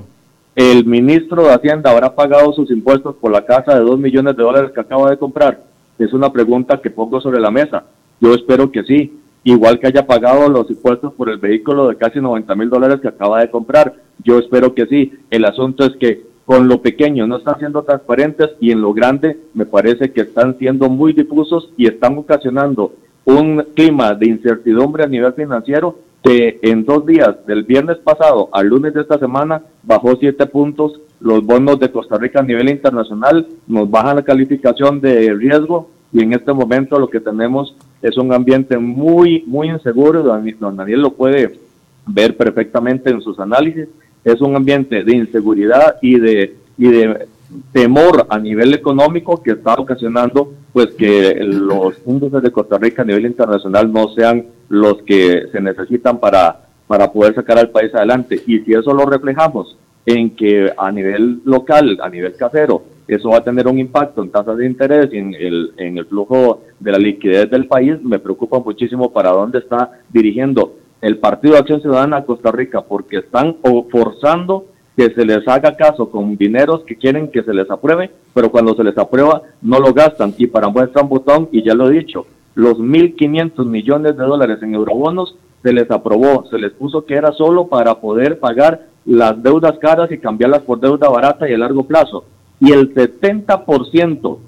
¿el 0.55 0.85
ministro 0.85 1.45
de 1.45 1.55
Hacienda 1.55 1.93
habrá 1.93 2.15
pagado 2.15 2.53
sus 2.53 2.71
impuestos 2.71 3.17
por 3.17 3.33
la 3.33 3.47
casa 3.47 3.75
de 3.75 3.87
dos 3.87 3.99
millones 3.99 4.37
de 4.37 4.43
dólares 4.43 4.73
que 4.75 4.81
acaba 4.81 5.09
de 5.09 5.17
comprar? 5.17 5.63
Es 5.99 6.13
una 6.13 6.31
pregunta 6.31 6.79
que 6.83 6.91
pongo 6.91 7.23
sobre 7.23 7.41
la 7.41 7.51
mesa. 7.51 7.85
Yo 8.21 8.35
espero 8.35 8.71
que 8.71 8.83
sí. 8.83 9.19
Igual 9.45 9.81
que 9.81 9.89
haya 9.89 10.07
pagado 10.07 10.49
los 10.49 10.71
impuestos 10.71 11.13
por 11.15 11.29
el 11.29 11.39
vehículo 11.39 11.89
de 11.89 11.97
casi 11.97 12.21
90 12.21 12.55
mil 12.55 12.71
dólares 12.71 13.01
que 13.01 13.09
acaba 13.09 13.41
de 13.41 13.51
comprar. 13.51 13.95
Yo 14.23 14.39
espero 14.39 14.75
que 14.75 14.87
sí. 14.87 15.13
El 15.31 15.45
asunto 15.45 15.85
es 15.85 15.97
que 15.97 16.23
con 16.45 16.69
lo 16.69 16.81
pequeño 16.81 17.27
no 17.27 17.39
están 17.39 17.59
siendo 17.59 17.83
transparentes 17.83 18.51
y 18.61 18.71
en 18.73 18.81
lo 18.81 18.93
grande 18.93 19.39
me 19.55 19.67
parece 19.67 20.13
que 20.13 20.23
están 20.23 20.59
siendo 20.59 20.89
muy 20.89 21.13
difusos 21.13 21.71
y 21.77 21.87
están 21.87 22.19
ocasionando 22.19 22.93
un 23.25 23.65
clima 23.75 24.15
de 24.15 24.27
incertidumbre 24.27 25.05
a 25.05 25.09
nivel 25.09 25.33
financiero 25.35 25.99
que 26.23 26.61
en 26.63 26.85
dos 26.85 27.05
días, 27.05 27.45
del 27.47 27.65
viernes 27.65 27.99
pasado 27.99 28.49
al 28.53 28.69
lunes 28.69 28.95
de 28.95 29.01
esta 29.01 29.19
semana, 29.19 29.63
bajó 29.83 30.17
siete 30.17 30.47
puntos 30.47 31.01
los 31.21 31.45
bonos 31.45 31.79
de 31.79 31.91
Costa 31.91 32.19
Rica 32.19 32.41
a 32.41 32.45
nivel 32.45 32.69
internacional, 32.69 33.47
nos 33.67 33.91
bajan 33.91 34.17
la 34.17 34.23
calificación 34.23 35.01
de 35.01 35.33
riesgo 35.35 35.91
y 36.13 36.23
en 36.23 36.33
este 36.33 36.53
momento 36.53 36.99
lo 36.99 37.09
que 37.09 37.21
tenemos 37.21 37.77
es 38.03 38.17
un 38.19 38.33
ambiente 38.33 38.77
muy, 38.77 39.45
muy 39.47 39.71
inseguro, 39.71 40.23
don 40.23 40.77
Daniel 40.77 41.01
lo 41.01 41.13
puede 41.13 41.59
ver 42.07 42.37
perfectamente 42.37 43.11
en 43.11 43.21
sus 43.21 43.39
análisis, 43.39 43.89
es 44.25 44.41
un 44.41 44.57
ambiente 44.57 45.05
de 45.05 45.17
inseguridad 45.17 45.97
y 46.03 46.19
de, 46.19 46.57
y 46.77 46.89
de 46.89 47.27
temor 47.73 48.27
a 48.29 48.39
nivel 48.39 48.75
económico 48.75 49.43
que 49.43 49.53
está 49.53 49.75
ocasionando 49.75 50.53
pues 50.73 50.89
que 50.95 51.35
los 51.43 51.95
índices 52.07 52.43
de 52.43 52.51
Costa 52.51 52.79
Rica 52.79 53.03
a 53.03 53.05
nivel 53.05 53.27
internacional 53.27 53.93
no 53.93 54.09
sean 54.15 54.47
los 54.69 55.03
que 55.03 55.49
se 55.53 55.61
necesitan 55.61 56.19
para, 56.19 56.61
para 56.87 57.13
poder 57.13 57.35
sacar 57.35 57.59
al 57.59 57.71
país 57.71 57.95
adelante. 57.95 58.41
Y 58.47 58.61
si 58.61 58.73
eso 58.73 58.95
lo 58.95 59.05
reflejamos 59.05 59.77
en 60.07 60.35
que 60.35 60.73
a 60.77 60.91
nivel 60.91 61.43
local, 61.45 61.99
a 62.03 62.09
nivel 62.09 62.35
casero, 62.37 62.83
eso 63.09 63.31
va 63.31 63.39
a 63.39 63.45
tener 63.45 63.67
un 63.67 63.79
impacto 63.79 64.23
en 64.23 64.31
tasas 64.31 64.57
de 64.57 64.67
interés 64.67 65.09
y 65.13 65.19
en 65.19 65.35
el, 65.35 65.73
en 65.77 65.99
el 65.99 66.07
flujo 66.07 66.63
de 66.79 66.93
la 66.93 66.99
liquidez 66.99 67.51
del 67.51 67.67
país, 67.67 68.03
me 68.03 68.19
preocupa 68.19 68.59
muchísimo 68.59 69.13
para 69.13 69.31
dónde 69.31 69.59
está 69.59 69.91
dirigiendo 70.11 70.77
el 71.01 71.19
Partido 71.19 71.55
de 71.55 71.61
Acción 71.61 71.81
Ciudadana 71.81 72.19
a 72.19 72.25
Costa 72.25 72.53
Rica 72.53 72.83
porque 72.83 73.19
están 73.19 73.57
forzando 73.91 74.67
que 74.97 75.11
se 75.11 75.25
les 75.25 75.47
haga 75.49 75.77
caso 75.77 76.11
con 76.11 76.37
dineros 76.37 76.85
que 76.85 76.97
quieren 76.97 77.29
que 77.29 77.43
se 77.43 77.53
les 77.53 77.71
apruebe, 77.71 78.11
pero 78.35 78.51
cuando 78.51 78.75
se 78.75 78.85
les 78.85 78.97
aprueba 78.97 79.43
no 79.63 79.81
lo 79.81 79.93
gastan. 79.93 80.35
Y 80.39 80.47
para 80.47 80.69
muestra 80.69 81.03
un 81.03 81.09
botón, 81.09 81.49
y 81.51 81.63
ya 81.65 81.75
lo 81.75 81.89
he 81.89 81.95
dicho, 81.99 82.27
los 82.55 82.79
1.500 82.79 83.65
millones 83.65 84.17
de 84.17 84.25
dólares 84.25 84.59
en 84.63 84.75
eurobonos 84.75 85.37
se 85.63 85.73
les 85.73 85.91
aprobó, 85.91 86.45
se 86.51 86.59
les 86.59 86.73
puso 86.73 87.05
que 87.05 87.15
era 87.15 87.33
solo 87.33 87.69
para 87.69 88.01
poder 88.01 88.39
pagar 88.39 88.87
las 89.05 89.43
deudas 89.43 89.79
caras 89.79 90.11
y 90.13 90.19
cambiarlas 90.19 90.63
por 90.63 90.79
deuda 90.79 91.09
barata 91.09 91.49
y 91.49 91.55
a 91.55 91.59
largo 91.59 91.85
plazo. 91.85 92.25
Y 92.63 92.71
el 92.71 92.95
70% 92.95 94.39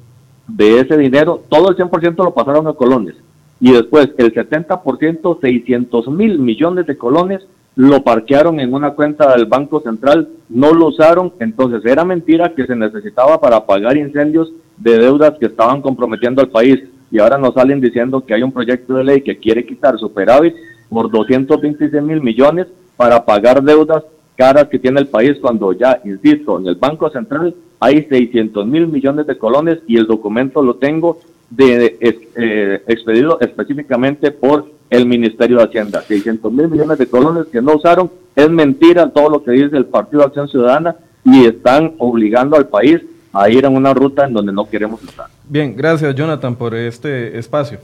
de 0.46 0.78
ese 0.78 0.96
dinero, 0.96 1.42
todo 1.48 1.70
el 1.70 1.76
100% 1.76 2.14
lo 2.18 2.32
pasaron 2.32 2.68
a 2.68 2.74
colones. 2.74 3.16
Y 3.58 3.72
después 3.72 4.10
el 4.18 4.32
70%, 4.32 5.40
600 5.40 6.08
mil 6.10 6.38
millones 6.38 6.86
de 6.86 6.96
colones, 6.96 7.44
lo 7.74 8.04
parquearon 8.04 8.60
en 8.60 8.72
una 8.72 8.92
cuenta 8.92 9.34
del 9.34 9.46
Banco 9.46 9.80
Central, 9.80 10.28
no 10.48 10.72
lo 10.72 10.86
usaron, 10.86 11.32
entonces 11.40 11.84
era 11.84 12.04
mentira 12.04 12.54
que 12.54 12.66
se 12.66 12.76
necesitaba 12.76 13.40
para 13.40 13.66
pagar 13.66 13.96
incendios 13.96 14.52
de 14.76 14.96
deudas 14.96 15.34
que 15.40 15.46
estaban 15.46 15.82
comprometiendo 15.82 16.40
al 16.40 16.50
país. 16.50 16.84
Y 17.10 17.18
ahora 17.18 17.36
nos 17.36 17.54
salen 17.54 17.80
diciendo 17.80 18.24
que 18.24 18.34
hay 18.34 18.44
un 18.44 18.52
proyecto 18.52 18.94
de 18.94 19.02
ley 19.02 19.22
que 19.22 19.38
quiere 19.38 19.66
quitar 19.66 19.98
superávit 19.98 20.54
por 20.88 21.10
226 21.10 22.00
mil 22.00 22.20
millones 22.20 22.68
para 22.96 23.24
pagar 23.24 23.60
deudas 23.60 24.04
caras 24.36 24.68
que 24.68 24.78
tiene 24.78 25.00
el 25.00 25.08
país 25.08 25.36
cuando 25.40 25.72
ya, 25.72 26.00
insisto, 26.04 26.60
en 26.60 26.68
el 26.68 26.76
Banco 26.76 27.10
Central 27.10 27.54
hay 27.84 28.06
600 28.08 28.66
mil 28.66 28.86
millones 28.86 29.26
de 29.26 29.36
colones 29.36 29.80
y 29.86 29.98
el 29.98 30.06
documento 30.06 30.62
lo 30.62 30.76
tengo 30.76 31.18
de, 31.50 31.98
eh, 32.00 32.82
expedido 32.86 33.38
específicamente 33.42 34.30
por 34.30 34.72
el 34.88 35.04
Ministerio 35.04 35.58
de 35.58 35.64
Hacienda. 35.64 36.00
600 36.00 36.50
mil 36.50 36.68
millones 36.68 36.96
de 36.96 37.06
colones 37.06 37.46
que 37.52 37.60
no 37.60 37.74
usaron. 37.74 38.10
Es 38.34 38.48
mentira 38.48 39.10
todo 39.10 39.28
lo 39.28 39.44
que 39.44 39.50
dice 39.50 39.76
el 39.76 39.84
Partido 39.84 40.20
de 40.20 40.28
Acción 40.28 40.48
Ciudadana 40.48 40.96
y 41.24 41.44
están 41.44 41.92
obligando 41.98 42.56
al 42.56 42.68
país 42.68 43.02
a 43.34 43.50
ir 43.50 43.66
en 43.66 43.76
una 43.76 43.92
ruta 43.92 44.24
en 44.24 44.32
donde 44.32 44.52
no 44.52 44.66
queremos 44.66 45.02
estar. 45.02 45.26
Bien, 45.46 45.76
gracias 45.76 46.14
Jonathan 46.14 46.56
por 46.56 46.74
este 46.74 47.38
espacio. 47.38 47.78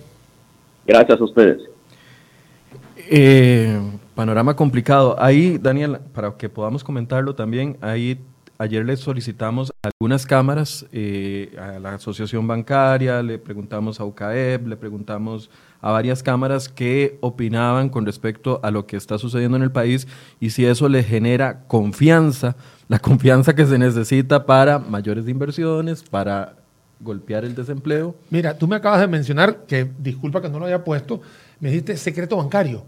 Gracias 0.87 1.21
a 1.21 1.25
ustedes. 1.25 1.61
Eh, 2.97 3.79
panorama 4.15 4.57
complicado. 4.57 5.17
Ahí, 5.19 5.59
Daniel, 5.59 5.99
para 6.15 6.33
que 6.39 6.49
podamos 6.49 6.85
comentarlo 6.85 7.35
también, 7.35 7.77
ahí 7.83 8.19
Ayer 8.61 8.85
le 8.85 8.95
solicitamos 8.99 9.73
algunas 9.81 10.27
cámaras 10.27 10.85
eh, 10.93 11.57
a 11.59 11.79
la 11.79 11.95
Asociación 11.95 12.47
Bancaria, 12.47 13.23
le 13.23 13.39
preguntamos 13.39 13.99
a 14.01 14.05
UCAEP, 14.05 14.67
le 14.67 14.77
preguntamos 14.77 15.49
a 15.81 15.93
varias 15.93 16.23
cámaras 16.23 16.69
qué 16.69 17.17
opinaban 17.23 17.89
con 17.89 18.05
respecto 18.05 18.61
a 18.63 18.71
lo 18.71 18.87
que 18.87 18.99
está 18.99 19.17
sucediendo 19.17 19.57
en 19.57 19.63
el 19.63 19.73
país 19.73 20.07
y 20.41 20.51
si 20.51 20.67
eso 20.67 20.91
le 20.91 21.03
genera 21.03 21.63
confianza, 21.69 22.55
la 22.89 22.99
confianza 22.99 23.55
que 23.55 23.65
se 23.65 23.79
necesita 23.79 24.45
para 24.45 24.79
mayores 24.79 25.27
inversiones, 25.27 26.03
para 26.03 26.57
golpear 27.01 27.47
el 27.47 27.55
desempleo. 27.55 28.15
Mira, 28.29 28.59
tú 28.59 28.69
me 28.69 28.77
acabas 28.77 29.01
de 29.01 29.09
mencionar, 29.09 29.65
que 29.67 29.91
disculpa 29.99 30.43
que 30.43 30.51
no 30.51 30.59
lo 30.59 30.67
haya 30.67 30.85
puesto, 30.85 31.23
me 31.61 31.71
dijiste 31.71 31.97
secreto 31.97 32.37
bancario 32.37 32.85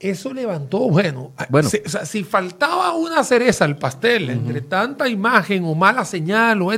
eso 0.00 0.32
levantó, 0.32 0.88
bueno, 0.88 1.32
bueno. 1.50 1.68
Si, 1.68 1.76
o 1.84 1.88
sea, 1.88 2.06
si 2.06 2.24
faltaba 2.24 2.94
una 2.94 3.22
cereza 3.22 3.66
al 3.66 3.76
pastel 3.76 4.30
entre 4.30 4.62
tanta 4.62 5.06
imagen 5.06 5.62
o 5.64 5.74
mala 5.74 6.06
señal, 6.06 6.62
o 6.62 6.72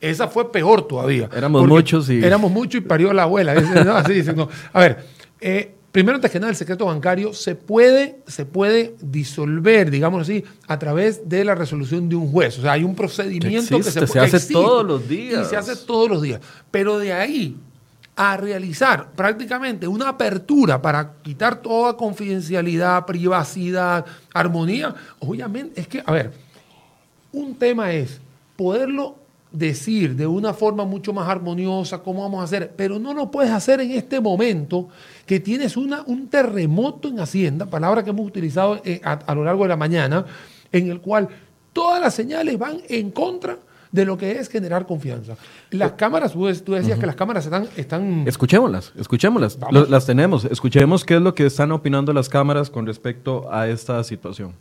esa 0.00 0.28
fue 0.28 0.50
peor 0.50 0.88
todavía. 0.88 1.28
Éramos 1.36 1.68
muchos 1.68 2.08
y... 2.08 2.24
Éramos 2.24 2.50
muchos 2.50 2.76
y 2.76 2.80
parió 2.80 3.12
la 3.12 3.24
abuela. 3.24 3.52
Así 3.96 4.14
dicen, 4.14 4.36
no. 4.36 4.48
A 4.72 4.80
ver, 4.80 5.04
eh, 5.38 5.74
primero 5.92 6.16
antes 6.16 6.30
que 6.30 6.40
nada, 6.40 6.48
el 6.48 6.56
secreto 6.56 6.86
bancario 6.86 7.34
se 7.34 7.56
puede, 7.56 8.20
se 8.26 8.46
puede 8.46 8.94
disolver, 9.02 9.90
digamos 9.90 10.22
así, 10.22 10.42
a 10.66 10.78
través 10.78 11.28
de 11.28 11.44
la 11.44 11.54
resolución 11.54 12.08
de 12.08 12.16
un 12.16 12.32
juez. 12.32 12.58
O 12.58 12.62
sea, 12.62 12.72
hay 12.72 12.84
un 12.84 12.94
procedimiento 12.94 13.76
que, 13.76 13.82
se, 13.82 14.06
se 14.06 14.18
hace 14.18 14.50
todos 14.50 14.86
los 14.86 15.06
días. 15.06 15.46
Y 15.46 15.50
se 15.50 15.56
hace 15.58 15.76
todos 15.76 16.08
los 16.08 16.22
días. 16.22 16.40
Pero 16.70 16.98
de 16.98 17.12
ahí 17.12 17.58
a 18.30 18.36
realizar 18.36 19.10
prácticamente 19.12 19.88
una 19.88 20.10
apertura 20.10 20.80
para 20.80 21.14
quitar 21.22 21.60
toda 21.60 21.96
confidencialidad, 21.96 23.04
privacidad, 23.04 24.06
armonía, 24.32 24.94
obviamente 25.18 25.80
es 25.80 25.88
que, 25.88 26.02
a 26.06 26.12
ver, 26.12 26.32
un 27.32 27.56
tema 27.56 27.90
es 27.92 28.20
poderlo 28.56 29.16
decir 29.50 30.14
de 30.14 30.26
una 30.26 30.54
forma 30.54 30.84
mucho 30.84 31.12
más 31.12 31.28
armoniosa 31.28 31.98
cómo 31.98 32.22
vamos 32.22 32.40
a 32.40 32.44
hacer, 32.44 32.72
pero 32.76 32.98
no 33.00 33.12
lo 33.12 33.30
puedes 33.30 33.50
hacer 33.50 33.80
en 33.80 33.90
este 33.90 34.20
momento 34.20 34.88
que 35.26 35.40
tienes 35.40 35.76
una, 35.76 36.02
un 36.06 36.28
terremoto 36.28 37.08
en 37.08 37.18
Hacienda, 37.18 37.66
palabra 37.66 38.04
que 38.04 38.10
hemos 38.10 38.26
utilizado 38.26 38.80
eh, 38.84 39.00
a, 39.02 39.34
lo 39.34 39.42
largo 39.42 39.64
de 39.64 39.68
la 39.68 39.76
mañana, 39.76 40.24
en 40.70 40.90
el 40.90 41.00
cual 41.00 41.28
todas 41.72 42.00
las 42.00 42.14
señales 42.14 42.56
van 42.56 42.78
en 42.88 43.10
contra 43.10 43.58
de 43.92 44.06
lo 44.06 44.16
que 44.16 44.32
es 44.32 44.48
generar 44.48 44.86
confianza. 44.86 45.36
Las 45.70 45.92
cámaras, 45.92 46.32
tú, 46.32 46.44
decías 46.46 46.98
que 46.98 47.06
las 47.06 47.14
cámaras 47.14 47.44
están, 47.44 47.68
están... 47.76 48.26
Escuchémoslas, 48.26 48.92
escuchémoslas. 48.96 49.58
las 49.88 50.06
tenemos. 50.06 50.46
Escuchemos 50.46 51.04
qué 51.04 51.16
es 51.16 51.22
lo 51.22 51.34
que 51.34 51.46
están 51.46 51.70
opinando 51.72 52.12
las 52.12 52.28
cámaras 52.28 52.70
con 52.70 52.86
respecto 52.86 53.52
a 53.52 53.68
esta 53.68 54.02
situación. 54.02 54.54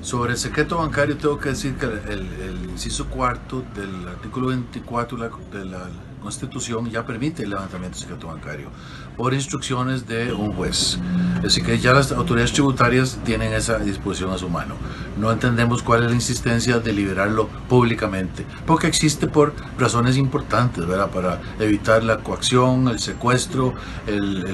Sobre 0.00 0.32
el 0.32 0.38
secreto 0.38 0.78
bancario 0.78 1.18
tengo 1.18 1.38
que 1.38 1.50
decir 1.50 1.74
que 1.74 1.84
el, 1.84 2.70
inciso 2.70 3.10
cuarto 3.10 3.62
del 3.74 4.08
artículo 4.08 4.46
24 4.46 5.18
de 5.52 5.64
la, 5.66 5.90
Constitución 6.28 6.90
ya 6.90 7.06
permite 7.06 7.42
el 7.42 7.48
levantamiento 7.48 7.96
del 7.96 8.02
secreto 8.02 8.26
bancario 8.26 8.68
por 9.16 9.32
instrucciones 9.32 10.06
de 10.06 10.30
un 10.30 10.52
juez. 10.52 10.98
Así 11.42 11.62
que 11.62 11.78
ya 11.78 11.94
las 11.94 12.12
autoridades 12.12 12.52
tributarias 12.52 13.18
tienen 13.24 13.54
esa 13.54 13.78
disposición 13.78 14.30
a 14.32 14.36
su 14.36 14.50
mano. 14.50 14.74
No 15.16 15.32
entendemos 15.32 15.82
cuál 15.82 16.02
es 16.02 16.10
la 16.10 16.14
insistencia 16.14 16.80
de 16.80 16.92
liberarlo 16.92 17.48
públicamente, 17.70 18.44
porque 18.66 18.88
existe 18.88 19.26
por 19.26 19.54
razones 19.78 20.18
importantes, 20.18 20.86
¿verdad? 20.86 21.10
Para 21.10 21.40
evitar 21.60 22.04
la 22.04 22.18
coacción, 22.18 22.88
el 22.88 22.98
secuestro, 22.98 23.72
el, 24.06 24.44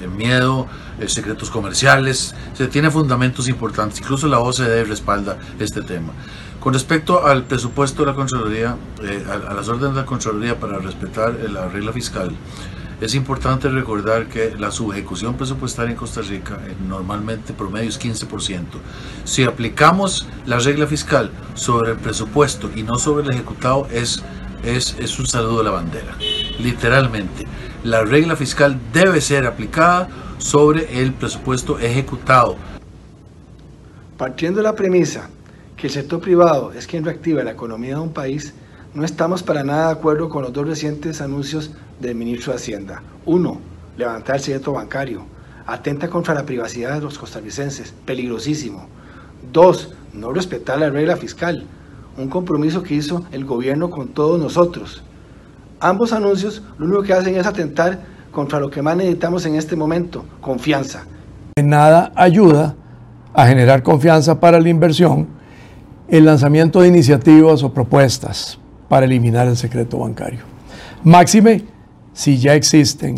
el 0.00 0.10
miedo, 0.10 0.66
secretos 1.06 1.48
comerciales. 1.48 2.34
Se 2.54 2.66
tiene 2.66 2.90
fundamentos 2.90 3.48
importantes, 3.48 4.00
incluso 4.00 4.26
la 4.26 4.40
OCDE 4.40 4.82
respalda 4.82 5.38
este 5.60 5.82
tema. 5.82 6.12
Con 6.62 6.74
respecto 6.74 7.26
al 7.26 7.42
presupuesto 7.42 8.02
de 8.02 8.12
la 8.12 8.14
Contraloría, 8.14 8.76
eh, 9.02 9.26
a, 9.28 9.52
las 9.52 9.68
órdenes 9.68 9.96
de 9.96 10.00
la 10.02 10.06
Contraloría 10.06 10.60
para 10.60 10.78
respetar 10.78 11.34
la 11.50 11.66
regla 11.66 11.92
fiscal, 11.92 12.30
es 13.00 13.16
importante 13.16 13.68
recordar 13.68 14.28
que 14.28 14.54
la 14.56 14.70
subejecución 14.70 15.34
presupuestaria 15.34 15.90
en 15.90 15.96
Costa 15.96 16.20
Rica 16.20 16.60
eh, 16.64 16.76
normalmente 16.86 17.52
promedio 17.52 17.88
es 17.88 18.00
15%. 18.00 18.62
Si 19.24 19.42
aplicamos 19.42 20.28
la 20.46 20.60
regla 20.60 20.86
fiscal 20.86 21.32
sobre 21.54 21.90
el 21.90 21.96
presupuesto 21.96 22.70
y 22.76 22.84
no 22.84 22.94
sobre 22.96 23.24
el 23.24 23.32
ejecutado, 23.32 23.88
es, 23.90 24.22
es, 24.62 24.94
es 25.00 25.18
un 25.18 25.26
saludo 25.26 25.62
a 25.62 25.64
la 25.64 25.70
bandera. 25.72 26.16
Literalmente, 26.60 27.44
la 27.82 28.04
regla 28.04 28.36
fiscal 28.36 28.78
debe 28.92 29.20
ser 29.20 29.46
aplicada 29.46 30.08
sobre 30.38 31.02
el 31.02 31.12
presupuesto 31.12 31.80
ejecutado. 31.80 32.54
Partiendo 34.16 34.58
de 34.58 34.62
la 34.62 34.76
premisa 34.76 35.28
que 35.82 35.88
el 35.88 35.94
sector 35.94 36.20
privado 36.20 36.72
es 36.72 36.86
quien 36.86 37.04
reactiva 37.04 37.42
la 37.42 37.50
economía 37.50 37.96
de 37.96 38.00
un 38.02 38.12
país, 38.12 38.54
no 38.94 39.04
estamos 39.04 39.42
para 39.42 39.64
nada 39.64 39.86
de 39.86 39.92
acuerdo 39.94 40.28
con 40.28 40.44
los 40.44 40.52
dos 40.52 40.64
recientes 40.64 41.20
anuncios 41.20 41.72
del 41.98 42.14
ministro 42.14 42.52
de 42.52 42.58
Hacienda. 42.58 43.02
Uno, 43.26 43.58
levantar 43.96 44.36
el 44.36 44.42
secreto 44.42 44.74
bancario. 44.74 45.24
Atenta 45.66 46.08
contra 46.08 46.34
la 46.34 46.46
privacidad 46.46 46.94
de 46.94 47.00
los 47.00 47.18
costarricenses. 47.18 47.92
Peligrosísimo. 48.06 48.86
Dos, 49.52 49.92
no 50.12 50.32
respetar 50.32 50.78
la 50.78 50.88
regla 50.88 51.16
fiscal. 51.16 51.66
Un 52.16 52.28
compromiso 52.28 52.84
que 52.84 52.94
hizo 52.94 53.26
el 53.32 53.44
gobierno 53.44 53.90
con 53.90 54.06
todos 54.06 54.38
nosotros. 54.38 55.02
Ambos 55.80 56.12
anuncios 56.12 56.62
lo 56.78 56.86
único 56.86 57.02
que 57.02 57.14
hacen 57.14 57.34
es 57.34 57.44
atentar 57.44 57.98
contra 58.30 58.60
lo 58.60 58.70
que 58.70 58.82
más 58.82 58.96
necesitamos 58.96 59.46
en 59.46 59.56
este 59.56 59.74
momento, 59.74 60.24
confianza. 60.40 61.06
Nada 61.60 62.12
ayuda 62.14 62.76
a 63.34 63.48
generar 63.48 63.82
confianza 63.82 64.38
para 64.38 64.60
la 64.60 64.68
inversión 64.68 65.41
el 66.12 66.26
lanzamiento 66.26 66.82
de 66.82 66.88
iniciativas 66.88 67.62
o 67.62 67.72
propuestas 67.72 68.58
para 68.86 69.06
eliminar 69.06 69.46
el 69.46 69.56
secreto 69.56 69.98
bancario. 69.98 70.40
Máxime, 71.02 71.64
si 72.12 72.36
ya 72.36 72.54
existen 72.54 73.16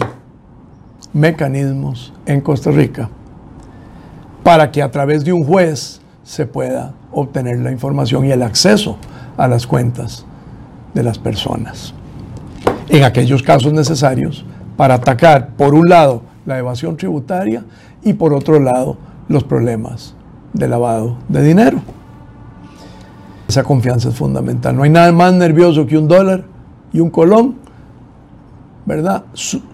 mecanismos 1.13 2.13
en 2.25 2.41
Costa 2.41 2.71
Rica 2.71 3.11
para 4.45 4.71
que 4.71 4.81
a 4.81 4.93
través 4.93 5.25
de 5.25 5.33
un 5.33 5.45
juez 5.45 6.01
se 6.23 6.47
pueda 6.47 6.95
obtener 7.11 7.59
la 7.59 7.73
información 7.73 8.27
y 8.27 8.31
el 8.31 8.45
acceso 8.45 8.97
a 9.37 9.49
las 9.49 9.67
cuentas 9.67 10.25
de 10.95 11.03
las 11.03 11.19
personas. 11.19 11.95
En 12.89 13.03
aquellos 13.03 13.43
casos 13.43 13.73
necesarios 13.73 14.45
para 14.77 14.95
atacar, 14.95 15.57
por 15.57 15.75
un 15.75 15.89
lado, 15.89 16.23
la 16.47 16.59
evasión 16.59 16.97
tributaria 16.97 17.65
y 18.05 18.13
por 18.13 18.33
otro 18.33 18.61
lado, 18.61 18.97
los 19.27 19.43
problemas 19.43 20.15
de 20.53 20.69
lavado 20.69 21.19
de 21.29 21.43
dinero. 21.43 21.83
Esa 23.55 23.63
confianza 23.63 24.09
es 24.09 24.17
fundamental. 24.17 24.75
No 24.75 24.83
hay 24.83 24.91
nada 24.91 25.13
más 25.13 25.33
nervioso 25.33 25.87
que 25.87 25.97
un 25.97 26.09
dólar 26.09 26.43
y 26.93 26.99
un 26.99 27.09
colón, 27.09 27.55
¿verdad? 28.85 29.27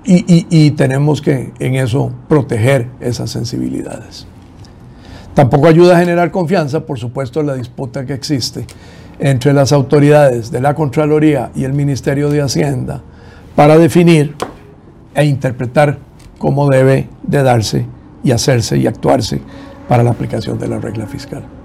Y, 0.04 0.70
tenemos 0.72 1.22
que 1.22 1.54
en 1.58 1.76
eso 1.76 2.12
proteger 2.28 2.88
esas 3.00 3.30
sensibilidades. 3.30 4.26
Tampoco 5.32 5.66
ayuda 5.66 5.96
a 5.96 5.98
generar 5.98 6.30
confianza, 6.30 6.80
por 6.80 6.98
supuesto, 6.98 7.42
la 7.42 7.54
disputa 7.54 8.04
que 8.04 8.12
existe 8.12 8.66
entre 9.18 9.54
las 9.54 9.72
autoridades 9.72 10.50
de 10.50 10.60
la 10.60 10.74
Contraloría 10.74 11.50
y 11.54 11.64
el 11.64 11.72
Ministerio 11.72 12.28
de 12.28 12.42
Hacienda 12.42 13.00
para 13.56 13.78
definir 13.78 14.34
e 15.14 15.24
interpretar 15.24 15.96
cómo 16.36 16.68
debe 16.68 17.08
de 17.22 17.42
darse 17.42 17.86
y 18.22 18.32
hacerse 18.32 18.76
y 18.76 18.86
actuarse 18.86 19.40
para 19.88 20.02
la 20.02 20.10
aplicación 20.10 20.58
de 20.58 20.68
la 20.68 20.78
regla 20.78 21.06
fiscal. 21.06 21.59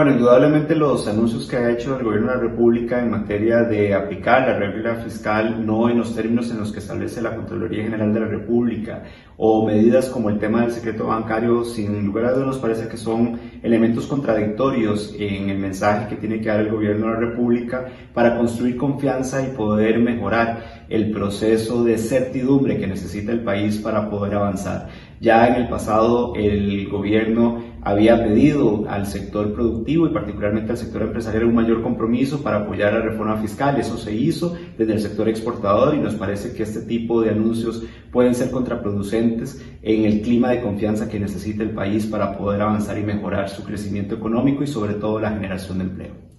Bueno, 0.00 0.14
indudablemente 0.14 0.74
los 0.74 1.06
anuncios 1.08 1.46
que 1.46 1.58
ha 1.58 1.70
hecho 1.70 1.98
el 1.98 2.04
gobierno 2.06 2.30
de 2.30 2.36
la 2.36 2.40
República 2.40 3.02
en 3.02 3.10
materia 3.10 3.64
de 3.64 3.92
aplicar 3.92 4.48
la 4.48 4.58
regla 4.58 4.94
fiscal 4.94 5.66
no 5.66 5.90
en 5.90 5.98
los 5.98 6.14
términos 6.14 6.50
en 6.50 6.58
los 6.58 6.72
que 6.72 6.78
establece 6.78 7.20
la 7.20 7.36
Contraloría 7.36 7.82
General 7.82 8.10
de 8.10 8.20
la 8.20 8.26
República 8.26 9.02
o 9.36 9.66
medidas 9.66 10.08
como 10.08 10.30
el 10.30 10.38
tema 10.38 10.62
del 10.62 10.70
secreto 10.70 11.08
bancario, 11.08 11.64
sin 11.64 12.06
lugar 12.06 12.24
a 12.24 12.32
dudas 12.32 12.46
nos 12.46 12.58
parece 12.58 12.88
que 12.88 12.96
son 12.96 13.38
elementos 13.62 14.06
contradictorios 14.06 15.14
en 15.18 15.50
el 15.50 15.58
mensaje 15.58 16.08
que 16.08 16.16
tiene 16.16 16.40
que 16.40 16.48
dar 16.48 16.60
el 16.60 16.70
gobierno 16.70 17.08
de 17.08 17.12
la 17.12 17.20
República 17.20 17.84
para 18.14 18.38
construir 18.38 18.78
confianza 18.78 19.42
y 19.42 19.54
poder 19.54 19.98
mejorar 19.98 20.86
el 20.88 21.10
proceso 21.10 21.84
de 21.84 21.98
certidumbre 21.98 22.78
que 22.78 22.86
necesita 22.86 23.32
el 23.32 23.40
país 23.40 23.76
para 23.76 24.08
poder 24.08 24.34
avanzar. 24.34 24.88
Ya 25.20 25.46
en 25.48 25.56
el 25.56 25.68
pasado 25.68 26.34
el 26.36 26.88
gobierno 26.88 27.62
había 27.82 28.22
pedido 28.22 28.84
al 28.88 29.06
sector 29.06 29.52
productivo 29.54 30.06
y 30.06 30.12
particularmente 30.12 30.72
al 30.72 30.78
sector 30.78 31.02
empresarial 31.02 31.44
un 31.44 31.54
mayor 31.54 31.82
compromiso 31.82 32.42
para 32.42 32.58
apoyar 32.58 32.92
la 32.92 33.00
reforma 33.00 33.36
fiscal. 33.38 33.78
Eso 33.78 33.96
se 33.96 34.14
hizo 34.14 34.56
desde 34.76 34.92
el 34.92 35.00
sector 35.00 35.28
exportador 35.28 35.94
y 35.94 35.98
nos 35.98 36.14
parece 36.14 36.54
que 36.54 36.62
este 36.62 36.82
tipo 36.82 37.22
de 37.22 37.30
anuncios 37.30 37.84
pueden 38.12 38.34
ser 38.34 38.50
contraproducentes 38.50 39.64
en 39.82 40.04
el 40.04 40.20
clima 40.20 40.50
de 40.50 40.60
confianza 40.60 41.08
que 41.08 41.20
necesita 41.20 41.62
el 41.62 41.70
país 41.70 42.06
para 42.06 42.36
poder 42.36 42.60
avanzar 42.60 42.98
y 42.98 43.02
mejorar 43.02 43.48
su 43.48 43.64
crecimiento 43.64 44.14
económico 44.14 44.62
y 44.62 44.66
sobre 44.66 44.94
todo 44.94 45.18
la 45.18 45.30
generación 45.30 45.78
de 45.78 45.84
empleo. 45.84 46.30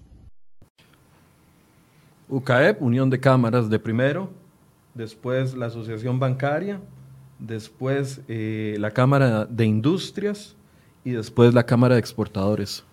UCAEP, 2.30 2.82
Unión 2.82 3.10
de 3.10 3.20
Cámaras 3.20 3.70
de 3.70 3.78
primero, 3.78 4.30
después 4.94 5.56
la 5.56 5.66
Asociación 5.66 6.20
Bancaria, 6.20 6.80
después 7.40 8.22
eh, 8.28 8.78
la 8.80 8.92
Cámara 8.92 9.46
de 9.46 9.66
Industrias, 9.66 10.56
y 11.04 11.12
después 11.12 11.54
la 11.54 11.66
Cámara 11.66 11.96
de 11.96 12.00
Exportadores. 12.00 12.84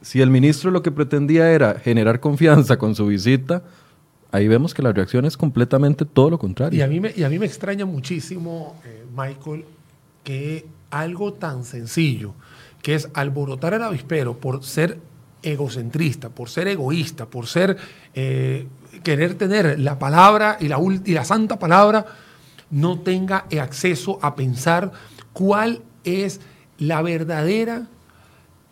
Si 0.00 0.20
el 0.20 0.30
ministro 0.30 0.70
lo 0.70 0.82
que 0.82 0.90
pretendía 0.90 1.50
era 1.50 1.78
generar 1.78 2.20
confianza 2.20 2.76
con 2.76 2.94
su 2.94 3.06
visita, 3.06 3.62
ahí 4.32 4.48
vemos 4.48 4.74
que 4.74 4.82
la 4.82 4.92
reacción 4.92 5.24
es 5.24 5.36
completamente 5.36 6.04
todo 6.04 6.30
lo 6.30 6.38
contrario. 6.38 6.78
Y 6.78 6.82
a 6.82 6.86
mí 6.86 7.00
me, 7.00 7.12
y 7.14 7.22
a 7.22 7.28
mí 7.28 7.38
me 7.38 7.46
extraña 7.46 7.86
muchísimo, 7.86 8.80
eh, 8.84 9.04
Michael, 9.16 9.64
que 10.22 10.66
algo 10.90 11.32
tan 11.34 11.64
sencillo, 11.64 12.34
que 12.82 12.94
es 12.94 13.08
alborotar 13.14 13.74
el 13.74 13.82
avispero 13.82 14.36
por 14.36 14.62
ser 14.62 14.98
egocentrista, 15.42 16.28
por 16.28 16.48
ser 16.48 16.68
egoísta, 16.68 17.26
por 17.26 17.46
ser 17.46 17.76
eh, 18.14 18.66
querer 19.02 19.34
tener 19.34 19.78
la 19.78 19.98
palabra 19.98 20.56
y 20.60 20.68
la, 20.68 20.78
y 21.04 21.12
la 21.12 21.24
santa 21.24 21.58
palabra, 21.58 22.06
no 22.70 22.98
tenga 23.00 23.46
acceso 23.60 24.18
a 24.22 24.34
pensar 24.34 24.92
cuál 25.32 25.82
es 26.04 26.40
la 26.78 27.02
verdadera 27.02 27.86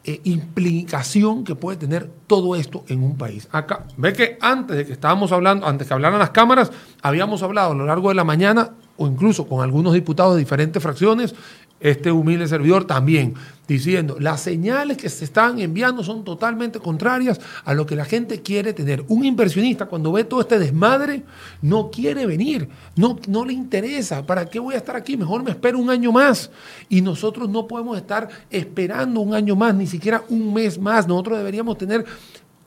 eh, 0.04 0.20
implicación 0.24 1.44
que 1.44 1.54
puede 1.54 1.76
tener 1.76 2.10
todo 2.26 2.56
esto 2.56 2.84
en 2.88 3.04
un 3.04 3.16
país. 3.16 3.48
Acá, 3.52 3.84
ve 3.96 4.12
que 4.12 4.36
antes 4.40 4.76
de 4.76 4.84
que 4.84 4.92
estábamos 4.92 5.30
hablando, 5.30 5.64
antes 5.64 5.86
que 5.86 5.94
hablaran 5.94 6.18
las 6.18 6.30
cámaras, 6.30 6.72
habíamos 7.02 7.42
hablado 7.44 7.70
a 7.70 7.74
lo 7.74 7.86
largo 7.86 8.08
de 8.08 8.16
la 8.16 8.24
mañana, 8.24 8.72
o 8.96 9.06
incluso 9.06 9.46
con 9.46 9.62
algunos 9.62 9.94
diputados 9.94 10.34
de 10.34 10.40
diferentes 10.40 10.82
fracciones, 10.82 11.36
este 11.82 12.12
humilde 12.12 12.46
servidor 12.46 12.84
también, 12.84 13.34
diciendo, 13.66 14.16
las 14.20 14.40
señales 14.40 14.96
que 14.96 15.08
se 15.08 15.24
están 15.24 15.58
enviando 15.58 16.04
son 16.04 16.24
totalmente 16.24 16.78
contrarias 16.78 17.40
a 17.64 17.74
lo 17.74 17.86
que 17.86 17.96
la 17.96 18.04
gente 18.04 18.40
quiere 18.40 18.72
tener. 18.72 19.04
Un 19.08 19.24
inversionista 19.24 19.86
cuando 19.86 20.12
ve 20.12 20.22
todo 20.22 20.40
este 20.40 20.60
desmadre 20.60 21.24
no 21.60 21.90
quiere 21.90 22.24
venir, 22.24 22.68
no, 22.94 23.18
no 23.26 23.44
le 23.44 23.52
interesa, 23.52 24.24
¿para 24.24 24.46
qué 24.46 24.60
voy 24.60 24.74
a 24.74 24.78
estar 24.78 24.94
aquí? 24.94 25.16
Mejor 25.16 25.42
me 25.42 25.50
espero 25.50 25.78
un 25.78 25.90
año 25.90 26.12
más. 26.12 26.50
Y 26.88 27.00
nosotros 27.00 27.48
no 27.48 27.66
podemos 27.66 27.96
estar 27.96 28.28
esperando 28.48 29.20
un 29.20 29.34
año 29.34 29.56
más, 29.56 29.74
ni 29.74 29.88
siquiera 29.88 30.22
un 30.28 30.54
mes 30.54 30.78
más. 30.78 31.08
Nosotros 31.08 31.38
deberíamos 31.38 31.78
tener 31.78 32.04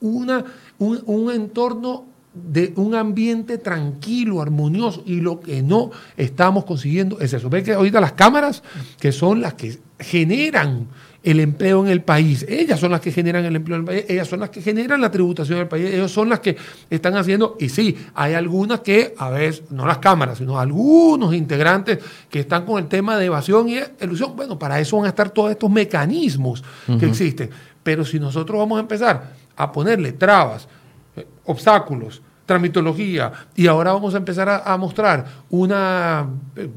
una, 0.00 0.44
un, 0.78 1.02
un 1.06 1.30
entorno 1.32 2.15
de 2.44 2.72
un 2.76 2.94
ambiente 2.94 3.58
tranquilo, 3.58 4.42
armonioso, 4.42 5.02
y 5.06 5.20
lo 5.20 5.40
que 5.40 5.62
no 5.62 5.90
estamos 6.16 6.64
consiguiendo 6.64 7.18
es 7.20 7.32
eso. 7.32 7.48
Ve 7.48 7.62
que 7.62 7.72
ahorita 7.72 8.00
las 8.00 8.12
cámaras, 8.12 8.62
que 9.00 9.12
son 9.12 9.40
las 9.40 9.54
que 9.54 9.78
generan 9.98 10.88
el 11.22 11.40
empleo 11.40 11.84
en 11.84 11.90
el 11.90 12.02
país, 12.02 12.44
ellas 12.48 12.78
son 12.78 12.92
las 12.92 13.00
que 13.00 13.10
generan 13.10 13.44
el 13.46 13.56
empleo 13.56 13.76
en 13.76 13.82
el 13.82 13.86
país, 13.86 14.04
ellas 14.08 14.28
son 14.28 14.40
las 14.40 14.50
que 14.50 14.60
generan 14.60 15.00
la 15.00 15.10
tributación 15.10 15.56
en 15.56 15.62
el 15.62 15.68
país, 15.68 15.86
ellas 15.92 16.10
son 16.10 16.28
las 16.28 16.40
que 16.40 16.56
están 16.90 17.16
haciendo, 17.16 17.56
y 17.58 17.68
sí, 17.68 17.96
hay 18.14 18.34
algunas 18.34 18.80
que, 18.80 19.14
a 19.16 19.30
veces, 19.30 19.64
no 19.70 19.86
las 19.86 19.98
cámaras, 19.98 20.38
sino 20.38 20.60
algunos 20.60 21.34
integrantes 21.34 21.98
que 22.28 22.40
están 22.40 22.64
con 22.64 22.78
el 22.78 22.88
tema 22.88 23.16
de 23.16 23.26
evasión 23.26 23.68
y 23.68 23.78
elusión, 23.98 24.36
bueno, 24.36 24.58
para 24.58 24.78
eso 24.78 24.98
van 24.98 25.06
a 25.06 25.08
estar 25.08 25.30
todos 25.30 25.50
estos 25.50 25.70
mecanismos 25.70 26.62
que 27.00 27.06
existen. 27.06 27.50
Pero 27.82 28.04
si 28.04 28.20
nosotros 28.20 28.58
vamos 28.58 28.76
a 28.76 28.80
empezar 28.80 29.32
a 29.56 29.72
ponerle 29.72 30.12
trabas, 30.12 30.68
eh, 31.16 31.26
obstáculos, 31.44 32.20
tramitología, 32.46 33.32
y 33.54 33.66
ahora 33.66 33.92
vamos 33.92 34.14
a 34.14 34.18
empezar 34.18 34.48
a, 34.64 34.76
mostrar 34.76 35.26
una 35.50 36.26
eh, 36.54 36.70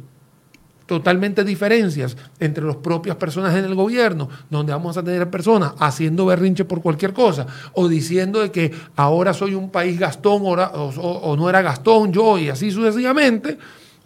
totalmente 0.88 1.44
diferencias 1.44 2.18
entre 2.40 2.66
las 2.66 2.78
propias 2.78 3.16
personas 3.16 3.56
en 3.56 3.64
el 3.64 3.76
gobierno, 3.76 4.28
donde 4.50 4.74
vamos 4.74 4.98
a 4.98 5.04
tener 5.04 5.30
personas 5.30 5.74
haciendo 5.78 6.26
berrinche 6.26 6.66
por 6.66 6.82
cualquier 6.82 7.14
cosa, 7.14 7.46
o 7.74 7.88
diciendo 7.88 8.42
de 8.42 8.52
que 8.52 8.74
ahora 8.96 9.34
soy 9.34 9.54
un 9.54 9.70
país 9.70 10.00
Gastón 10.00 10.42
o, 10.44 10.54
o 10.54 11.38
no 11.38 11.48
era 11.48 11.62
Gastón 11.62 12.12
yo, 12.12 12.40
y 12.40 12.50
así 12.50 12.72
sucesivamente, 12.72 13.60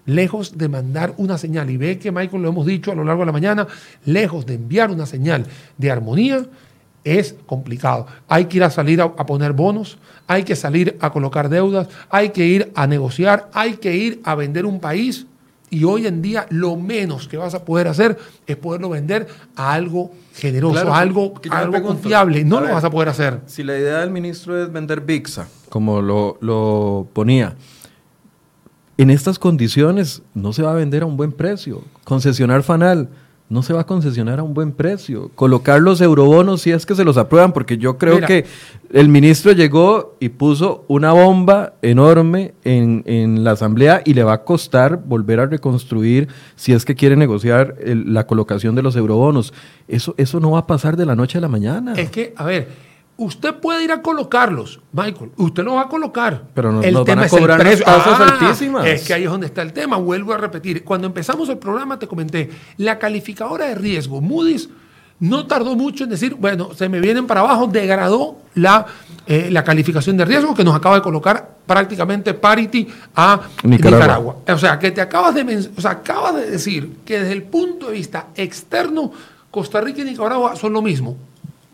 lejos 0.06 0.58
de 0.58 0.68
mandar 0.68 1.14
una 1.18 1.38
señal, 1.38 1.70
y 1.70 1.78
ve 1.78 1.98
que 1.98 2.12
Michael 2.12 2.44
lo 2.44 2.50
hemos 2.50 2.66
dicho 2.66 2.92
a 2.92 2.96
lo 2.96 3.06
largo 3.06 3.22
de 3.22 3.28
la 3.28 3.32
mañana, 3.32 3.68
lejos 4.06 4.46
de 4.46 4.56
enviar 4.56 4.92
una 4.92 5.06
señal 5.06 5.46
de 5.78 5.92
armonía, 5.92 6.46
es 7.04 7.36
complicado. 7.46 8.08
Hay 8.28 8.46
que 8.46 8.58
ir 8.58 8.64
a 8.64 8.70
salir 8.70 9.02
a, 9.02 9.14
poner 9.16 9.54
bonos, 9.54 9.98
hay 10.28 10.44
que 10.44 10.56
salir 10.56 10.98
a 11.02 11.12
colocar 11.12 11.50
deudas, 11.50 11.88
hay 12.10 12.30
que 12.30 12.46
ir 12.46 12.72
a 12.76 12.88
negociar, 12.88 13.50
hay 13.54 13.74
que 13.74 13.96
ir 13.96 14.22
a 14.24 14.36
vender 14.36 14.66
un 14.66 14.80
país. 14.80 15.26
Y 15.70 15.86
hoy 15.86 16.06
en 16.06 16.22
día 16.22 16.46
lo 16.50 16.76
menos 16.76 17.28
que 17.28 17.36
vas 17.36 17.56
a 17.56 17.66
poder 17.66 17.88
hacer 17.88 18.18
es 18.46 18.56
poderlo 18.58 18.90
vender 18.90 19.28
a 19.56 19.74
algo 19.74 20.12
generoso, 20.36 20.94
a 20.94 21.00
algo, 21.00 21.34
algo 21.50 21.82
confiable. 21.82 22.44
No 22.44 22.62
lo 22.62 22.72
vas 22.72 22.84
a 22.84 22.92
poder 22.92 23.10
hacer. 23.10 23.42
Si 23.48 23.64
la 23.64 23.78
idea 23.78 24.00
del 24.00 24.12
ministro 24.12 24.62
es 24.62 24.72
vender 24.72 25.02
VIXA, 25.02 25.48
como 25.70 26.02
lo, 26.02 26.38
lo 26.42 27.08
ponía, 27.12 27.56
en 28.98 29.10
estas 29.10 29.40
condiciones 29.40 30.22
no 30.36 30.54
se 30.54 30.62
va 30.62 30.72
a 30.72 30.76
vender 30.76 31.02
a 31.02 31.08
un 31.08 31.18
buen 31.18 31.32
precio. 31.32 31.84
Concesionar 32.04 32.62
Fanal 32.62 33.10
no 33.50 33.62
se 33.62 33.74
va 33.74 33.82
a 33.82 33.86
concesionar 33.86 34.40
a 34.40 34.44
un 34.44 34.54
buen 34.54 34.72
precio. 34.72 35.30
Colocar 35.36 35.82
los 35.82 36.02
eurobonos 36.02 36.62
si 36.62 36.72
es 36.72 36.86
que 36.86 36.96
se 36.96 37.04
los 37.04 37.18
aprueban, 37.18 37.54
porque 37.54 37.78
yo 37.78 37.98
creo 37.98 38.20
que 38.22 38.46
el 38.92 39.10
ministro 39.10 39.52
llegó 39.52 40.16
y 40.20 40.30
puso 40.30 40.86
una 40.88 41.12
bomba 41.12 41.74
enorme 41.82 42.54
en, 42.64 43.44
la 43.44 43.52
asamblea 43.52 44.02
y 44.06 44.14
le 44.14 44.24
va 44.24 44.34
a 44.34 44.44
costar 44.44 44.98
volver 45.06 45.40
a 45.40 45.46
reconstruir 45.46 46.30
si 46.56 46.74
es 46.74 46.86
que 46.86 46.96
quiere 46.96 47.16
negociar 47.16 47.76
la 47.84 48.26
colocación 48.26 48.76
de 48.76 48.82
los 48.82 48.96
eurobonos. 48.96 49.54
Eso, 49.88 50.16
eso 50.18 50.40
no 50.40 50.52
va 50.52 50.60
a 50.60 50.68
pasar 50.68 50.98
de 50.98 51.06
la 51.06 51.16
noche 51.16 51.38
a 51.38 51.42
la 51.42 51.48
mañana. 51.48 51.94
Es 51.94 52.10
que, 52.10 52.34
a 52.36 52.46
ver, 52.46 52.70
Usted 53.16 53.54
puede 53.56 53.84
ir 53.84 53.92
a 53.92 54.02
colocarlos, 54.02 54.80
Michael. 54.92 55.32
Usted 55.38 55.64
los 55.64 55.76
va 55.76 55.82
a 55.82 55.88
colocar. 55.88 56.46
Pero 56.56 56.72
no, 56.72 56.82
el 56.82 56.96
tema 57.04 57.22
van 57.22 57.26
a 57.26 57.30
cobrar 57.30 57.68
es 57.68 57.80
el. 57.80 57.86
Ah, 57.86 58.38
altísimas. 58.40 58.88
Es 58.88 59.06
que 59.06 59.14
ahí 59.14 59.24
es 59.24 59.30
donde 59.30 59.46
está 59.46 59.62
el 59.62 59.72
tema. 59.72 59.98
Vuelvo 59.98 60.34
a 60.34 60.38
repetir. 60.38 60.84
Cuando 60.84 61.06
empezamos 61.06 61.48
el 61.50 61.60
programa 61.60 62.00
te 62.00 62.08
comenté, 62.08 62.50
la 62.78 62.98
calificadora 62.98 63.68
de 63.68 63.76
riesgo, 63.76 64.20
Moody's, 64.20 64.68
no 65.20 65.46
tardó 65.46 65.76
mucho 65.76 66.06
en 66.06 66.10
decir, 66.10 66.34
bueno, 66.34 66.74
se 66.74 66.90
me 66.90 67.00
vienen 67.00 67.28
para 67.28 67.42
abajo, 67.42 67.68
degradó 67.68 68.40
la, 68.56 68.88
eh, 69.28 69.50
la 69.52 69.64
calificación 69.64 70.18
de 70.18 70.26
riesgo 70.26 70.56
que 70.56 70.64
nos 70.64 70.76
acaba 70.76 70.96
de 70.96 71.02
colocar 71.04 71.58
prácticamente 71.68 72.34
parity 72.34 72.88
a 73.16 73.42
Nicaragua. 73.62 74.38
O 74.48 74.58
sea, 74.58 74.80
que 74.80 74.90
te 74.90 75.02
acabas 75.02 75.36
de, 75.36 75.70
o 75.78 75.82
sea, 75.82 75.92
acabas 75.92 76.36
de 76.36 76.50
decir 76.50 76.98
que 77.06 77.20
desde 77.20 77.34
el 77.34 77.44
punto 77.44 77.88
de 77.88 77.94
vista 77.94 78.30
externo, 78.36 79.12
Costa 79.52 79.80
Rica 79.82 80.02
y 80.02 80.06
Nicaragua 80.06 80.56
son 80.56 80.74
lo 80.74 80.82
mismo 80.82 81.16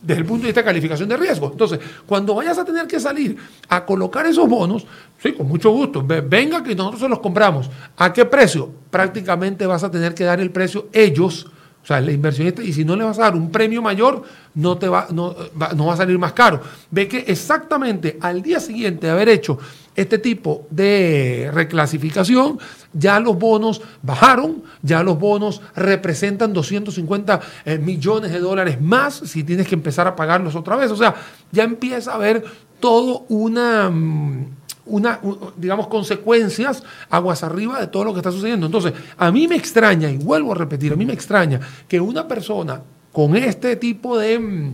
desde 0.02 0.22
el 0.22 0.26
punto 0.26 0.44
de 0.44 0.48
vista 0.48 0.62
de 0.62 0.66
calificación 0.66 1.10
de 1.10 1.18
riesgo. 1.18 1.50
Entonces, 1.52 1.80
cuando 2.06 2.36
vayas 2.36 2.58
a 2.58 2.66
tener 2.66 2.88
que 2.88 3.00
salir 3.00 3.38
a 3.68 3.86
colocar 3.86 4.26
esos 4.26 4.48
bonos, 4.48 4.86
sí, 5.22 5.34
con 5.34 5.48
mucho 5.48 5.72
gusto, 5.72 6.04
venga 6.04 6.64
que 6.64 6.76
nosotros 6.76 7.02
se 7.02 7.10
los 7.10 7.20
compramos. 7.20 7.70
¿A 7.98 8.14
qué 8.14 8.26
precio? 8.26 8.72
Prácticamente 8.90 9.66
vas 9.66 9.84
a 9.84 9.92
tener 9.92 10.14
que 10.14 10.24
dar 10.24 10.40
el 10.40 10.52
precio 10.52 10.88
ellos, 10.94 11.48
o 11.84 11.86
sea, 11.86 12.00
el 12.00 12.10
inversionista, 12.10 12.62
y 12.62 12.74
si 12.74 12.86
no 12.86 12.96
le 12.96 13.04
vas 13.04 13.20
a 13.20 13.24
dar 13.24 13.36
un 13.36 13.52
premio 13.52 13.82
mayor, 13.82 14.24
no, 14.56 14.78
te 14.78 14.88
va, 14.88 15.08
no, 15.12 15.36
no 15.76 15.86
va 15.86 15.94
a 15.94 15.98
salir 15.98 16.18
más 16.18 16.34
caro. 16.34 16.62
Ve 16.92 17.08
que 17.08 17.26
exactamente 17.28 18.18
al 18.22 18.42
día 18.42 18.60
siguiente 18.60 19.08
de 19.08 19.14
haber 19.14 19.30
hecho 19.30 19.60
este 20.00 20.18
tipo 20.18 20.68
de 20.70 21.50
reclasificación, 21.54 22.60
ya 22.94 23.20
los 23.20 23.38
bonos 23.38 23.82
bajaron, 24.02 24.64
ya 24.82 25.04
los 25.04 25.20
bonos 25.20 25.62
representan 25.76 26.54
250 26.54 27.40
eh, 27.66 27.78
millones 27.78 28.32
de 28.32 28.40
dólares 28.40 28.82
más 28.82 29.16
si 29.16 29.44
tienes 29.44 29.68
que 29.68 29.76
empezar 29.76 30.08
a 30.08 30.16
pagarlos 30.16 30.56
otra 30.56 30.76
vez. 30.76 30.90
O 30.92 30.96
sea, 30.96 31.16
ya 31.52 31.64
empieza 31.64 32.12
a 32.12 32.16
haber 32.16 32.44
todo 32.80 33.26
una 33.30 33.90
mm, 33.90 34.46
una, 34.86 35.20
digamos, 35.56 35.88
consecuencias 35.88 36.84
aguas 37.10 37.44
arriba 37.44 37.80
de 37.80 37.88
todo 37.88 38.06
lo 38.06 38.14
que 38.14 38.20
está 38.20 38.32
sucediendo. 38.32 38.66
Entonces, 38.66 38.94
a 39.18 39.32
mí 39.32 39.48
me 39.48 39.56
extraña, 39.56 40.10
y 40.10 40.18
vuelvo 40.18 40.52
a 40.52 40.56
repetir, 40.56 40.94
a 40.94 40.96
mí 40.96 41.06
me 41.06 41.14
extraña 41.14 41.60
que 41.88 42.00
una 42.00 42.28
persona 42.28 42.82
con 43.12 43.36
este 43.36 43.76
tipo 43.76 44.18
de 44.18 44.40
mm, 44.40 44.74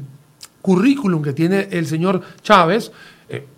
currículum 0.61 1.21
que 1.21 1.34
tiene 1.34 1.67
el 1.71 1.86
señor 1.86 2.21
Chávez, 2.41 2.91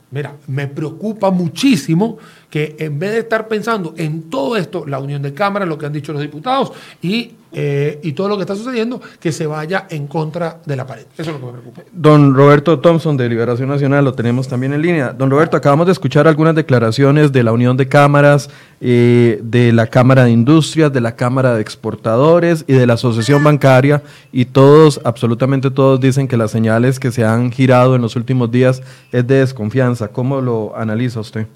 Mira, 0.10 0.36
me 0.47 0.68
preocupa 0.68 1.32
muchísimo 1.32 2.18
que 2.49 2.76
en 2.80 2.97
vez 2.97 3.12
de 3.12 3.20
estar 3.20 3.47
pensando 3.47 3.93
en 3.97 4.30
todo 4.30 4.55
esto, 4.55 4.86
la 4.86 4.99
unión 4.99 5.22
de 5.22 5.34
cámaras, 5.34 5.68
lo 5.68 5.78
que 5.78 5.86
han 5.86 5.93
dicho 5.93 6.14
los 6.14 6.22
diputados 6.22 6.72
y, 7.01 7.32
eh, 7.54 8.00
y 8.04 8.12
todo 8.14 8.28
lo 8.28 8.36
que 8.36 8.41
está 8.41 8.56
sucediendo, 8.56 9.02
que 9.20 9.32
se 9.32 9.48
vaya 9.48 9.88
en 9.89 10.08
contra 10.08 10.60
de 10.66 10.76
la 10.76 10.86
pared. 10.86 11.06
Eso 11.18 11.32
es 11.32 11.39
lo 11.39 11.39
que 11.39 11.45
me 11.45 11.52
preocupa. 11.54 11.82
Don 11.91 12.36
Roberto 12.36 12.80
Thompson 12.80 13.16
de 13.18 13.30
Liberación 13.30 13.70
Nacional 13.70 14.04
lo 14.06 14.14
tenemos 14.14 14.48
también 14.48 14.74
en 14.74 14.82
línea. 14.82 15.14
Don 15.14 15.30
Roberto, 15.30 15.58
acabamos 15.58 15.86
de 15.86 15.93
escuchar 15.93 16.28
algunas 16.28 16.56
declaraciones 16.56 17.32
de 17.32 17.43
la 17.43 17.52
unión 17.52 17.78
de 17.78 17.88
cámaras, 17.88 18.50
eh, 18.82 19.39
de 19.43 19.72
la 19.72 19.88
Cámara 19.88 20.26
de 20.26 20.32
Industrias, 20.32 20.91
de 20.91 21.02
la 21.02 21.16
Cámara 21.16 21.56
de 21.56 21.62
Exportadores 21.62 22.66
y 22.68 22.74
de 22.74 22.86
la 22.86 22.93
Asociación 22.93 23.43
Bancaria 23.43 24.04
y 24.32 24.45
todos, 24.45 25.02
absolutamente 25.04 25.72
todos 25.72 26.00
dicen 26.00 26.28
que 26.28 26.38
las 26.38 26.52
señales 26.52 27.00
que 27.00 27.12
se 27.12 27.24
han 27.24 27.52
girado 27.52 27.95
en 27.95 28.02
los 28.02 28.16
últimos 28.16 28.52
días 28.52 28.82
es 29.12 29.26
de 29.26 29.39
desconfianza. 29.39 30.10
¿Cómo 30.10 30.41
lo 30.41 30.76
analiza 30.76 31.20
usted? 31.20 31.48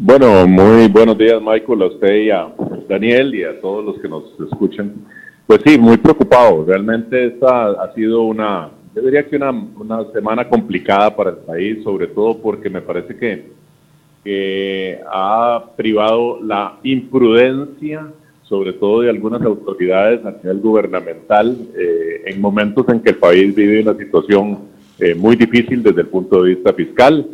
Bueno, 0.00 0.46
muy 0.46 0.86
buenos 0.86 1.18
días 1.18 1.42
Michael, 1.42 1.82
a 1.82 1.86
usted 1.86 2.14
y 2.14 2.30
a 2.30 2.54
Daniel 2.88 3.34
y 3.34 3.42
a 3.42 3.60
todos 3.60 3.84
los 3.84 3.98
que 3.98 4.08
nos 4.08 4.22
escuchan. 4.48 4.94
Pues 5.44 5.60
sí, 5.66 5.76
muy 5.76 5.96
preocupado. 5.96 6.64
Realmente 6.64 7.26
esta 7.26 7.70
ha 7.70 7.92
sido 7.94 8.22
una, 8.22 8.70
yo 8.94 9.02
diría 9.02 9.26
que 9.26 9.34
una, 9.34 9.50
una 9.50 10.04
semana 10.12 10.48
complicada 10.48 11.16
para 11.16 11.30
el 11.30 11.38
país, 11.38 11.82
sobre 11.82 12.06
todo 12.06 12.38
porque 12.38 12.70
me 12.70 12.80
parece 12.80 13.16
que, 13.16 13.58
ha 15.10 15.64
privado 15.74 16.38
la 16.44 16.76
imprudencia, 16.84 18.06
sobre 18.42 18.74
todo 18.74 19.00
de 19.00 19.10
algunas 19.10 19.42
autoridades 19.42 20.24
a 20.24 20.30
nivel 20.30 20.60
gubernamental, 20.60 21.56
eh, 21.76 22.22
en 22.26 22.40
momentos 22.40 22.86
en 22.90 23.00
que 23.00 23.10
el 23.10 23.16
país 23.16 23.52
vive 23.52 23.80
una 23.80 23.94
situación 23.94 24.58
eh, 25.00 25.14
muy 25.14 25.34
difícil 25.34 25.82
desde 25.82 26.02
el 26.02 26.08
punto 26.08 26.42
de 26.42 26.54
vista 26.54 26.72
fiscal. 26.72 27.26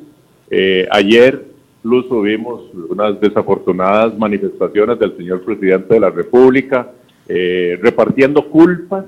Eh, 0.50 0.86
ayer 0.90 1.53
Incluso 1.84 2.22
vimos 2.22 2.62
unas 2.88 3.20
desafortunadas 3.20 4.16
manifestaciones 4.18 4.98
del 4.98 5.14
señor 5.18 5.44
presidente 5.44 5.92
de 5.92 6.00
la 6.00 6.08
República 6.08 6.90
eh, 7.28 7.78
repartiendo 7.78 8.48
culpas 8.48 9.04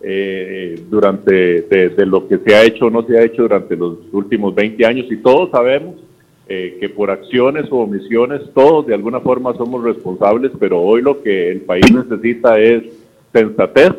eh, 0.00 0.82
durante 0.90 1.62
de, 1.62 2.06
lo 2.06 2.26
que 2.26 2.38
se 2.38 2.56
ha 2.56 2.64
hecho 2.64 2.86
o 2.86 2.90
no 2.90 3.04
se 3.04 3.16
ha 3.16 3.22
hecho 3.22 3.42
durante 3.42 3.76
los 3.76 3.98
últimos 4.10 4.52
20 4.52 4.84
años. 4.84 5.06
Y 5.08 5.18
todos 5.18 5.52
sabemos 5.52 5.94
eh, 6.48 6.76
que 6.80 6.88
por 6.88 7.12
acciones 7.12 7.70
o 7.70 7.76
omisiones 7.76 8.40
todos 8.52 8.84
de 8.88 8.94
alguna 8.94 9.20
forma 9.20 9.54
somos 9.54 9.84
responsables, 9.84 10.50
pero 10.58 10.80
hoy 10.80 11.02
lo 11.02 11.22
que 11.22 11.52
el 11.52 11.60
país 11.60 11.86
necesita 11.92 12.58
es 12.58 12.82
sensatez, 13.32 13.92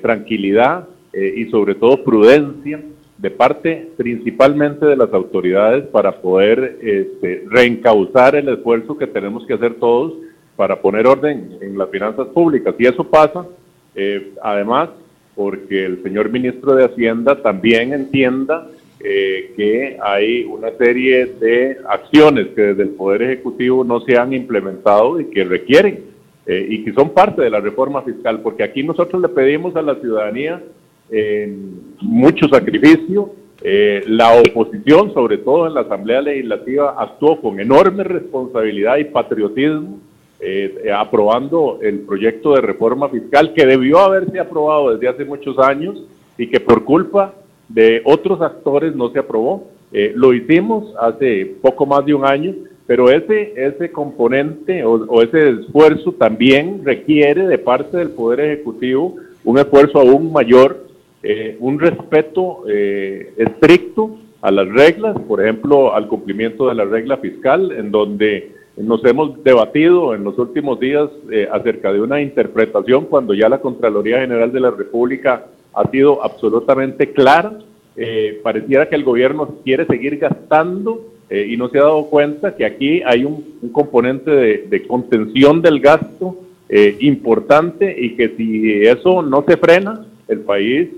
tranquilidad 0.00 0.88
y 1.12 1.46
sobre 1.46 1.74
todo 1.74 2.04
prudencia 2.04 2.80
de 3.22 3.30
parte 3.30 3.88
principalmente 3.96 4.84
de 4.84 4.96
las 4.96 5.12
autoridades 5.12 5.86
para 5.86 6.20
poder 6.20 6.78
este, 6.82 7.44
reencauzar 7.48 8.34
el 8.34 8.48
esfuerzo 8.48 8.98
que 8.98 9.06
tenemos 9.06 9.46
que 9.46 9.54
hacer 9.54 9.74
todos 9.74 10.14
para 10.56 10.82
poner 10.82 11.06
orden 11.06 11.56
en 11.60 11.78
las 11.78 11.88
finanzas 11.88 12.26
públicas. 12.28 12.74
Y 12.78 12.86
eso 12.86 13.04
pasa 13.04 13.46
Eh, 13.94 14.32
además, 14.42 14.88
porque 15.34 15.84
el 15.84 16.02
señor 16.02 16.30
ministro 16.30 16.74
de 16.74 16.86
Hacienda 16.86 17.42
también 17.42 17.92
entienda 17.92 18.66
eh, 19.00 19.52
que 19.54 19.98
hay 20.02 20.44
una 20.44 20.70
serie 20.78 21.26
de 21.26 21.76
acciones 21.86 22.46
que 22.54 22.62
desde 22.62 22.84
el 22.84 22.90
Poder 22.90 23.20
Ejecutivo 23.20 23.84
no 23.84 24.00
se 24.00 24.16
han 24.16 24.32
implementado 24.32 25.20
y 25.20 25.26
que 25.26 25.44
requieren 25.44 25.94
eh, 26.46 26.66
y 26.70 26.84
que 26.84 26.94
son 26.94 27.10
parte 27.10 27.42
de 27.42 27.50
la 27.50 27.60
reforma 27.60 28.00
fiscal, 28.00 28.40
porque 28.40 28.62
aquí 28.62 28.82
nosotros 28.82 29.20
le 29.20 29.28
pedimos 29.28 29.76
a 29.76 29.82
la 29.82 29.94
ciudadanía 29.96 30.62
mucho 32.00 32.48
sacrificio. 32.48 33.34
Eh, 33.64 34.02
la 34.08 34.40
oposición, 34.40 35.12
sobre 35.14 35.38
todo 35.38 35.66
en 35.66 35.74
la 35.74 35.82
Asamblea 35.82 36.20
Legislativa, 36.20 36.96
actuó 36.98 37.40
con 37.40 37.60
enorme 37.60 38.02
responsabilidad 38.04 38.96
y 38.98 39.04
patriotismo, 39.04 39.98
aprobando 40.92 41.78
el 41.82 42.00
proyecto 42.00 42.54
de 42.54 42.62
reforma 42.62 43.08
fiscal 43.08 43.54
que 43.54 43.64
debió 43.64 44.00
haberse 44.00 44.40
aprobado 44.40 44.92
desde 44.92 45.06
hace 45.06 45.24
muchos 45.24 45.56
años 45.60 46.02
y 46.36 46.48
que 46.48 46.58
por 46.58 46.82
culpa 46.82 47.32
de 47.68 48.02
otros 48.04 48.40
actores 48.40 48.94
no 48.94 49.10
se 49.10 49.18
aprobó. 49.18 49.68
Eh, 49.92 50.12
lo 50.14 50.32
hicimos 50.32 50.94
hace 50.98 51.54
poco 51.60 51.86
más 51.86 52.04
de 52.06 52.14
un 52.14 52.24
año, 52.24 52.54
pero 52.86 53.10
ese, 53.10 53.52
ese 53.56 53.90
componente 53.90 54.84
o, 54.84 55.22
ese 55.22 55.50
esfuerzo 55.50 56.12
también 56.12 56.82
requiere 56.84 57.46
de 57.46 57.58
parte 57.58 57.98
del 57.98 58.10
Poder 58.10 58.40
Ejecutivo 58.40 59.16
un 59.44 59.58
esfuerzo 59.58 59.98
aún 59.98 60.32
mayor, 60.32 60.86
eh, 61.22 61.56
un 61.60 61.78
respeto 61.78 62.64
eh, 62.68 63.32
estricto 63.36 64.18
a 64.40 64.50
las 64.50 64.68
reglas, 64.68 65.16
por 65.20 65.40
ejemplo, 65.40 65.94
al 65.94 66.08
cumplimiento 66.08 66.68
de 66.68 66.74
la 66.74 66.84
regla 66.84 67.16
fiscal, 67.18 67.72
en 67.72 67.90
donde 67.90 68.52
nos 68.76 69.04
hemos 69.04 69.42
debatido 69.44 70.14
en 70.14 70.24
los 70.24 70.38
últimos 70.38 70.80
días 70.80 71.08
acerca 71.52 71.92
de 71.92 72.00
una 72.00 72.22
interpretación 72.22 73.04
cuando 73.04 73.34
ya 73.34 73.48
la 73.48 73.60
Contraloría 73.60 74.20
General 74.20 74.50
de 74.50 74.60
la 74.60 74.70
República 74.70 75.46
ha 75.74 75.90
sido 75.90 76.24
absolutamente 76.24 77.12
clara. 77.12 77.58
Eh, 77.96 78.40
pareciera 78.42 78.88
que 78.88 78.94
el 78.94 79.04
gobierno 79.04 79.56
quiere 79.64 79.86
seguir 79.86 80.16
gastando 80.16 81.12
eh, 81.28 81.46
y 81.50 81.56
no 81.56 81.68
se 81.68 81.78
ha 81.78 81.82
dado 81.82 82.06
cuenta 82.06 82.56
que 82.56 82.64
aquí 82.64 83.02
hay 83.04 83.24
un, 83.24 83.70
componente 83.70 84.30
de, 84.30 84.86
contención 84.86 85.60
del 85.60 85.80
gasto 85.80 86.36
eh, 86.68 86.96
importante 87.00 87.94
y 87.98 88.16
que 88.16 88.30
si 88.36 88.82
eso 88.86 89.22
no 89.22 89.44
se 89.46 89.58
frena, 89.58 90.06
el 90.28 90.40
país 90.40 90.88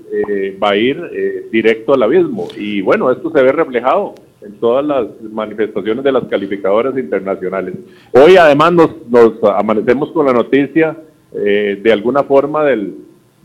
va 0.62 0.70
a 0.70 0.76
ir 0.76 1.48
directo 1.50 1.94
al 1.94 2.02
abismo. 2.02 2.48
Y 2.56 2.80
bueno, 2.82 3.10
esto 3.10 3.30
se 3.30 3.42
ve 3.42 3.52
reflejado 3.52 4.14
en 4.42 4.52
todas 4.54 4.84
las 4.84 5.06
manifestaciones 5.32 6.04
de 6.04 6.12
las 6.12 6.24
calificadoras 6.24 6.96
internacionales. 6.96 7.74
Hoy 8.12 8.36
además 8.36 8.72
nos, 8.72 8.90
nos 9.08 9.42
amanecemos 9.42 10.10
con 10.12 10.26
la 10.26 10.32
noticia 10.32 10.96
de 11.32 11.92
alguna 11.92 12.22
forma 12.22 12.64
del, 12.64 12.94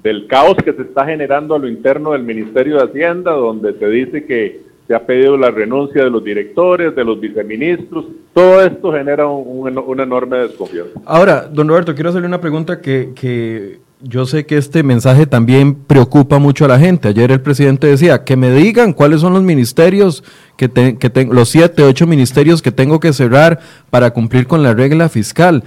del 0.03 0.27
caos 0.27 0.55
que 0.63 0.73
se 0.73 0.84
está 0.84 1.05
generando 1.05 1.55
a 1.55 1.59
lo 1.59 1.67
interno 1.67 2.11
del 2.11 2.23
Ministerio 2.23 2.77
de 2.77 2.84
Hacienda, 2.84 3.32
donde 3.32 3.73
se 3.73 3.88
dice 3.89 4.25
que 4.25 4.61
se 4.88 4.95
ha 4.95 5.05
pedido 5.05 5.38
la 5.38 5.51
renuncia 5.51 6.03
de 6.03 6.09
los 6.09 6.23
directores, 6.23 6.95
de 6.95 7.03
los 7.03 7.19
viceministros. 7.19 8.05
Todo 8.34 8.61
esto 8.61 8.91
genera 8.91 9.27
una 9.27 10.03
enorme 10.03 10.38
desconfianza. 10.38 10.99
Ahora, 11.05 11.47
don 11.47 11.67
Roberto, 11.67 11.93
quiero 11.93 12.09
hacerle 12.09 12.27
una 12.27 12.41
pregunta 12.41 12.82
que, 12.82 13.77
yo 14.02 14.26
sé 14.26 14.45
que 14.45 14.58
este 14.58 14.82
mensaje 14.84 15.26
también 15.26 15.76
preocupa 15.76 16.39
mucho 16.39 16.66
a 16.66 16.70
la 16.70 16.80
gente. 16.80 17.10
Ayer 17.10 17.32
el 17.32 17.41
presidente 17.41 17.88
decía 17.88 18.24
que 18.24 18.38
me 18.38 18.52
digan 18.52 18.93
cuáles 18.93 19.22
son 19.22 19.34
los 19.34 19.43
ministerios, 19.43 20.24
que, 20.56 20.70
que 20.97 21.10
tengo, 21.10 21.34
los 21.34 21.50
siete, 21.50 21.84
ocho 21.84 22.08
ministerios 22.08 22.62
que 22.62 22.72
tengo 22.72 23.00
que 23.00 23.12
cerrar 23.12 23.60
para 23.89 24.12
cumplir 24.12 24.47
con 24.47 24.64
la 24.64 24.74
regla 24.74 25.10
fiscal. 25.10 25.64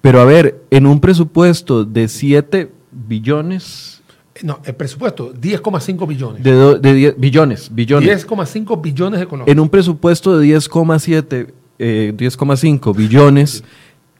Pero 0.00 0.20
a 0.20 0.24
ver, 0.24 0.62
en 0.70 0.86
un 0.86 1.00
presupuesto 1.00 1.84
de 1.84 2.08
siete 2.08 2.72
billones. 2.90 4.02
No, 4.42 4.60
el 4.64 4.74
presupuesto, 4.74 5.32
10,5 5.34 6.06
billones. 6.06 6.42
De, 6.42 7.14
billones, 7.16 7.72
billones. 7.72 8.26
10,5 8.26 8.80
billones 8.80 9.20
económicos. 9.20 9.52
En 9.52 9.60
un 9.60 9.68
presupuesto 9.68 10.38
de 10.38 10.46
10,7, 10.46 11.52
10,5 11.78 12.90
eh, 12.90 12.96
billones, 12.96 13.64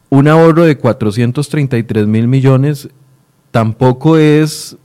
un 0.08 0.26
ahorro 0.26 0.64
de 0.64 0.76
433 0.76 2.06
mil 2.06 2.26
millones 2.26 2.88
tampoco 3.50 4.16
es, 4.16 4.76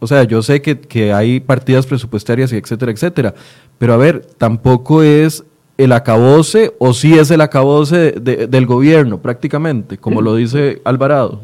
o 0.00 0.06
sea, 0.06 0.24
yo 0.24 0.42
sé 0.42 0.62
que, 0.62 0.78
que 0.78 1.12
hay 1.12 1.40
partidas 1.40 1.86
presupuestarias 1.86 2.52
y 2.52 2.56
etcétera, 2.56 2.92
etcétera, 2.92 3.34
pero 3.78 3.94
a 3.94 3.96
ver, 3.96 4.26
tampoco 4.38 5.02
es 5.02 5.44
el 5.76 5.92
acabose 5.92 6.72
o 6.78 6.92
sí 6.92 7.14
es 7.14 7.30
el 7.30 7.40
acabose 7.40 8.12
del 8.12 8.66
gobierno 8.66 9.20
prácticamente, 9.20 9.98
como 9.98 10.22
lo 10.22 10.36
dice 10.36 10.80
Alvarado. 10.84 11.40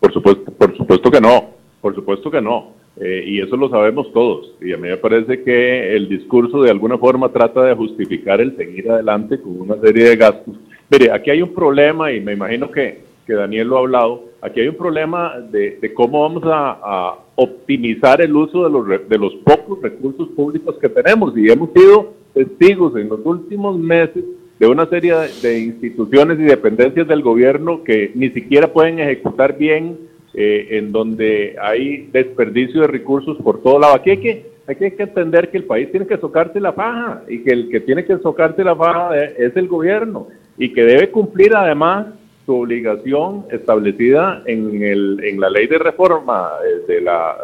Por 0.00 0.12
supuesto, 0.12 0.50
por 0.52 0.76
supuesto 0.76 1.10
que 1.10 1.20
no, 1.20 1.50
por 1.80 1.94
supuesto 1.94 2.30
que 2.30 2.40
no. 2.40 2.80
Eh, 3.00 3.24
y 3.26 3.40
eso 3.40 3.56
lo 3.56 3.70
sabemos 3.70 4.12
todos. 4.12 4.52
Y 4.60 4.72
a 4.72 4.76
mí 4.76 4.88
me 4.88 4.96
parece 4.96 5.42
que 5.42 5.96
el 5.96 6.08
discurso 6.08 6.62
de 6.62 6.70
alguna 6.70 6.98
forma 6.98 7.30
trata 7.30 7.62
de 7.64 7.74
justificar 7.74 8.40
el 8.40 8.56
seguir 8.56 8.90
adelante 8.90 9.40
con 9.40 9.60
una 9.60 9.80
serie 9.80 10.10
de 10.10 10.16
gastos. 10.16 10.56
Mire, 10.90 11.10
aquí 11.12 11.30
hay 11.30 11.40
un 11.40 11.54
problema 11.54 12.12
y 12.12 12.20
me 12.20 12.32
imagino 12.32 12.70
que, 12.70 13.00
que 13.30 13.36
Daniel 13.36 13.68
lo 13.68 13.76
ha 13.76 13.80
hablado. 13.80 14.24
Aquí 14.42 14.60
hay 14.60 14.66
un 14.66 14.74
problema 14.74 15.38
de, 15.38 15.92
cómo 15.94 16.22
vamos 16.22 16.42
a, 16.46 17.14
optimizar 17.36 18.20
el 18.20 18.34
uso 18.34 18.64
de 18.64 18.70
los, 18.70 19.08
de 19.08 19.18
los 19.18 19.32
pocos 19.36 19.80
recursos 19.80 20.28
públicos 20.30 20.76
que 20.78 20.88
tenemos. 20.88 21.32
Y 21.38 21.48
hemos 21.48 21.70
sido 21.72 22.12
testigos 22.34 22.96
en 22.96 23.08
los 23.08 23.20
últimos 23.24 23.78
meses 23.78 24.24
de 24.58 24.66
una 24.66 24.84
serie 24.86 25.14
de 25.40 25.60
instituciones 25.60 26.38
y 26.40 26.42
dependencias 26.42 27.06
del 27.06 27.22
gobierno 27.22 27.82
que 27.84 28.10
ni 28.14 28.30
siquiera 28.30 28.72
pueden 28.72 28.98
ejecutar 28.98 29.56
bien, 29.56 29.96
eh, 30.34 30.66
en 30.72 30.92
donde 30.92 31.56
hay 31.62 32.08
desperdicio 32.12 32.82
de 32.82 32.88
recursos 32.88 33.38
por 33.38 33.62
todo 33.62 33.78
lado. 33.78 33.94
Aquí 33.94 34.10
hay 34.10 34.18
que, 34.18 34.50
hay 34.66 34.74
que 34.74 35.02
entender 35.02 35.50
que 35.50 35.58
el 35.58 35.64
país 35.64 35.90
tiene 35.92 36.06
que 36.06 36.18
socarse 36.18 36.60
la 36.60 36.72
faja 36.72 37.22
y 37.28 37.38
que 37.38 37.52
el 37.52 37.70
que 37.70 37.80
tiene 37.80 38.04
que 38.04 38.18
socarse 38.18 38.64
la 38.64 38.74
faja 38.74 39.16
es 39.16 39.56
el 39.56 39.68
gobierno 39.68 40.26
y 40.58 40.72
que 40.72 40.84
debe 40.84 41.10
cumplir 41.10 41.54
además 41.54 42.06
su 42.50 42.56
obligación 42.56 43.44
establecida 43.52 44.42
en, 44.44 44.82
el, 44.82 45.20
en 45.22 45.38
la 45.38 45.48
ley 45.48 45.68
de 45.68 45.78
reforma 45.78 46.48
eh, 46.64 46.92
de, 46.92 47.00
la, 47.00 47.36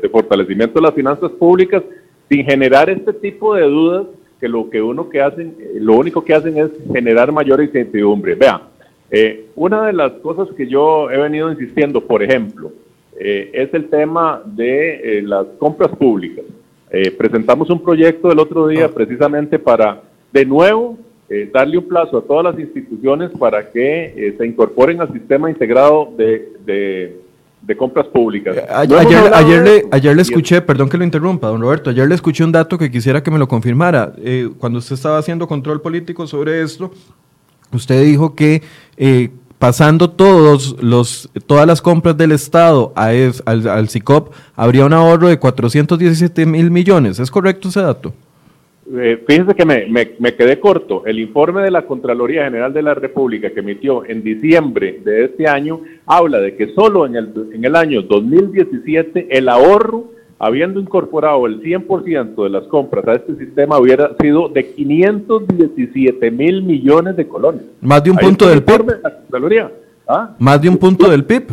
de 0.00 0.08
fortalecimiento 0.08 0.80
de 0.80 0.86
las 0.86 0.94
finanzas 0.94 1.30
públicas 1.32 1.82
sin 2.30 2.46
generar 2.46 2.88
este 2.88 3.12
tipo 3.12 3.54
de 3.54 3.64
dudas 3.64 4.06
que 4.40 4.48
lo 4.48 4.70
que 4.70 4.80
uno 4.80 5.10
que 5.10 5.20
hacen, 5.20 5.54
eh, 5.58 5.78
lo 5.80 5.94
único 5.94 6.24
que 6.24 6.32
hacen 6.32 6.56
es 6.56 6.70
generar 6.90 7.30
mayor 7.30 7.62
incertidumbre. 7.62 8.36
Vea, 8.36 8.62
eh, 9.10 9.48
una 9.54 9.86
de 9.86 9.92
las 9.92 10.12
cosas 10.14 10.48
que 10.56 10.66
yo 10.66 11.10
he 11.10 11.18
venido 11.18 11.52
insistiendo, 11.52 12.00
por 12.00 12.22
ejemplo, 12.22 12.72
eh, 13.20 13.50
es 13.52 13.74
el 13.74 13.90
tema 13.90 14.42
de 14.46 15.22
las 15.26 15.46
compras 15.58 15.90
públicas. 15.90 16.44
presentamos 17.18 17.68
un 17.70 17.82
proyecto 17.82 18.30
el 18.30 18.38
otro 18.38 18.68
día 18.68 18.88
precisamente 18.88 19.58
para, 19.58 20.00
de 20.32 20.46
nuevo, 20.46 20.96
darle 21.52 21.78
un 21.78 21.88
plazo 21.88 22.18
a 22.18 22.22
todas 22.22 22.44
las 22.44 22.58
instituciones 22.58 23.30
para 23.38 23.70
que 23.70 24.34
se 24.36 24.46
incorporen 24.46 25.00
al 25.00 25.12
sistema 25.12 25.50
integrado 25.50 26.12
de 26.16 27.24
de 27.66 27.76
compras 27.76 28.06
públicas. 28.06 28.56
Eh, 28.56 28.66
ayer, 28.68 29.62
le, 29.62 29.84
ayer 29.90 30.14
le 30.14 30.22
escuché, 30.22 30.60
perdón 30.60 30.88
que 30.88 30.98
lo 30.98 31.04
interrumpa, 31.04 31.48
don 31.48 31.60
Roberto, 31.60 31.90
ayer 31.90 32.06
le 32.06 32.14
escuché 32.14 32.44
un 32.44 32.52
dato 32.52 32.76
que 32.76 32.90
quisiera 32.90 33.22
que 33.22 33.30
me 33.30 33.38
lo 33.38 33.48
confirmara. 33.48 34.12
Eh, 34.18 34.50
cuando 34.58 34.78
usted 34.78 34.94
estaba 34.94 35.18
haciendo 35.18 35.48
control 35.48 35.80
político 35.80 36.26
sobre 36.26 36.62
esto, 36.62 36.92
usted 37.72 38.04
dijo 38.04 38.34
que 38.34 38.62
eh, 38.96 39.30
pasando 39.58 40.10
todos 40.10 40.76
los, 40.82 41.30
todas 41.46 41.66
las 41.66 41.80
compras 41.80 42.16
del 42.18 42.32
Estado 42.32 42.92
a 42.94 43.06
al, 43.06 43.68
al 43.68 43.88
CICOP, 43.88 44.34
habría 44.54 44.84
un 44.84 44.92
ahorro 44.92 45.28
de 45.28 45.38
417 45.38 46.44
mil 46.44 46.70
millones. 46.70 47.18
¿Es 47.18 47.30
correcto 47.30 47.68
ese 47.68 47.80
dato? 47.80 48.12
Eh, 48.92 49.24
fíjense 49.26 49.54
que 49.54 49.64
me, 49.64 49.86
me, 49.86 50.34
quedé 50.34 50.60
corto. 50.60 51.06
El 51.06 51.18
informe 51.18 51.62
de 51.62 51.70
la 51.70 51.86
Contraloría 51.86 52.44
General 52.44 52.70
de 52.72 52.82
la 52.82 52.94
República 52.94 53.50
que 53.50 53.60
emitió 53.60 54.04
en 54.04 54.22
diciembre 54.22 55.00
de 55.02 55.24
este 55.24 55.48
año 55.48 55.80
habla 56.04 56.38
de 56.38 56.54
que 56.54 56.74
solo 56.74 57.06
en 57.06 57.16
el, 57.16 57.32
en 57.54 57.64
el 57.64 57.76
año 57.76 58.02
2017 58.02 59.28
el 59.30 59.48
ahorro, 59.48 60.10
habiendo 60.38 60.80
incorporado 60.80 61.46
el 61.46 61.62
100% 61.62 62.42
de 62.42 62.50
las 62.50 62.64
compras 62.64 63.08
a 63.08 63.14
este 63.14 63.36
sistema, 63.36 63.78
hubiera 63.78 64.14
sido 64.20 64.50
de 64.50 64.74
517 64.74 66.30
mil 66.30 66.62
millones 66.62 67.16
de 67.16 67.26
colones. 67.26 67.62
Más 67.80 68.04
de 68.04 68.10
un 68.10 68.18
punto 68.18 68.46
del 68.48 68.62
PIB. 68.62 68.86
De 68.86 69.66
¿Ah? 70.06 70.34
Más 70.38 70.60
de 70.60 70.68
un 70.68 70.76
punto 70.76 71.08
del 71.08 71.24
PIB. 71.24 71.44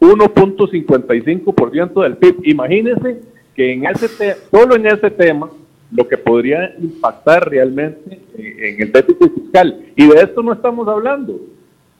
1.55% 0.00 2.02
del 2.02 2.18
PIB. 2.18 2.36
Imagínense 2.44 3.22
que 3.54 3.72
en 3.72 3.86
ese 3.86 4.36
solo 4.50 4.76
en 4.76 4.86
ese 4.86 5.10
tema 5.10 5.48
lo 5.92 6.08
que 6.08 6.16
podría 6.16 6.74
impactar 6.78 7.48
realmente 7.48 8.20
en 8.36 8.82
el 8.82 8.92
déficit 8.92 9.32
fiscal. 9.34 9.80
Y 9.94 10.06
de 10.06 10.20
esto 10.20 10.42
no 10.42 10.52
estamos 10.52 10.86
hablando. 10.88 11.40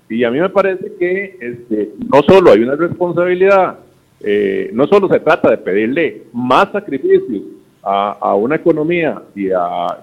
Y 0.09 0.24
a 0.24 0.30
mí 0.30 0.41
me 0.41 0.51
parece 0.51 0.93
que 0.99 1.37
este, 1.41 1.91
no 2.12 2.22
solo 2.22 2.53
hay 2.53 2.61
una 2.61 2.76
responsabilidad, 2.76 3.78
eh, 4.20 4.70
no 4.72 4.87
solo 4.87 5.09
se 5.09 5.20
trata 5.20 5.51
de 5.51 5.59
pedirle 5.59 6.22
más 6.32 6.70
sacrificios 6.72 7.43
a, 7.89 8.34
una 8.34 8.57
economía 8.57 9.22
y, 9.34 9.49
a, 9.51 9.99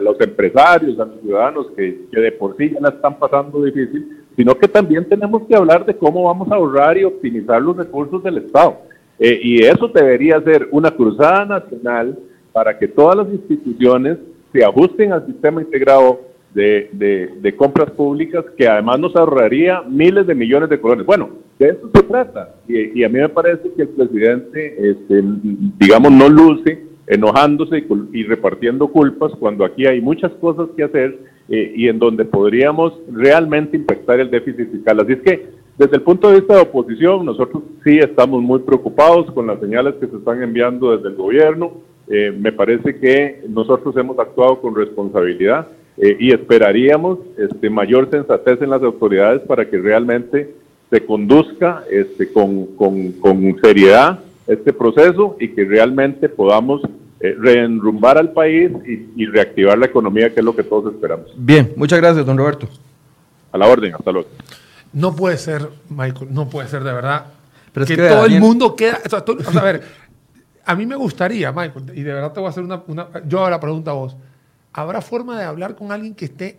los 0.00 0.20
empresarios, 0.20 1.00
a 1.00 1.04
los 1.04 1.20
ciudadanos 1.20 1.66
que, 1.76 2.06
de 2.12 2.32
por 2.32 2.56
sí 2.56 2.70
ya 2.70 2.80
la 2.80 2.90
están 2.90 3.18
pasando 3.18 3.64
difícil, 3.64 4.24
sino 4.36 4.54
que 4.54 4.68
también 4.68 5.08
tenemos 5.08 5.42
que 5.48 5.56
hablar 5.56 5.84
de 5.84 5.96
cómo 5.96 6.24
vamos 6.24 6.50
a 6.50 6.54
ahorrar 6.54 6.96
y 6.96 7.04
optimizar 7.04 7.60
los 7.60 7.76
recursos 7.76 8.22
del 8.22 8.38
Estado. 8.38 8.82
Eh, 9.18 9.38
y 9.42 9.64
eso 9.64 9.88
debería 9.88 10.40
ser 10.42 10.68
una 10.70 10.92
cruzada 10.92 11.44
nacional 11.44 12.16
para 12.52 12.78
que 12.78 12.88
todas 12.88 13.16
las 13.16 13.28
instituciones 13.28 14.18
se 14.52 14.64
ajusten 14.64 15.12
al 15.12 15.26
sistema 15.26 15.62
integrado 15.62 16.20
de, 16.54 17.54
compras 17.56 17.90
públicas 17.92 18.44
que 18.56 18.68
además 18.68 18.98
nos 18.98 19.16
ahorraría 19.16 19.82
miles 19.82 20.26
de 20.26 20.34
millones 20.34 20.68
de 20.68 20.80
colones. 20.80 21.06
Bueno, 21.06 21.30
de 21.58 21.68
eso 21.68 21.90
se 21.94 22.02
trata. 22.02 22.54
Y, 22.68 23.04
a 23.04 23.08
mí 23.08 23.18
me 23.18 23.28
parece 23.28 23.72
que 23.74 23.82
el 23.82 23.88
presidente, 23.88 24.90
este, 24.90 25.22
digamos, 25.78 26.12
no 26.12 26.28
luce 26.28 26.86
enojándose 27.06 27.84
y, 28.12 28.24
repartiendo 28.24 28.88
culpas 28.88 29.32
cuando 29.38 29.64
aquí 29.64 29.86
hay 29.86 30.00
muchas 30.00 30.32
cosas 30.32 30.68
que 30.76 30.84
hacer 30.84 31.18
eh, 31.48 31.72
y 31.74 31.88
en 31.88 31.98
donde 31.98 32.24
podríamos 32.24 32.92
realmente 33.10 33.76
impactar 33.76 34.20
el 34.20 34.30
déficit 34.30 34.70
fiscal. 34.70 35.00
Así 35.00 35.12
es 35.12 35.20
que 35.20 35.62
desde 35.78 35.96
el 35.96 36.02
punto 36.02 36.28
de 36.28 36.40
vista 36.40 36.54
de 36.54 36.62
oposición, 36.62 37.24
nosotros 37.24 37.62
sí 37.82 37.98
estamos 37.98 38.42
muy 38.42 38.60
preocupados 38.60 39.30
con 39.32 39.46
las 39.46 39.58
señales 39.58 39.94
que 39.94 40.06
se 40.06 40.16
están 40.16 40.42
enviando 40.42 40.94
desde 40.96 41.08
el 41.08 41.16
gobierno. 41.16 41.72
Eh, 42.14 42.30
me 42.30 42.52
parece 42.52 42.98
que 42.98 43.42
nosotros 43.48 43.96
hemos 43.96 44.18
actuado 44.18 44.60
con 44.60 44.76
responsabilidad 44.76 45.68
eh, 45.96 46.14
y 46.20 46.30
esperaríamos 46.30 47.20
este, 47.38 47.70
mayor 47.70 48.10
sensatez 48.10 48.60
en 48.60 48.68
las 48.68 48.82
autoridades 48.82 49.40
para 49.46 49.64
que 49.64 49.78
realmente 49.78 50.54
se 50.90 51.06
conduzca 51.06 51.84
este, 51.90 52.30
con, 52.30 52.66
con, 52.76 53.58
seriedad 53.62 54.20
este 54.46 54.74
proceso 54.74 55.38
y 55.40 55.48
que 55.54 55.64
realmente 55.64 56.28
podamos 56.28 56.82
eh, 57.20 57.34
reenrumbar 57.38 58.18
al 58.18 58.32
país 58.32 58.70
y, 58.86 59.22
y, 59.22 59.24
reactivar 59.24 59.78
la 59.78 59.86
economía, 59.86 60.28
que 60.34 60.40
es 60.40 60.44
lo 60.44 60.54
que 60.54 60.64
todos 60.64 60.92
esperamos. 60.92 61.32
Bien, 61.34 61.72
muchas 61.76 61.98
gracias, 61.98 62.26
don 62.26 62.36
Roberto. 62.36 62.68
A 63.52 63.56
la 63.56 63.68
orden, 63.68 63.94
hasta 63.94 64.12
luego. 64.12 64.28
No 64.92 65.16
puede 65.16 65.38
ser, 65.38 65.66
Michael, 65.88 66.28
no 66.30 66.50
puede 66.50 66.68
ser 66.68 66.84
de 66.84 66.92
verdad 66.92 67.24
Pero 67.72 67.86
que, 67.86 67.96
todo 67.96 68.26
el 68.26 68.38
mundo 68.38 68.76
queda. 68.76 68.98
a 69.54 69.60
ver, 69.62 69.82
a 70.64 70.74
mí 70.74 70.86
me 70.86 70.96
gustaría, 70.96 71.52
Michael, 71.52 71.92
y 71.94 72.02
de 72.02 72.12
verdad 72.12 72.32
te 72.32 72.40
voy 72.40 72.46
a 72.46 72.50
hacer 72.50 72.64
una. 72.64 72.82
una 72.86 73.08
yo 73.26 73.40
hago 73.40 73.50
la 73.50 73.60
pregunta 73.60 73.90
a 73.90 73.94
vos. 73.94 74.16
¿Habrá 74.72 75.00
forma 75.02 75.38
de 75.38 75.44
hablar 75.44 75.74
con 75.74 75.92
alguien 75.92 76.14
que 76.14 76.24
esté 76.24 76.58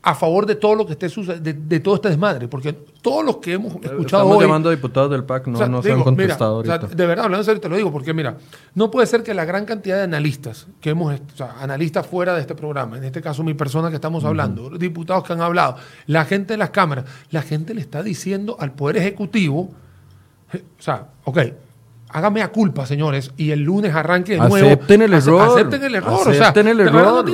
a 0.00 0.14
favor 0.14 0.46
de 0.46 0.54
todo 0.54 0.74
lo 0.74 0.86
que 0.86 0.92
esté 0.92 1.08
de, 1.40 1.52
de 1.52 1.80
todo 1.80 1.96
este 1.96 2.08
desmadre, 2.08 2.46
porque 2.46 2.72
todos 2.72 3.24
los 3.24 3.38
que 3.38 3.54
hemos 3.54 3.74
escuchado 3.74 4.22
Estamos 4.22 4.40
llamando 4.40 4.68
a 4.68 4.72
diputados 4.72 5.10
del 5.10 5.24
PAC, 5.24 5.48
no, 5.48 5.66
no 5.66 5.82
se 5.82 5.92
han 5.92 6.02
contestado 6.02 6.62
de 6.62 7.06
verdad, 7.06 7.24
hablando 7.24 7.44
serio, 7.44 7.60
te 7.60 7.68
lo 7.68 7.76
digo, 7.76 7.90
porque 7.90 8.14
mira, 8.14 8.36
no 8.74 8.90
puede 8.90 9.06
ser 9.06 9.22
que 9.22 9.34
la 9.34 9.44
gran 9.44 9.64
cantidad 9.64 9.96
de 9.96 10.04
analistas 10.04 10.68
que 10.80 10.90
hemos, 10.90 11.14
o 11.14 11.36
sea, 11.36 11.56
analistas 11.60 12.06
fuera 12.06 12.34
de 12.34 12.40
este 12.40 12.54
programa, 12.54 12.96
en 12.96 13.04
este 13.04 13.20
caso 13.20 13.42
mi 13.42 13.54
persona 13.54 13.90
que 13.90 13.96
estamos 13.96 14.24
hablando, 14.24 14.70
diputados 14.70 15.24
que 15.24 15.32
han 15.32 15.40
hablado, 15.40 15.76
la 16.06 16.24
gente 16.24 16.54
de 16.54 16.58
las 16.58 16.70
cámaras, 16.70 17.04
la 17.30 17.42
gente 17.42 17.74
le 17.74 17.80
está 17.80 18.02
diciendo 18.02 18.56
al 18.60 18.72
Poder 18.72 18.98
Ejecutivo, 18.98 19.70
eh, 20.52 20.62
o 20.78 20.82
sea, 20.82 21.08
ok, 21.24 21.38
hágame 22.10 22.42
a 22.42 22.48
culpa, 22.48 22.86
señores, 22.86 23.30
y 23.36 23.50
el 23.50 23.60
lunes 23.60 23.94
arranque 23.94 24.32
de 24.32 24.38
nuevo. 24.38 24.56
Acepten 24.56 25.02
el 25.02 25.14
error. 25.14 25.42
Acepten 25.42 25.82
el 25.82 25.94
error. 25.94 26.28
Acepten 26.28 26.68
el 26.68 26.80
error. 26.80 27.24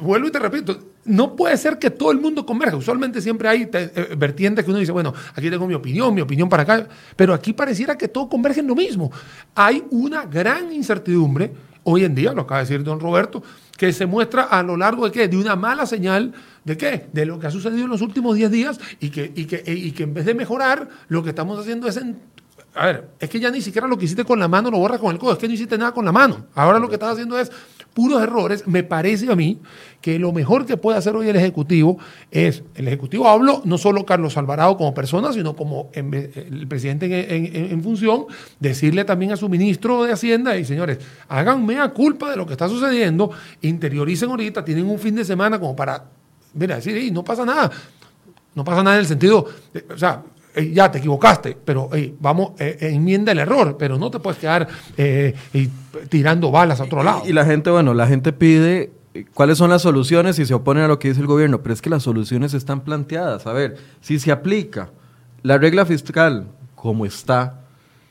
vuelvo 0.00 0.28
y 0.28 0.30
te 0.30 0.38
repito, 0.38 0.78
no 1.04 1.36
puede 1.36 1.56
ser 1.56 1.78
que 1.78 1.90
todo 1.90 2.10
el 2.12 2.20
mundo 2.20 2.46
converja. 2.46 2.76
Usualmente 2.76 3.20
siempre 3.20 3.48
hay 3.48 3.68
eh, 3.72 4.14
vertientes 4.16 4.64
que 4.64 4.70
uno 4.70 4.80
dice, 4.80 4.92
bueno, 4.92 5.12
aquí 5.34 5.50
tengo 5.50 5.66
mi 5.66 5.74
opinión, 5.74 6.14
mi 6.14 6.20
opinión 6.20 6.48
para 6.48 6.62
acá, 6.62 6.86
pero 7.14 7.34
aquí 7.34 7.52
pareciera 7.52 7.96
que 7.96 8.08
todo 8.08 8.28
converge 8.28 8.60
en 8.60 8.66
lo 8.66 8.74
mismo. 8.74 9.10
Hay 9.54 9.84
una 9.90 10.24
gran 10.24 10.72
incertidumbre, 10.72 11.52
hoy 11.84 12.04
en 12.04 12.14
día, 12.14 12.32
lo 12.32 12.42
acaba 12.42 12.60
de 12.60 12.66
decir 12.66 12.82
don 12.82 13.00
Roberto, 13.00 13.42
que 13.76 13.92
se 13.92 14.06
muestra 14.06 14.44
a 14.44 14.62
lo 14.62 14.76
largo 14.76 15.04
de 15.04 15.12
qué? 15.12 15.28
De 15.28 15.36
una 15.36 15.56
mala 15.56 15.86
señal 15.86 16.32
¿De 16.66 16.76
qué? 16.76 17.06
De 17.12 17.24
lo 17.24 17.38
que 17.38 17.46
ha 17.46 17.50
sucedido 17.52 17.84
en 17.84 17.90
los 17.90 18.02
últimos 18.02 18.34
10 18.34 18.50
días 18.50 18.80
y 18.98 19.10
que, 19.10 19.32
y 19.36 19.44
que, 19.44 19.62
y 19.64 19.92
que 19.92 20.02
en 20.02 20.12
vez 20.12 20.26
de 20.26 20.34
mejorar, 20.34 20.88
lo 21.06 21.22
que 21.22 21.28
estamos 21.28 21.60
haciendo 21.60 21.86
es 21.86 21.96
en, 21.96 22.18
a 22.76 22.86
ver, 22.86 23.08
es 23.18 23.30
que 23.30 23.40
ya 23.40 23.50
ni 23.50 23.62
siquiera 23.62 23.88
lo 23.88 23.96
que 23.96 24.04
hiciste 24.04 24.24
con 24.24 24.38
la 24.38 24.48
mano 24.48 24.70
lo 24.70 24.78
borras 24.78 25.00
con 25.00 25.10
el 25.10 25.18
codo, 25.18 25.32
es 25.32 25.38
que 25.38 25.48
no 25.48 25.54
hiciste 25.54 25.78
nada 25.78 25.92
con 25.92 26.04
la 26.04 26.12
mano. 26.12 26.46
Ahora 26.54 26.78
lo 26.78 26.88
que 26.88 26.94
estás 26.94 27.12
haciendo 27.12 27.38
es 27.38 27.50
puros 27.94 28.22
errores. 28.22 28.66
Me 28.66 28.82
parece 28.82 29.32
a 29.32 29.34
mí 29.34 29.58
que 30.02 30.18
lo 30.18 30.30
mejor 30.30 30.66
que 30.66 30.76
puede 30.76 30.98
hacer 30.98 31.16
hoy 31.16 31.30
el 31.30 31.36
Ejecutivo 31.36 31.98
es, 32.30 32.62
el 32.74 32.86
Ejecutivo 32.88 33.26
hablo 33.26 33.62
no 33.64 33.78
solo 33.78 34.04
Carlos 34.04 34.36
Alvarado 34.36 34.76
como 34.76 34.92
persona, 34.92 35.32
sino 35.32 35.56
como 35.56 35.88
el 35.94 36.66
presidente 36.68 37.34
en, 37.72 37.82
función, 37.82 38.26
decirle 38.60 39.06
también 39.06 39.32
a 39.32 39.36
su 39.38 39.48
ministro 39.48 40.04
de 40.04 40.12
Hacienda, 40.12 40.58
y 40.58 40.66
señores, 40.66 40.98
háganme 41.28 41.80
a 41.80 41.88
culpa 41.88 42.30
de 42.30 42.36
lo 42.36 42.44
que 42.44 42.52
está 42.52 42.68
sucediendo, 42.68 43.30
interioricen 43.62 44.28
ahorita, 44.28 44.62
tienen 44.62 44.84
un 44.90 44.98
fin 44.98 45.14
de 45.14 45.24
semana 45.24 45.58
como 45.58 45.74
para, 45.74 46.04
mira, 46.52 46.76
decir, 46.76 47.10
no 47.10 47.24
pasa 47.24 47.46
nada. 47.46 47.70
No 48.54 48.64
pasa 48.64 48.82
nada 48.82 48.96
en 48.96 49.00
el 49.00 49.06
sentido, 49.06 49.46
o 49.90 49.98
sea, 49.98 50.22
ya 50.72 50.90
te 50.90 50.98
equivocaste, 50.98 51.56
pero 51.64 51.90
vamos, 52.20 52.52
eh, 52.58 52.78
enmienda 52.80 53.32
el 53.32 53.38
error, 53.38 53.76
pero 53.78 53.98
no 53.98 54.10
te 54.10 54.18
puedes 54.18 54.38
quedar 54.38 54.66
eh, 54.96 55.34
tirando 56.08 56.50
balas 56.50 56.80
a 56.80 56.84
otro 56.84 57.02
lado. 57.02 57.22
Y, 57.26 57.32
la 57.32 57.44
gente, 57.44 57.70
bueno, 57.70 57.94
la 57.94 58.06
gente 58.06 58.32
pide 58.32 58.92
eh, 59.14 59.26
cuáles 59.34 59.58
son 59.58 59.70
las 59.70 59.82
soluciones 59.82 60.38
y 60.38 60.46
se 60.46 60.54
oponen 60.54 60.84
a 60.84 60.88
lo 60.88 60.98
que 60.98 61.08
dice 61.08 61.20
el 61.20 61.26
gobierno, 61.26 61.62
pero 61.62 61.72
es 61.72 61.82
que 61.82 61.90
las 61.90 62.02
soluciones 62.02 62.54
están 62.54 62.80
planteadas. 62.80 63.46
A 63.46 63.52
ver, 63.52 63.76
si 64.00 64.18
se 64.18 64.32
aplica 64.32 64.90
la 65.42 65.58
regla 65.58 65.84
fiscal 65.86 66.48
como 66.74 67.06
está, 67.06 67.65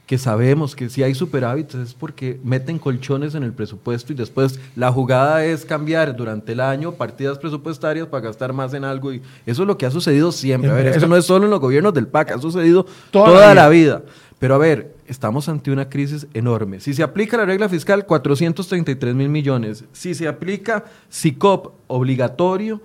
que 0.06 0.18
sabemos 0.18 0.76
que 0.76 0.90
si 0.90 1.02
hay 1.02 1.16
superávit 1.16 1.74
es 1.76 1.94
porque 1.94 2.40
meten 2.44 2.78
colchones 2.78 3.34
en 3.34 3.44
el 3.44 3.54
presupuesto 3.54 4.14
y 4.14 4.16
después 4.16 4.60
la 4.76 4.92
jugada 4.92 5.44
es 5.46 5.66
cambiar 5.66 6.16
durante 6.16 6.52
el 6.52 6.60
año 6.60 6.92
partidas 6.92 7.40
presupuestarias 7.40 8.08
para 8.08 8.26
gastar 8.26 8.54
más 8.54 8.74
en 8.74 8.84
algo 8.84 9.14
y 9.14 9.22
eso 9.46 9.64
es 9.64 9.68
lo 9.68 9.78
que 9.78 9.86
ha 9.86 9.92
sucedido 9.92 10.32
siempre. 10.32 10.70
A 10.70 10.74
ver, 10.76 10.88
eso 10.88 11.08
no 11.08 11.18
es 11.18 11.26
solo 11.26 11.46
en 11.46 11.52
los 11.52 11.60
gobiernos 11.60 11.94
del 11.94 12.08
PAC, 12.08 12.32
ha 12.32 12.40
sucedido 12.40 12.86
toda, 13.10 13.56
la, 13.56 13.68
vida. 13.70 14.04
Pero 14.38 14.56
a 14.56 14.58
ver, 14.60 14.96
estamos 15.08 15.50
ante 15.50 15.72
una 15.72 15.90
crisis 15.90 16.28
enorme. 16.36 16.80
Si 16.80 16.94
se 16.94 17.02
aplica 17.02 17.38
la 17.38 17.46
regla 17.46 17.68
fiscal, 17.68 18.06
433 18.06 19.16
mil 19.16 19.30
millones. 19.30 19.86
Si 19.92 20.14
se 20.14 20.28
aplica 20.28 20.86
SICOP 21.10 21.74
obligatorio, 21.88 22.80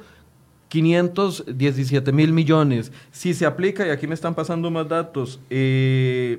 517 0.68 2.12
mil 2.12 2.32
millones. 2.32 2.92
Si 3.10 3.34
se 3.34 3.44
aplica, 3.44 3.86
y 3.86 3.90
aquí 3.90 4.06
me 4.06 4.14
están 4.14 4.34
pasando 4.34 4.70
más 4.70 4.88
datos, 4.88 5.40
eh, 5.50 6.38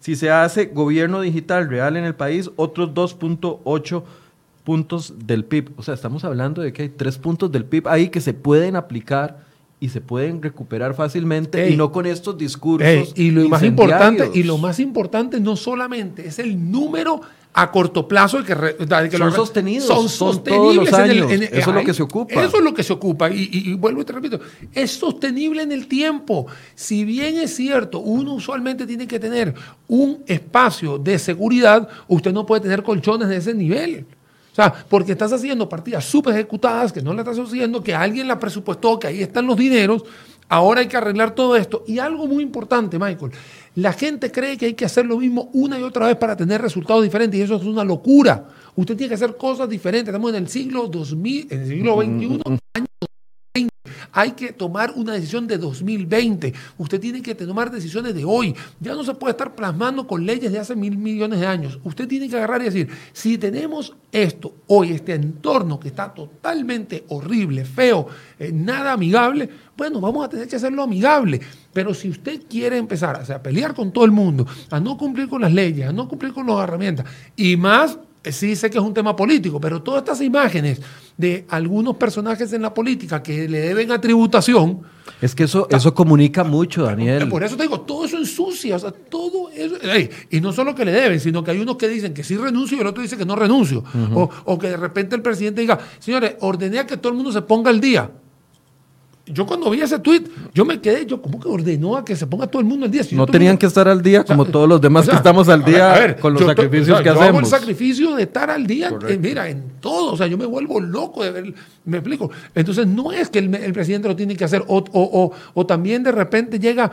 si 0.00 0.16
se 0.16 0.30
hace 0.30 0.66
gobierno 0.66 1.20
digital 1.20 1.68
real 1.68 1.96
en 1.96 2.04
el 2.04 2.14
país, 2.14 2.50
otros 2.56 2.90
2.8 2.90 4.02
puntos 4.64 5.14
del 5.24 5.44
PIB. 5.44 5.70
O 5.76 5.82
sea, 5.82 5.94
estamos 5.94 6.24
hablando 6.24 6.62
de 6.62 6.72
que 6.72 6.82
hay 6.82 6.88
tres 6.88 7.18
puntos 7.18 7.50
del 7.50 7.64
PIB 7.64 7.88
ahí 7.88 8.08
que 8.10 8.20
se 8.20 8.34
pueden 8.34 8.76
aplicar 8.76 9.46
y 9.80 9.88
se 9.90 10.00
pueden 10.00 10.42
recuperar 10.42 10.94
fácilmente 10.94 11.70
y 11.70 11.76
no 11.76 11.92
con 11.92 12.06
estos 12.06 12.36
discursos. 12.36 13.12
y 13.14 13.30
lo 13.30 13.48
más 13.48 13.62
importante 13.62 14.30
y 14.34 14.42
lo 14.42 14.58
más 14.58 14.80
importante 14.80 15.40
no 15.40 15.56
solamente 15.56 16.26
es 16.26 16.38
el 16.38 16.70
número 16.70 17.20
a 17.54 17.70
corto 17.70 18.06
plazo 18.06 18.44
que, 18.44 18.54
son 19.16 19.32
sostenidos 19.32 19.86
son, 19.86 20.08
sostenibles 20.08 20.92
eso 20.92 21.70
es 21.70 21.74
lo 21.74 21.84
que 21.84 21.94
se 21.94 22.02
ocupa. 22.02 22.44
eso 22.44 22.58
es 22.58 22.62
lo 22.62 22.74
que 22.74 22.82
se 22.82 22.92
ocupa. 22.92 23.30
Y, 23.30 23.74
vuelvo 23.74 24.02
y 24.02 24.04
te 24.04 24.12
repito 24.12 24.40
es 24.72 24.92
sostenible 24.92 25.62
en 25.62 25.72
el 25.72 25.88
tiempo. 25.88 26.46
Si 26.74 27.04
bien 27.04 27.36
es 27.38 27.56
cierto 27.56 28.00
uno 28.00 28.34
usualmente 28.34 28.86
tiene 28.86 29.06
que 29.06 29.18
tener 29.18 29.54
un 29.88 30.22
espacio 30.26 30.98
de 30.98 31.18
seguridad 31.18 31.88
usted 32.06 32.32
no 32.32 32.46
puede 32.46 32.62
tener 32.62 32.82
colchones 32.82 33.28
de 33.28 33.36
ese 33.36 33.54
nivel. 33.54 34.06
O 34.52 34.54
sea, 34.54 34.72
porque 34.88 35.12
estás 35.12 35.32
haciendo 35.32 35.68
partidas 35.68 36.04
súper 36.04 36.34
ejecutadas 36.34 36.92
que 36.92 37.00
no 37.00 37.14
la 37.14 37.22
estás 37.22 37.38
haciendo, 37.38 37.82
que 37.82 37.94
alguien 37.94 38.26
la 38.26 38.40
presupuestó, 38.40 38.98
que 38.98 39.06
ahí 39.06 39.22
están 39.22 39.46
los 39.46 39.56
dineros. 39.56 40.04
Ahora 40.48 40.80
hay 40.80 40.88
que 40.88 40.96
arreglar 40.96 41.34
todo 41.34 41.54
esto. 41.54 41.84
Y 41.86 41.98
algo 41.98 42.26
muy 42.26 42.42
importante, 42.42 42.98
Michael, 42.98 43.30
la 43.78 43.92
gente 43.92 44.32
cree 44.32 44.58
que 44.58 44.66
hay 44.66 44.74
que 44.74 44.84
hacer 44.84 45.06
lo 45.06 45.18
mismo 45.18 45.50
una 45.52 45.78
y 45.78 45.84
otra 45.84 46.08
vez 46.08 46.16
para 46.16 46.36
tener 46.36 46.60
resultados 46.60 47.04
diferentes 47.04 47.38
y 47.38 47.44
eso 47.44 47.54
es 47.54 47.62
una 47.62 47.84
locura. 47.84 48.44
Usted 48.74 48.96
tiene 48.96 49.10
que 49.10 49.14
hacer 49.14 49.36
cosas 49.36 49.68
diferentes. 49.68 50.08
Estamos 50.08 50.30
en 50.30 50.36
el 50.36 50.48
siglo 50.48 50.88
2000, 50.88 51.46
en 51.48 51.60
el 51.60 51.68
siglo 51.68 51.96
XXI, 52.02 52.40
año 52.74 52.86
hay 54.12 54.32
que 54.32 54.52
tomar 54.52 54.92
una 54.96 55.14
decisión 55.14 55.46
de 55.46 55.58
2020. 55.58 56.52
Usted 56.78 57.00
tiene 57.00 57.22
que 57.22 57.34
tomar 57.34 57.70
decisiones 57.70 58.14
de 58.14 58.24
hoy. 58.24 58.54
Ya 58.80 58.94
no 58.94 59.04
se 59.04 59.14
puede 59.14 59.32
estar 59.32 59.54
plasmando 59.54 60.06
con 60.06 60.24
leyes 60.24 60.52
de 60.52 60.58
hace 60.58 60.74
mil 60.74 60.96
millones 60.96 61.40
de 61.40 61.46
años. 61.46 61.78
Usted 61.84 62.08
tiene 62.08 62.28
que 62.28 62.36
agarrar 62.36 62.62
y 62.62 62.66
decir, 62.66 62.88
si 63.12 63.38
tenemos 63.38 63.94
esto 64.10 64.54
hoy, 64.66 64.92
este 64.92 65.14
entorno 65.14 65.78
que 65.78 65.88
está 65.88 66.12
totalmente 66.12 67.04
horrible, 67.08 67.64
feo, 67.64 68.06
eh, 68.38 68.50
nada 68.52 68.92
amigable, 68.92 69.48
bueno, 69.76 70.00
vamos 70.00 70.24
a 70.24 70.28
tener 70.28 70.48
que 70.48 70.56
hacerlo 70.56 70.82
amigable. 70.82 71.40
Pero 71.72 71.94
si 71.94 72.08
usted 72.08 72.42
quiere 72.48 72.78
empezar 72.78 73.22
a 73.30 73.42
pelear 73.42 73.74
con 73.74 73.92
todo 73.92 74.04
el 74.04 74.10
mundo, 74.10 74.46
a 74.70 74.80
no 74.80 74.96
cumplir 74.96 75.28
con 75.28 75.42
las 75.42 75.52
leyes, 75.52 75.88
a 75.88 75.92
no 75.92 76.08
cumplir 76.08 76.32
con 76.32 76.46
las 76.46 76.64
herramientas, 76.64 77.06
y 77.36 77.56
más 77.56 77.98
sí 78.32 78.56
sé 78.56 78.70
que 78.70 78.78
es 78.78 78.84
un 78.84 78.94
tema 78.94 79.14
político, 79.14 79.60
pero 79.60 79.82
todas 79.82 80.02
estas 80.02 80.20
imágenes 80.20 80.80
de 81.16 81.44
algunos 81.48 81.96
personajes 81.96 82.52
en 82.52 82.62
la 82.62 82.72
política 82.72 83.22
que 83.22 83.48
le 83.48 83.60
deben 83.60 83.90
atributación. 83.90 84.82
Es 85.20 85.34
que 85.34 85.44
eso, 85.44 85.66
eso 85.70 85.94
comunica 85.94 86.44
mucho, 86.44 86.84
Daniel. 86.84 87.28
Por 87.28 87.42
eso 87.42 87.56
te 87.56 87.64
digo, 87.64 87.80
todo 87.80 88.04
eso 88.04 88.18
ensucia, 88.18 88.76
o 88.76 88.78
sea, 88.78 88.92
todo 88.92 89.50
eso. 89.50 89.76
y 90.30 90.40
no 90.40 90.52
solo 90.52 90.74
que 90.74 90.84
le 90.84 90.92
deben, 90.92 91.18
sino 91.18 91.42
que 91.42 91.50
hay 91.50 91.58
unos 91.58 91.76
que 91.76 91.88
dicen 91.88 92.14
que 92.14 92.22
sí 92.22 92.36
renuncio 92.36 92.76
y 92.76 92.80
el 92.80 92.86
otro 92.86 93.02
dice 93.02 93.16
que 93.16 93.24
no 93.24 93.34
renuncio. 93.34 93.82
o, 94.14 94.30
o, 94.44 94.58
que 94.58 94.68
de 94.68 94.76
repente 94.76 95.16
el 95.16 95.22
presidente 95.22 95.60
diga, 95.60 95.78
señores, 95.98 96.34
ordené 96.40 96.78
a 96.80 96.86
que 96.86 96.96
todo 96.96 97.10
el 97.10 97.16
mundo 97.16 97.32
se 97.32 97.42
ponga 97.42 97.70
al 97.70 97.80
día. 97.80 98.10
Yo 99.32 99.46
cuando 99.46 99.70
vi 99.70 99.80
ese 99.80 99.98
tweet, 99.98 100.24
yo 100.54 100.64
me 100.64 100.80
quedé, 100.80 101.06
yo 101.06 101.20
como 101.20 101.40
que 101.40 101.48
ordenó 101.48 101.96
a 101.96 102.04
que 102.04 102.16
se 102.16 102.26
ponga 102.26 102.46
todo 102.46 102.60
el 102.60 102.66
mundo 102.66 102.86
al 102.86 102.92
día. 102.92 103.02
no 103.12 103.26
tenían 103.26 103.58
que 103.58 103.66
estar 103.66 103.88
al 103.88 104.02
día 104.02 104.24
como 104.24 104.44
todos 104.44 104.68
los 104.68 104.80
demás 104.80 105.08
que 105.08 105.16
estamos 105.16 105.48
al 105.48 105.64
día 105.64 106.16
con 106.20 106.34
los 106.34 106.44
sacrificios 106.44 107.00
que 107.00 107.08
hacemos. 107.08 107.26
Yo 107.26 107.28
hago 107.30 107.40
el 107.40 107.46
sacrificio 107.46 108.14
de 108.16 108.22
estar 108.22 108.50
al 108.50 108.66
día, 108.66 108.92
eh, 109.08 109.18
mira, 109.20 109.48
en 109.48 109.72
todo. 109.80 110.12
O 110.12 110.16
sea, 110.16 110.26
yo 110.26 110.38
me 110.38 110.46
vuelvo 110.46 110.80
loco 110.80 111.22
de 111.22 111.30
ver, 111.30 111.54
me 111.84 111.98
explico. 111.98 112.30
Entonces, 112.54 112.86
no 112.86 113.12
es 113.12 113.28
que 113.28 113.38
el, 113.38 113.72
presidente 113.72 114.08
lo 114.08 114.16
tiene 114.16 114.36
que 114.36 114.44
hacer, 114.44 114.64
o, 114.66 114.84
o, 114.92 115.32
o, 115.54 115.66
también 115.66 116.02
de 116.02 116.12
repente 116.12 116.58
llega 116.58 116.90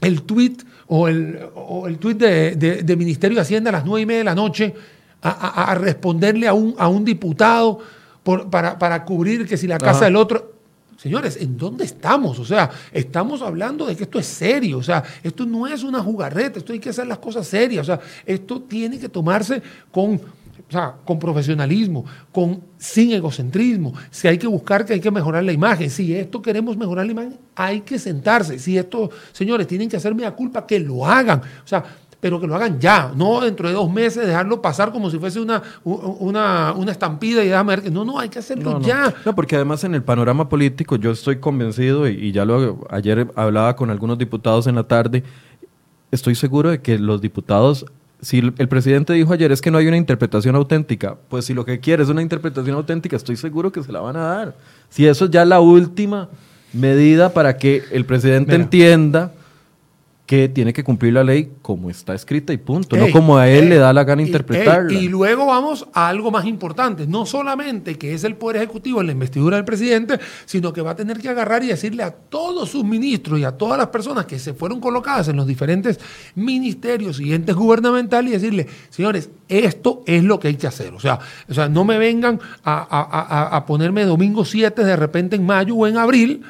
el 0.00 0.22
tweet 0.22 0.56
o 0.86 1.08
el, 1.08 1.38
o 1.54 1.86
el 1.86 1.98
tweet 1.98 2.14
de, 2.14 2.82
de, 2.82 2.96
Ministerio 2.96 3.36
de 3.36 3.42
Hacienda 3.42 3.70
a 3.70 3.72
las 3.72 3.84
nueve 3.84 4.02
y 4.02 4.06
media 4.06 4.18
de 4.18 4.24
la 4.24 4.34
noche 4.34 4.74
a, 5.20 5.70
a, 5.70 5.74
responderle 5.74 6.46
a 6.46 6.54
un, 6.54 6.74
a 6.78 6.88
un 6.88 7.04
diputado 7.04 7.80
por, 8.22 8.48
para, 8.48 8.78
para 8.78 9.04
cubrir 9.04 9.46
que 9.46 9.56
si 9.56 9.66
la 9.66 9.78
casa 9.78 10.04
del 10.04 10.16
otro 10.16 10.57
Señores, 10.98 11.36
¿en 11.40 11.56
dónde 11.56 11.84
estamos? 11.84 12.40
O 12.40 12.44
sea, 12.44 12.68
estamos 12.92 13.40
hablando 13.40 13.86
de 13.86 13.94
que 13.94 14.02
esto 14.02 14.18
es 14.18 14.26
serio, 14.26 14.78
o 14.78 14.82
sea, 14.82 15.04
esto 15.22 15.46
no 15.46 15.64
es 15.64 15.84
una 15.84 16.02
jugarreta, 16.02 16.58
esto 16.58 16.72
hay 16.72 16.80
que 16.80 16.90
hacer 16.90 17.06
las 17.06 17.18
cosas 17.18 17.46
serias, 17.46 17.82
o 17.82 17.84
sea, 17.86 18.00
esto 18.26 18.62
tiene 18.62 18.98
que 18.98 19.08
tomarse 19.08 19.62
con, 19.92 20.20
con 21.04 21.18
profesionalismo, 21.20 22.04
con, 22.32 22.64
sin 22.78 23.12
egocentrismo. 23.12 23.94
Si 24.10 24.26
hay 24.26 24.38
que 24.38 24.48
buscar 24.48 24.84
que 24.84 24.94
hay 24.94 25.00
que 25.00 25.12
mejorar 25.12 25.44
la 25.44 25.52
imagen, 25.52 25.88
si 25.88 26.12
esto 26.16 26.42
queremos 26.42 26.76
mejorar 26.76 27.06
la 27.06 27.12
imagen, 27.12 27.38
hay 27.54 27.82
que 27.82 27.96
sentarse. 28.00 28.58
Si 28.58 28.76
esto, 28.76 29.08
señores, 29.30 29.68
tienen 29.68 29.88
que 29.88 29.98
hacerme 29.98 30.22
la 30.22 30.34
culpa, 30.34 30.66
que 30.66 30.80
lo 30.80 31.06
hagan. 31.06 31.38
O 31.38 31.68
sea, 31.68 31.84
pero 32.20 32.40
que 32.40 32.46
lo 32.46 32.56
hagan 32.56 32.80
ya, 32.80 33.12
no 33.14 33.40
dentro 33.40 33.68
de 33.68 33.74
dos 33.74 33.90
meses 33.92 34.26
dejarlo 34.26 34.60
pasar 34.60 34.90
como 34.90 35.08
si 35.10 35.18
fuese 35.18 35.40
una, 35.40 35.62
una, 35.84 36.72
una 36.72 36.90
estampida 36.90 37.44
y 37.44 37.48
déjame 37.48 37.76
ver 37.76 37.82
que 37.84 37.90
no, 37.90 38.04
no, 38.04 38.18
hay 38.18 38.28
que 38.28 38.40
hacerlo 38.40 38.80
ya. 38.80 39.14
No, 39.24 39.34
porque 39.34 39.54
además 39.54 39.84
en 39.84 39.94
el 39.94 40.02
panorama 40.02 40.48
político 40.48 40.96
yo 40.96 41.12
estoy 41.12 41.36
convencido 41.36 42.08
y, 42.08 42.32
ya 42.32 42.44
lo 42.44 42.86
ayer 42.90 43.28
hablaba 43.36 43.76
con 43.76 43.90
algunos 43.90 44.18
diputados 44.18 44.66
en 44.66 44.74
la 44.74 44.84
tarde, 44.84 45.22
estoy 46.10 46.34
seguro 46.34 46.70
de 46.70 46.80
que 46.80 46.98
los 46.98 47.20
diputados 47.20 47.86
si 48.20 48.38
el 48.38 48.68
presidente 48.68 49.12
dijo 49.12 49.32
ayer 49.32 49.52
es 49.52 49.60
que 49.60 49.70
no 49.70 49.78
hay 49.78 49.86
una 49.86 49.96
interpretación 49.96 50.56
auténtica, 50.56 51.16
pues 51.28 51.44
si 51.44 51.54
lo 51.54 51.64
que 51.64 51.78
quiere 51.78 52.02
es 52.02 52.08
una 52.08 52.20
interpretación 52.20 52.74
auténtica, 52.74 53.14
estoy 53.14 53.36
seguro 53.36 53.70
que 53.70 53.80
se 53.84 53.92
la 53.92 54.00
van 54.00 54.16
a 54.16 54.22
dar. 54.22 54.56
Si 54.88 55.06
eso 55.06 55.26
es 55.26 55.30
ya 55.30 55.44
la 55.44 55.60
última 55.60 56.28
medida 56.72 57.32
para 57.32 57.56
que 57.58 57.84
el 57.92 58.04
presidente 58.04 58.56
entienda 58.56 59.32
que 60.28 60.46
tiene 60.50 60.74
que 60.74 60.84
cumplir 60.84 61.14
la 61.14 61.24
ley 61.24 61.52
como 61.62 61.88
está 61.88 62.12
escrita 62.12 62.52
y 62.52 62.58
punto, 62.58 62.98
no 62.98 63.10
como 63.10 63.38
a 63.38 63.48
él 63.48 63.70
le 63.70 63.76
da 63.78 63.94
la 63.94 64.04
gana 64.04 64.20
interpretarla. 64.20 64.92
y 64.92 65.08
luego 65.08 65.46
vamos 65.46 65.88
a 65.94 66.06
algo 66.06 66.30
más 66.30 66.44
importante, 66.44 67.06
no 67.06 67.24
solamente 67.24 67.96
que 67.96 68.12
es 68.12 68.24
el 68.24 68.36
Poder 68.36 68.58
Ejecutivo 68.58 69.00
en 69.00 69.06
la 69.06 69.14
investidura 69.14 69.56
del 69.56 69.64
presidente, 69.64 70.20
sino 70.44 70.70
que 70.70 70.82
va 70.82 70.90
a 70.90 70.96
tener 70.96 71.18
que 71.18 71.30
agarrar 71.30 71.64
y 71.64 71.68
decirle 71.68 72.02
a 72.02 72.10
todos 72.10 72.68
sus 72.68 72.84
ministros 72.84 73.40
y 73.40 73.44
a 73.44 73.52
todas 73.52 73.78
las 73.78 73.86
personas 73.86 74.26
que 74.26 74.38
se 74.38 74.52
fueron 74.52 74.80
colocadas 74.80 75.28
en 75.28 75.36
los 75.36 75.46
diferentes 75.46 75.98
ministerios 76.34 77.20
y 77.20 77.32
entes 77.32 77.56
gubernamentales 77.56 78.30
y 78.30 78.34
decirle, 78.34 78.66
señores, 78.90 79.30
esto 79.48 80.02
es 80.04 80.22
lo 80.24 80.38
que 80.38 80.48
hay 80.48 80.56
que 80.56 80.66
hacer. 80.66 80.92
O 80.92 81.00
sea, 81.00 81.20
o 81.48 81.54
sea 81.54 81.70
no 81.70 81.86
me 81.86 81.96
vengan 81.96 82.38
a, 82.64 83.56
a 83.56 83.64
ponerme 83.64 84.04
domingo 84.04 84.44
7 84.44 84.84
de 84.84 84.94
repente 84.94 85.36
en 85.36 85.46
mayo 85.46 85.74
o 85.74 85.86
en 85.86 85.96
abril, 85.96 86.42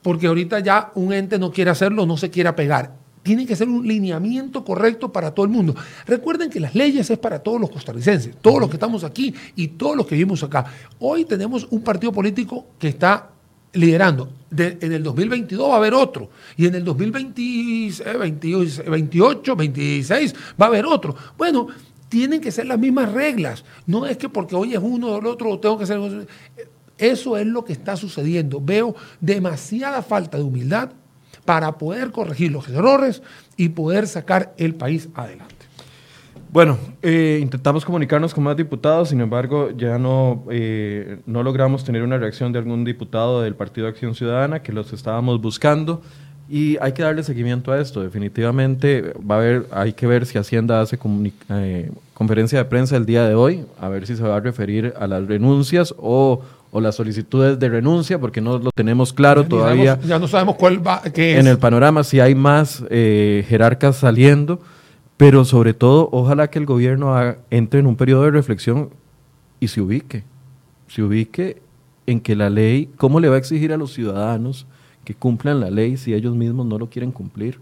porque 0.00 0.28
ahorita 0.28 0.60
ya 0.60 0.92
un 0.94 1.12
ente 1.12 1.40
no 1.40 1.50
quiere 1.50 1.72
hacerlo, 1.72 2.06
no 2.06 2.16
se 2.16 2.30
quiera 2.30 2.54
pegar 2.54 3.04
tiene 3.26 3.44
que 3.44 3.56
ser 3.56 3.68
un 3.68 3.84
lineamiento 3.84 4.64
correcto 4.64 5.10
para 5.10 5.34
todo 5.34 5.44
el 5.44 5.50
mundo. 5.50 5.74
Recuerden 6.06 6.48
que 6.48 6.60
las 6.60 6.76
leyes 6.76 7.10
es 7.10 7.18
para 7.18 7.40
todos 7.40 7.60
los 7.60 7.70
costarricenses, 7.70 8.36
todos 8.40 8.60
los 8.60 8.70
que 8.70 8.76
estamos 8.76 9.02
aquí 9.02 9.34
y 9.56 9.66
todos 9.66 9.96
los 9.96 10.06
que 10.06 10.14
vivimos 10.14 10.44
acá. 10.44 10.64
Hoy 11.00 11.24
tenemos 11.24 11.66
un 11.70 11.82
partido 11.82 12.12
político 12.12 12.66
que 12.78 12.86
está 12.86 13.30
liderando. 13.72 14.30
en 14.56 14.92
el 14.92 15.02
2022 15.02 15.70
va 15.70 15.74
a 15.74 15.78
haber 15.78 15.92
otro. 15.92 16.30
Y 16.56 16.66
en 16.66 16.76
el 16.76 16.84
2028, 16.84 19.56
26 19.56 20.34
va 20.60 20.66
a 20.66 20.68
haber 20.68 20.86
otro. 20.86 21.16
Bueno, 21.36 21.66
tienen 22.08 22.40
que 22.40 22.52
ser 22.52 22.66
las 22.66 22.78
mismas 22.78 23.12
reglas. 23.12 23.64
No 23.86 24.06
es 24.06 24.18
que 24.18 24.28
porque 24.28 24.54
hoy 24.54 24.74
es 24.74 24.80
uno 24.80 25.08
o 25.08 25.18
el 25.18 25.26
otro 25.26 25.58
tengo 25.58 25.76
que 25.76 25.86
ser... 25.86 26.28
Eso 26.96 27.36
es 27.36 27.46
lo 27.48 27.64
que 27.64 27.72
está 27.72 27.96
sucediendo. 27.96 28.60
Veo 28.62 28.94
demasiada 29.20 30.00
falta 30.00 30.38
de 30.38 30.44
humildad 30.44 30.92
para 31.46 31.78
poder 31.78 32.10
corregir 32.10 32.52
los 32.52 32.68
errores 32.68 33.22
y 33.56 33.70
poder 33.70 34.06
sacar 34.06 34.52
el 34.58 34.74
país 34.74 35.08
adelante. 35.14 35.56
Bueno, 36.52 36.78
eh, 37.02 37.38
intentamos 37.42 37.84
comunicarnos 37.84 38.32
con 38.32 38.44
más 38.44 38.56
diputados, 38.56 39.10
sin 39.10 39.20
embargo, 39.20 39.70
ya 39.76 39.98
no, 39.98 40.44
eh, 40.50 41.18
no 41.26 41.42
logramos 41.42 41.84
tener 41.84 42.02
una 42.02 42.18
reacción 42.18 42.52
de 42.52 42.58
algún 42.58 42.84
diputado 42.84 43.42
del 43.42 43.54
Partido 43.54 43.88
Acción 43.88 44.14
Ciudadana, 44.14 44.62
que 44.62 44.72
los 44.72 44.92
estábamos 44.92 45.40
buscando, 45.40 46.02
y 46.48 46.78
hay 46.80 46.92
que 46.92 47.02
darle 47.02 47.22
seguimiento 47.24 47.72
a 47.72 47.80
esto. 47.80 48.00
Definitivamente 48.00 49.12
va 49.18 49.34
a 49.34 49.38
haber, 49.38 49.66
hay 49.70 49.92
que 49.92 50.06
ver 50.06 50.24
si 50.24 50.38
Hacienda 50.38 50.80
hace 50.80 50.98
eh, 51.50 51.90
conferencia 52.14 52.58
de 52.58 52.64
prensa 52.64 52.96
el 52.96 53.06
día 53.06 53.28
de 53.28 53.34
hoy, 53.34 53.66
a 53.80 53.88
ver 53.88 54.06
si 54.06 54.16
se 54.16 54.22
va 54.22 54.36
a 54.36 54.40
referir 54.40 54.94
a 54.98 55.06
las 55.06 55.26
renuncias 55.26 55.94
o 55.98 56.42
o 56.70 56.80
las 56.80 56.94
solicitudes 56.94 57.58
de 57.58 57.68
renuncia, 57.68 58.18
porque 58.18 58.40
no 58.40 58.58
lo 58.58 58.70
tenemos 58.70 59.12
claro 59.12 59.44
todavía. 59.44 59.98
ya 60.06 60.18
no 60.18 60.28
sabemos 60.28 60.56
cuál 60.56 60.86
va, 60.86 61.02
qué 61.14 61.34
es. 61.34 61.40
En 61.40 61.46
el 61.46 61.58
panorama, 61.58 62.04
si 62.04 62.20
hay 62.20 62.34
más 62.34 62.84
eh, 62.90 63.44
jerarcas 63.48 63.96
saliendo, 63.96 64.60
pero 65.16 65.44
sobre 65.44 65.74
todo, 65.74 66.08
ojalá 66.12 66.48
que 66.50 66.58
el 66.58 66.66
gobierno 66.66 67.14
entre 67.50 67.80
en 67.80 67.86
un 67.86 67.96
periodo 67.96 68.24
de 68.24 68.30
reflexión 68.30 68.90
y 69.60 69.68
se 69.68 69.80
ubique. 69.80 70.24
Se 70.88 71.02
ubique 71.02 71.62
en 72.06 72.20
que 72.20 72.36
la 72.36 72.50
ley, 72.50 72.90
¿cómo 72.96 73.20
le 73.20 73.28
va 73.28 73.36
a 73.36 73.38
exigir 73.38 73.72
a 73.72 73.76
los 73.76 73.92
ciudadanos 73.92 74.66
que 75.04 75.14
cumplan 75.14 75.60
la 75.60 75.70
ley 75.70 75.96
si 75.96 76.14
ellos 76.14 76.34
mismos 76.34 76.66
no 76.66 76.78
lo 76.78 76.88
quieren 76.88 77.12
cumplir? 77.12 77.58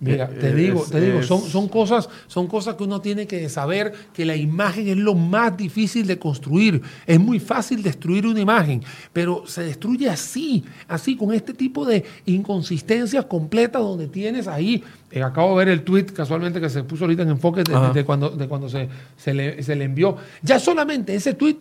Mira, 0.00 0.28
te 0.28 0.54
digo, 0.54 0.82
te 0.90 0.98
digo, 0.98 1.22
son, 1.22 1.42
son, 1.42 1.68
cosas, 1.68 2.08
son 2.26 2.46
cosas 2.46 2.74
que 2.76 2.84
uno 2.84 3.02
tiene 3.02 3.26
que 3.26 3.46
saber 3.50 3.92
que 4.14 4.24
la 4.24 4.34
imagen 4.34 4.88
es 4.88 4.96
lo 4.96 5.14
más 5.14 5.54
difícil 5.54 6.06
de 6.06 6.18
construir. 6.18 6.80
Es 7.06 7.20
muy 7.20 7.38
fácil 7.38 7.82
destruir 7.82 8.26
una 8.26 8.40
imagen, 8.40 8.82
pero 9.12 9.46
se 9.46 9.62
destruye 9.62 10.08
así, 10.08 10.64
así, 10.88 11.16
con 11.16 11.34
este 11.34 11.52
tipo 11.52 11.84
de 11.84 12.02
inconsistencias 12.24 13.26
completas 13.26 13.82
donde 13.82 14.08
tienes 14.08 14.48
ahí. 14.48 14.82
Eh, 15.10 15.22
acabo 15.22 15.50
de 15.50 15.66
ver 15.66 15.68
el 15.74 15.82
tweet 15.82 16.06
casualmente 16.06 16.62
que 16.62 16.70
se 16.70 16.82
puso 16.82 17.04
ahorita 17.04 17.22
en 17.22 17.30
enfoque 17.30 17.62
de, 17.62 18.04
cuando, 18.04 18.30
de 18.30 18.48
cuando 18.48 18.70
se, 18.70 18.88
se, 19.18 19.34
le, 19.34 19.62
se 19.62 19.76
le 19.76 19.84
envió. 19.84 20.16
Ya 20.40 20.58
solamente 20.58 21.14
ese 21.14 21.34
tweet 21.34 21.58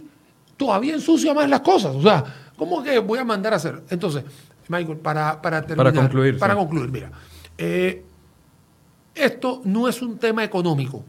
todavía 0.55 0.93
ensucia 0.93 1.33
más 1.33 1.49
las 1.49 1.59
cosas. 1.59 1.93
O 1.93 2.01
sea, 2.01 2.23
¿cómo 2.55 2.81
que 2.81 2.99
voy 2.99 3.19
a 3.19 3.25
mandar 3.25 3.51
a 3.51 3.57
hacer? 3.57 3.81
Entonces, 3.89 4.23
Michael, 4.69 4.99
para, 4.99 5.41
para 5.41 5.61
terminar. 5.61 5.91
Para 5.91 6.01
concluir. 6.03 6.39
Para 6.39 6.55
concluir, 6.55 6.89
mira. 6.89 7.11
Eh, 7.57 8.05
esto 9.23 9.61
no 9.65 9.87
es 9.87 10.01
un 10.01 10.17
tema 10.17 10.43
económico, 10.43 11.03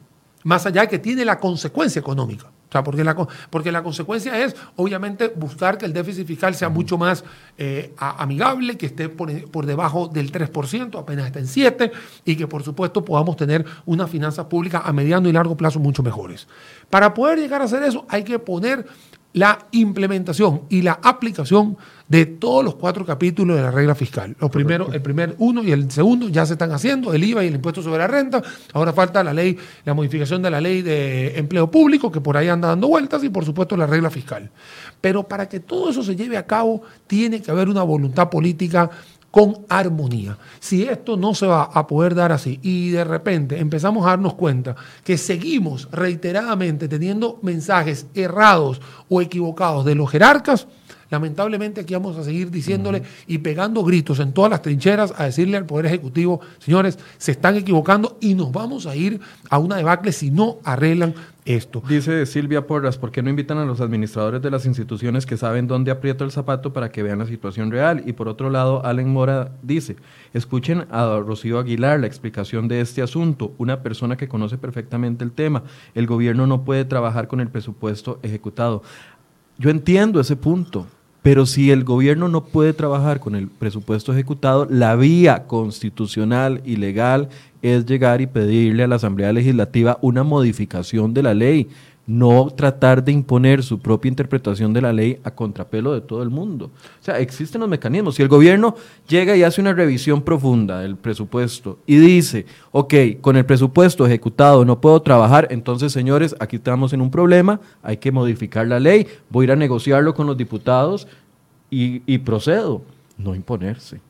más 0.45 0.67
allá 0.67 0.83
de 0.83 0.89
que 0.89 0.99
tiene 0.99 1.25
la 1.25 1.39
consecuencia 1.39 2.01
económica. 2.01 2.51
O 2.71 2.73
sea, 2.73 2.85
porque 2.85 3.03
la, 3.03 3.17
porque 3.51 3.73
la 3.73 3.83
consecuencia 3.83 4.39
es, 4.45 4.55
obviamente, 4.77 5.27
buscar 5.27 5.77
que 5.77 5.87
el 5.87 5.93
déficit 5.93 6.25
fiscal 6.25 6.55
sea 6.55 6.69
mucho 6.69 6.97
más 6.97 7.25
eh, 7.59 7.93
amigable, 7.99 8.79
que 8.79 8.87
esté 8.87 9.09
por, 9.09 9.67
debajo 9.67 10.07
del 10.07 10.31
3%, 10.31 10.97
apenas 10.97 11.27
está 11.27 11.41
en 11.41 11.47
7%, 11.47 11.91
y 12.25 12.37
que, 12.37 12.47
por 12.47 12.63
supuesto, 12.63 13.05
podamos 13.05 13.37
tener 13.37 13.65
unas 13.87 14.09
finanzas 14.09 14.47
públicas 14.47 14.83
a 14.85 14.93
mediano 14.93 15.29
y 15.29 15.33
largo 15.33 15.57
plazo 15.57 15.81
mucho 15.81 16.05
mejores. 16.05 16.47
Para 16.91 17.13
poder 17.13 17.41
llegar 17.41 17.61
a 17.61 17.65
hacer 17.65 17.83
eso, 17.83 18.07
hay 18.09 18.23
que 18.23 18.39
poner 18.39 18.87
la 19.33 19.67
implementación 19.71 20.63
y 20.69 20.83
la 20.83 20.99
aplicación 21.03 21.77
de 22.09 22.27
todos 22.27 22.65
los 22.65 22.75
cuatro 22.75 23.07
capítulos 23.07 23.57
de 23.57 23.63
la 23.63 23.71
regla 23.71 23.95
fiscal. 23.95 24.35
Los 24.41 24.51
primeros, 24.51 24.93
el 24.93 25.01
primer 25.01 25.37
uno 25.39 25.63
y 25.63 25.71
el 25.71 25.89
segundo 25.93 26.29
ya 26.29 26.45
se 26.45 26.55
están 26.55 26.73
haciendo, 26.73 27.15
el 27.15 27.23
IVA 27.23 27.45
y 27.45 27.47
el 27.47 27.55
impuesto 27.55 27.83
sobre 27.83 27.99
la 27.99 28.09
renta. 28.09 28.43
Ahora 28.73 28.93
falta 28.93 29.23
la 29.23 29.33
ley, 29.33 29.57
la 29.85 29.95
modificación 29.95 30.43
de 30.43 30.51
la 30.51 30.61
ley 30.61 30.83
de 30.83 31.39
empleo 31.39 31.71
público, 31.71 32.11
que 32.11 32.21
por 32.21 32.37
ahí 32.37 32.49
anda 32.49 32.67
dando 32.67 32.89
vueltas, 32.89 33.23
y 33.23 33.29
por 33.29 33.45
supuesto 33.45 33.77
la 33.77 33.87
regla 33.87 34.11
fiscal. 34.11 34.51
Pero 35.01 35.23
para 35.23 35.49
que 35.49 35.61
todo 35.61 35.91
eso 35.91 36.03
se 36.03 36.17
lleve 36.17 36.37
a 36.37 36.47
cabo, 36.47 36.83
tiene 37.07 37.41
que 37.41 37.53
haber 37.53 37.69
una 37.69 37.85
voluntad 37.85 38.29
política 38.29 38.91
con 39.31 39.65
armonía. 39.69 40.37
Si 40.59 40.83
esto 40.83 41.17
no 41.17 41.35
se 41.35 41.47
va 41.47 41.65
a 41.65 41.87
poder 41.87 42.15
dar 42.15 42.33
así 42.33 42.59
y 42.63 42.91
de 42.91 43.05
repente 43.05 43.59
empezamos 43.59 44.05
a 44.05 44.11
darnos 44.11 44.35
cuenta 44.35 44.75
que 45.05 45.17
seguimos 45.17 45.89
reiteradamente 45.93 46.89
teniendo 46.89 47.39
mensajes 47.43 48.07
errados 48.15 48.81
o 49.09 49.21
equivocados 49.21 49.85
de 49.85 49.95
los 49.95 50.11
jerarcas, 50.11 50.67
lamentablemente 51.11 51.81
aquí 51.81 51.95
vamos 51.95 52.17
a 52.17 52.25
seguir 52.25 52.51
diciéndole 52.51 53.03
y 53.27 53.39
pegando 53.39 53.85
gritos 53.85 54.19
en 54.21 54.33
todas 54.33 54.51
las 54.51 54.63
trincheras 54.63 55.13
a 55.17 55.25
decirle 55.25 55.57
al 55.57 55.67
Poder 55.67 55.87
Ejecutivo, 55.87 56.41
señores, 56.59 56.99
se 57.19 57.33
están 57.33 57.57
equivocando 57.57 58.17
y 58.21 58.35
nos 58.35 58.51
vamos 58.51 58.87
a 58.87 58.97
ir 58.97 59.21
a 59.49 59.59
una 59.59 59.77
debacle 59.77 60.13
si 60.13 60.31
no 60.31 60.59
arreglan 60.65 61.15
esto. 61.55 61.83
Dice 61.89 62.27
Silvia 62.27 62.67
Porras, 62.67 62.99
¿por 62.99 63.11
qué 63.11 63.23
no 63.23 63.31
invitan 63.31 63.59
a 63.59 63.65
los 63.65 63.81
administradores 63.81 64.43
de 64.43 64.51
las 64.51 64.67
instituciones 64.67 65.27
que 65.27 65.37
saben 65.37 65.67
dónde 65.67 65.91
aprieta 65.91 66.25
el 66.25 66.31
zapato 66.31 66.73
para 66.73 66.91
que 66.91 67.03
vean 67.03 67.19
la 67.19 67.27
situación 67.27 67.71
real? 67.71 68.03
Y 68.07 68.13
por 68.13 68.29
otro 68.29 68.51
lado, 68.51 68.85
Allen 68.85 69.09
Mora 69.09 69.53
dice, 69.63 69.97
escuchen 70.33 70.87
a 70.91 71.21
Rocío 71.25 71.59
Aguilar 71.59 72.01
la 72.01 72.07
explicación 72.07 72.69
de 72.69 72.81
este 72.81 73.03
asunto, 73.03 73.55
una 73.59 73.83
persona 73.83 74.17
que 74.17 74.29
conoce 74.29 74.59
perfectamente 74.59 75.25
el 75.25 75.33
tema. 75.33 75.63
El 75.95 76.07
gobierno 76.07 76.47
no 76.47 76.65
puede 76.65 76.85
trabajar 76.85 77.29
con 77.29 77.41
el 77.41 77.49
presupuesto 77.49 78.19
ejecutado. 78.23 78.83
Yo 79.59 79.71
entiendo 79.71 80.21
ese 80.21 80.37
punto, 80.37 80.87
Pero 81.23 81.45
si 81.45 81.71
el 81.71 81.85
gobierno 81.85 82.29
no 82.29 82.45
puede 82.45 82.73
trabajar 82.73 83.21
con 83.21 83.35
el 83.35 83.49
presupuesto 83.49 84.13
ejecutado, 84.13 84.67
la 84.71 84.97
vía 84.97 85.47
constitucional 85.47 86.63
y 86.65 86.77
legal 86.77 87.29
es 87.61 87.85
llegar 87.85 88.23
y 88.23 88.27
pedirle 88.27 88.85
a 88.85 88.87
la 88.87 88.97
Asamblea 88.97 89.33
Legislativa 89.33 89.99
una 90.01 90.23
modificación 90.23 91.13
de 91.13 91.23
la 91.23 91.35
ley, 91.35 91.69
no 92.07 92.51
tratar 92.51 93.05
de 93.05 93.13
imponer 93.13 93.63
su 93.63 93.79
propia 93.79 94.09
interpretación 94.09 94.73
de 94.73 94.81
la 94.81 94.93
ley 94.93 95.21
a 95.23 95.31
contrapelo 95.31 95.93
de 95.93 96.01
todo 96.01 96.23
el 96.23 96.31
mundo. 96.31 96.67
O 96.67 97.05
sea, 97.05 97.21
existen 97.21 97.61
los 97.61 97.71
mecanismos. 97.71 98.17
Si 98.17 98.23
el 98.23 98.29
gobierno 98.29 98.75
llega 99.07 99.37
y 99.37 99.43
hace 99.43 99.61
una 99.61 99.73
revisión 99.73 100.23
profunda 100.23 100.81
del 100.81 100.97
presupuesto 100.97 101.79
y 101.87 101.99
dice, 101.99 102.47
ok, 102.73 102.95
con 103.21 103.37
el 103.37 103.47
presupuesto 103.47 104.07
ejecutado 104.07 104.65
no 104.65 104.81
puedo 104.81 105.01
trabajar, 105.03 105.47
entonces 105.51 105.93
señores, 105.93 106.35
aquí 106.41 106.57
estamos 106.57 106.93
en 106.93 107.01
un 107.01 107.11
problema, 107.11 107.61
hay 107.83 107.99
que 107.99 108.11
modificar 108.11 108.67
la 108.67 108.81
ley, 108.81 109.07
voy 109.29 109.45
a 109.45 109.47
ir 109.47 109.53
a 109.53 109.57
negociarlo 109.57 110.15
con 110.15 110.27
los 110.27 110.37
diputados 110.37 111.07
y, 111.71 112.03
y 112.13 112.19
procedo. 112.19 112.83
No 113.19 113.35
imponerse. 113.35 114.01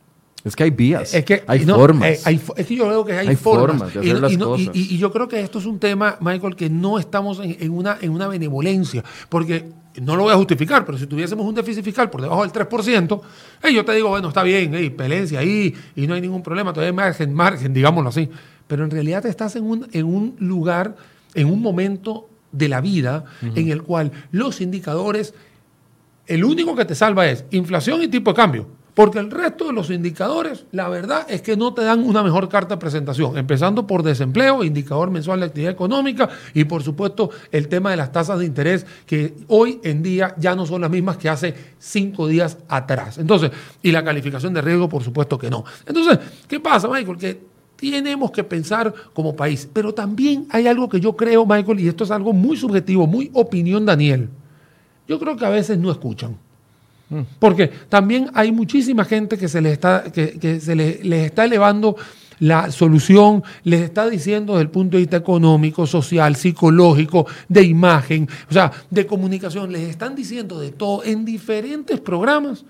Es 0.43 0.57
que 0.57 0.62
hay 0.64 0.70
vías, 0.70 1.12
es 1.12 1.24
que, 1.24 1.43
hay 1.47 1.66
no, 1.66 1.74
formas. 1.76 2.09
eh, 2.09 2.20
hay 2.24 2.41
es 2.57 2.66
que 2.66 2.74
yo 2.74 2.88
veo 2.88 3.05
que 3.05 3.12
hay, 3.12 3.28
Hay 3.28 3.36
formas. 3.36 3.76
formas 3.78 3.95
de 3.95 4.07
Y 4.07 4.11
hacer 4.11 4.22
las 4.22 4.32
y, 4.32 4.36
no- 4.38 4.57
y- 4.57 4.64
cosas. 4.66 4.76
y- 4.76 4.95
y 4.95 4.99
yo 4.99 5.12
creo 5.12 5.28
que 5.28 5.41
esto 5.41 5.59
es 5.59 5.66
un 5.66 5.78
tema, 5.78 6.16
Michael, 6.20 6.57
que 6.57 6.70
no 6.70 6.99
estamos 6.99 7.41
en, 7.41 7.57
en 7.61 7.70
una, 7.70 7.99
en 8.01 8.11
una 8.11 8.26
benevolencia. 8.26 9.05
Porque 9.28 9.66
no 10.01 10.16
lo 10.16 10.22
voy 10.22 10.32
a 10.32 10.36
justificar, 10.36 10.86
pero 10.86 10.97
si 10.97 11.07
tuviésemos 11.07 11.45
un 11.45 11.55
déficit 11.55 11.84
fiscal 11.84 12.09
por 12.09 12.22
debajo 12.22 12.41
del 12.43 12.53
3%, 12.53 13.20
eh, 13.64 13.72
yo 13.74 13.84
te 13.84 13.93
digo, 13.95 14.09
bueno, 14.09 14.28
está 14.28 14.43
bien, 14.43 14.74
eh, 14.74 14.91
pelense 14.91 15.36
ahí 15.36 15.74
y 15.95 16.07
no 16.07 16.14
hay 16.14 16.22
ningún 16.22 16.43
problema, 16.43 16.72
todavía 16.72 16.91
hay 16.91 16.97
margen, 16.97 17.34
margen, 17.34 17.74
digámoslo 17.74 18.09
así. 18.09 18.28
Pero 18.66 18.84
en 18.84 18.91
realidad 18.91 19.26
estás 19.26 19.57
en 19.57 19.64
un, 19.64 19.88
en 19.93 20.07
un 20.07 20.36
lugar, 20.38 20.97
en 21.34 21.49
un 21.51 21.61
momento 21.61 22.28
de 22.53 22.68
la 22.68 22.80
vida 22.80 23.24
en 23.55 23.68
el 23.68 23.82
cual 23.82 24.11
los 24.32 24.61
indicadores 24.61 25.34
el 26.26 26.45
único 26.45 26.74
que 26.76 26.84
te 26.84 26.95
salva 26.95 27.26
es 27.28 27.45
inflación 27.51 28.03
y 28.03 28.09
tipo 28.09 28.30
de 28.30 28.36
cambio. 28.36 28.66
Porque 29.01 29.19
el 29.19 29.31
resto 29.31 29.69
de 29.69 29.73
los 29.73 29.89
indicadores, 29.89 30.67
la 30.73 30.87
verdad 30.91 31.25
es 31.31 31.41
que 31.41 31.57
no 31.57 31.73
te 31.73 31.83
dan 31.83 32.05
una 32.05 32.23
mejor 32.23 32.51
carta 32.51 32.75
de 32.75 32.81
presentación. 32.81 33.39
Empezando 33.39 33.87
por 33.87 34.03
desempleo, 34.03 34.63
indicador 34.63 35.11
mensual 35.11 35.41
de 35.41 35.47
actividad 35.47 35.73
económica 35.73 36.29
y 36.53 36.65
por 36.65 36.83
supuesto 36.83 37.31
el 37.51 37.69
tema 37.69 37.93
de 37.93 37.97
las 37.97 38.13
tasas 38.13 38.39
de 38.39 38.45
interés 38.45 38.85
que 39.07 39.33
hoy 39.49 39.81
en 39.85 40.03
día 40.03 40.35
ya 40.37 40.55
no 40.55 40.67
son 40.67 40.83
las 40.83 40.91
mismas 40.91 41.17
que 41.17 41.31
hace 41.31 41.55
cinco 41.79 42.27
días 42.27 42.59
atrás. 42.69 43.17
Entonces, 43.17 43.51
y 43.83 43.91
la 43.91 44.05
calificación 44.05 44.53
de 44.53 44.61
riesgo, 44.61 44.87
por 44.87 45.03
supuesto 45.03 45.39
que 45.39 45.49
no. 45.49 45.65
Entonces, 45.87 46.19
¿qué 46.47 46.61
pasa, 46.61 46.87
Michael? 46.87 47.17
Que 47.17 47.41
tenemos 47.77 48.31
que 48.31 48.45
pensar 48.45 48.93
como 49.15 49.35
país. 49.35 49.67
Pero 49.73 49.95
también 49.95 50.47
hay 50.51 50.67
algo 50.67 50.91
que 50.91 51.01
yo 51.01 51.17
creo, 51.17 51.47
Michael, 51.47 51.81
y 51.81 51.89
esto 51.89 52.05
es 52.05 52.11
algo 52.11 52.35
muy 52.35 52.59
subjetivo, 52.59 53.07
muy 53.07 53.31
opinión, 53.33 53.87
Daniel. 53.87 54.29
Yo 55.09 55.19
creo 55.19 55.37
que 55.37 55.47
a 55.47 55.49
veces 55.49 55.79
no 55.79 55.91
escuchan. 55.91 56.37
Porque 57.39 57.69
también 57.89 58.31
hay 58.35 58.53
muchísima 58.53 59.05
gente 59.05 59.37
que 59.37 59.49
se 59.49 59.61
les 59.61 59.73
está, 59.73 60.05
que, 60.13 60.39
que 60.39 60.61
se 60.61 60.75
le- 60.77 61.01
les 61.03 61.27
está 61.27 61.45
elevando 61.45 61.97
la 62.39 62.71
solución, 62.71 63.43
les 63.65 63.83
está 63.83 64.09
diciendo 64.09 64.55
desde 64.55 64.63
el 64.63 64.71
punto 64.71 64.97
de 64.97 65.03
vista 65.03 65.17
económico, 65.19 65.87
social, 65.87 66.37
psicológico, 66.37 67.27
de 67.49 67.65
imagen, 67.65 68.29
o 68.49 68.53
sea, 68.53 68.71
de 68.91 69.07
comunicación, 69.07 69.71
les 69.73 69.83
están 69.91 70.15
diciendo 70.15 70.59
de 70.59 70.71
todo 70.71 71.05
en 71.05 71.25
diferentes 71.25 72.01
programas 72.01 72.65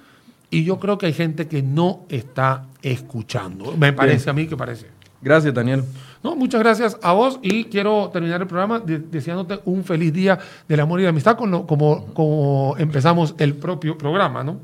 y 0.50 0.64
yo 0.64 0.80
creo 0.80 0.98
que 0.98 1.06
hay 1.06 1.12
gente 1.12 1.46
que 1.46 1.62
no 1.62 2.06
está 2.08 2.66
escuchando. 2.82 3.76
Me 3.76 3.92
parece 3.92 4.30
a 4.30 4.32
mí 4.32 4.46
que 4.46 4.56
parece. 4.56 4.86
Gracias, 5.22 5.52
Daniel. 5.52 5.84
No, 6.22 6.34
muchas 6.36 6.60
gracias 6.60 6.98
a 7.02 7.12
vos 7.12 7.38
y 7.42 7.64
quiero 7.64 8.10
terminar 8.12 8.40
el 8.40 8.46
programa 8.46 8.78
de- 8.80 8.98
deseándote 8.98 9.60
un 9.64 9.84
feliz 9.84 10.12
día 10.12 10.38
del 10.68 10.80
amor 10.80 11.00
y 11.00 11.02
la 11.04 11.10
amistad 11.10 11.36
con 11.36 11.50
lo- 11.50 11.66
como, 11.66 12.06
como 12.14 12.74
empezamos 12.78 13.34
el 13.38 13.54
propio 13.54 13.96
programa, 13.98 14.42
¿no? 14.44 14.58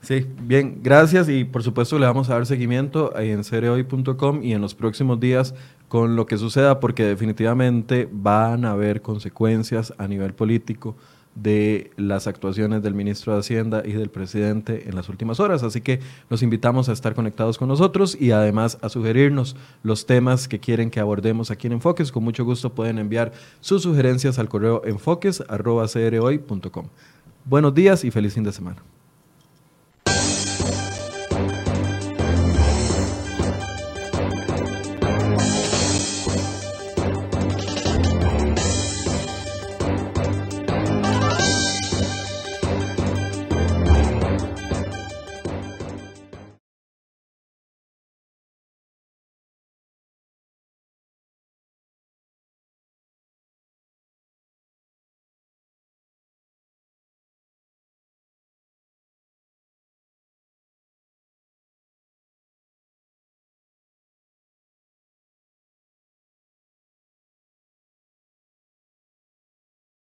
Sí, 0.00 0.24
bien, 0.42 0.78
gracias 0.82 1.28
y 1.28 1.44
por 1.44 1.64
supuesto 1.64 1.98
le 1.98 2.06
vamos 2.06 2.30
a 2.30 2.34
dar 2.34 2.46
seguimiento 2.46 3.16
en 3.18 3.42
cereoy.com 3.42 4.42
y 4.44 4.52
en 4.52 4.60
los 4.60 4.74
próximos 4.76 5.18
días 5.18 5.54
con 5.88 6.14
lo 6.14 6.26
que 6.26 6.38
suceda 6.38 6.78
porque 6.78 7.04
definitivamente 7.04 8.08
van 8.12 8.64
a 8.64 8.72
haber 8.72 9.02
consecuencias 9.02 9.92
a 9.98 10.06
nivel 10.06 10.34
político 10.34 10.94
de 11.42 11.90
las 11.96 12.26
actuaciones 12.26 12.82
del 12.82 12.94
ministro 12.94 13.32
de 13.32 13.40
Hacienda 13.40 13.82
y 13.84 13.92
del 13.92 14.10
presidente 14.10 14.88
en 14.88 14.94
las 14.94 15.08
últimas 15.08 15.40
horas. 15.40 15.62
Así 15.62 15.80
que 15.80 16.00
los 16.28 16.42
invitamos 16.42 16.88
a 16.88 16.92
estar 16.92 17.14
conectados 17.14 17.58
con 17.58 17.68
nosotros 17.68 18.16
y 18.20 18.32
además 18.32 18.78
a 18.82 18.88
sugerirnos 18.88 19.56
los 19.82 20.06
temas 20.06 20.48
que 20.48 20.58
quieren 20.58 20.90
que 20.90 21.00
abordemos 21.00 21.50
aquí 21.50 21.66
en 21.66 21.74
Enfoques. 21.74 22.12
Con 22.12 22.24
mucho 22.24 22.44
gusto 22.44 22.74
pueden 22.74 22.98
enviar 22.98 23.32
sus 23.60 23.82
sugerencias 23.82 24.38
al 24.38 24.48
correo 24.48 24.82
enfoques.com. 24.84 25.38
Buenos 27.44 27.74
días 27.74 28.04
y 28.04 28.10
feliz 28.10 28.34
fin 28.34 28.44
de 28.44 28.52
semana. 28.52 28.97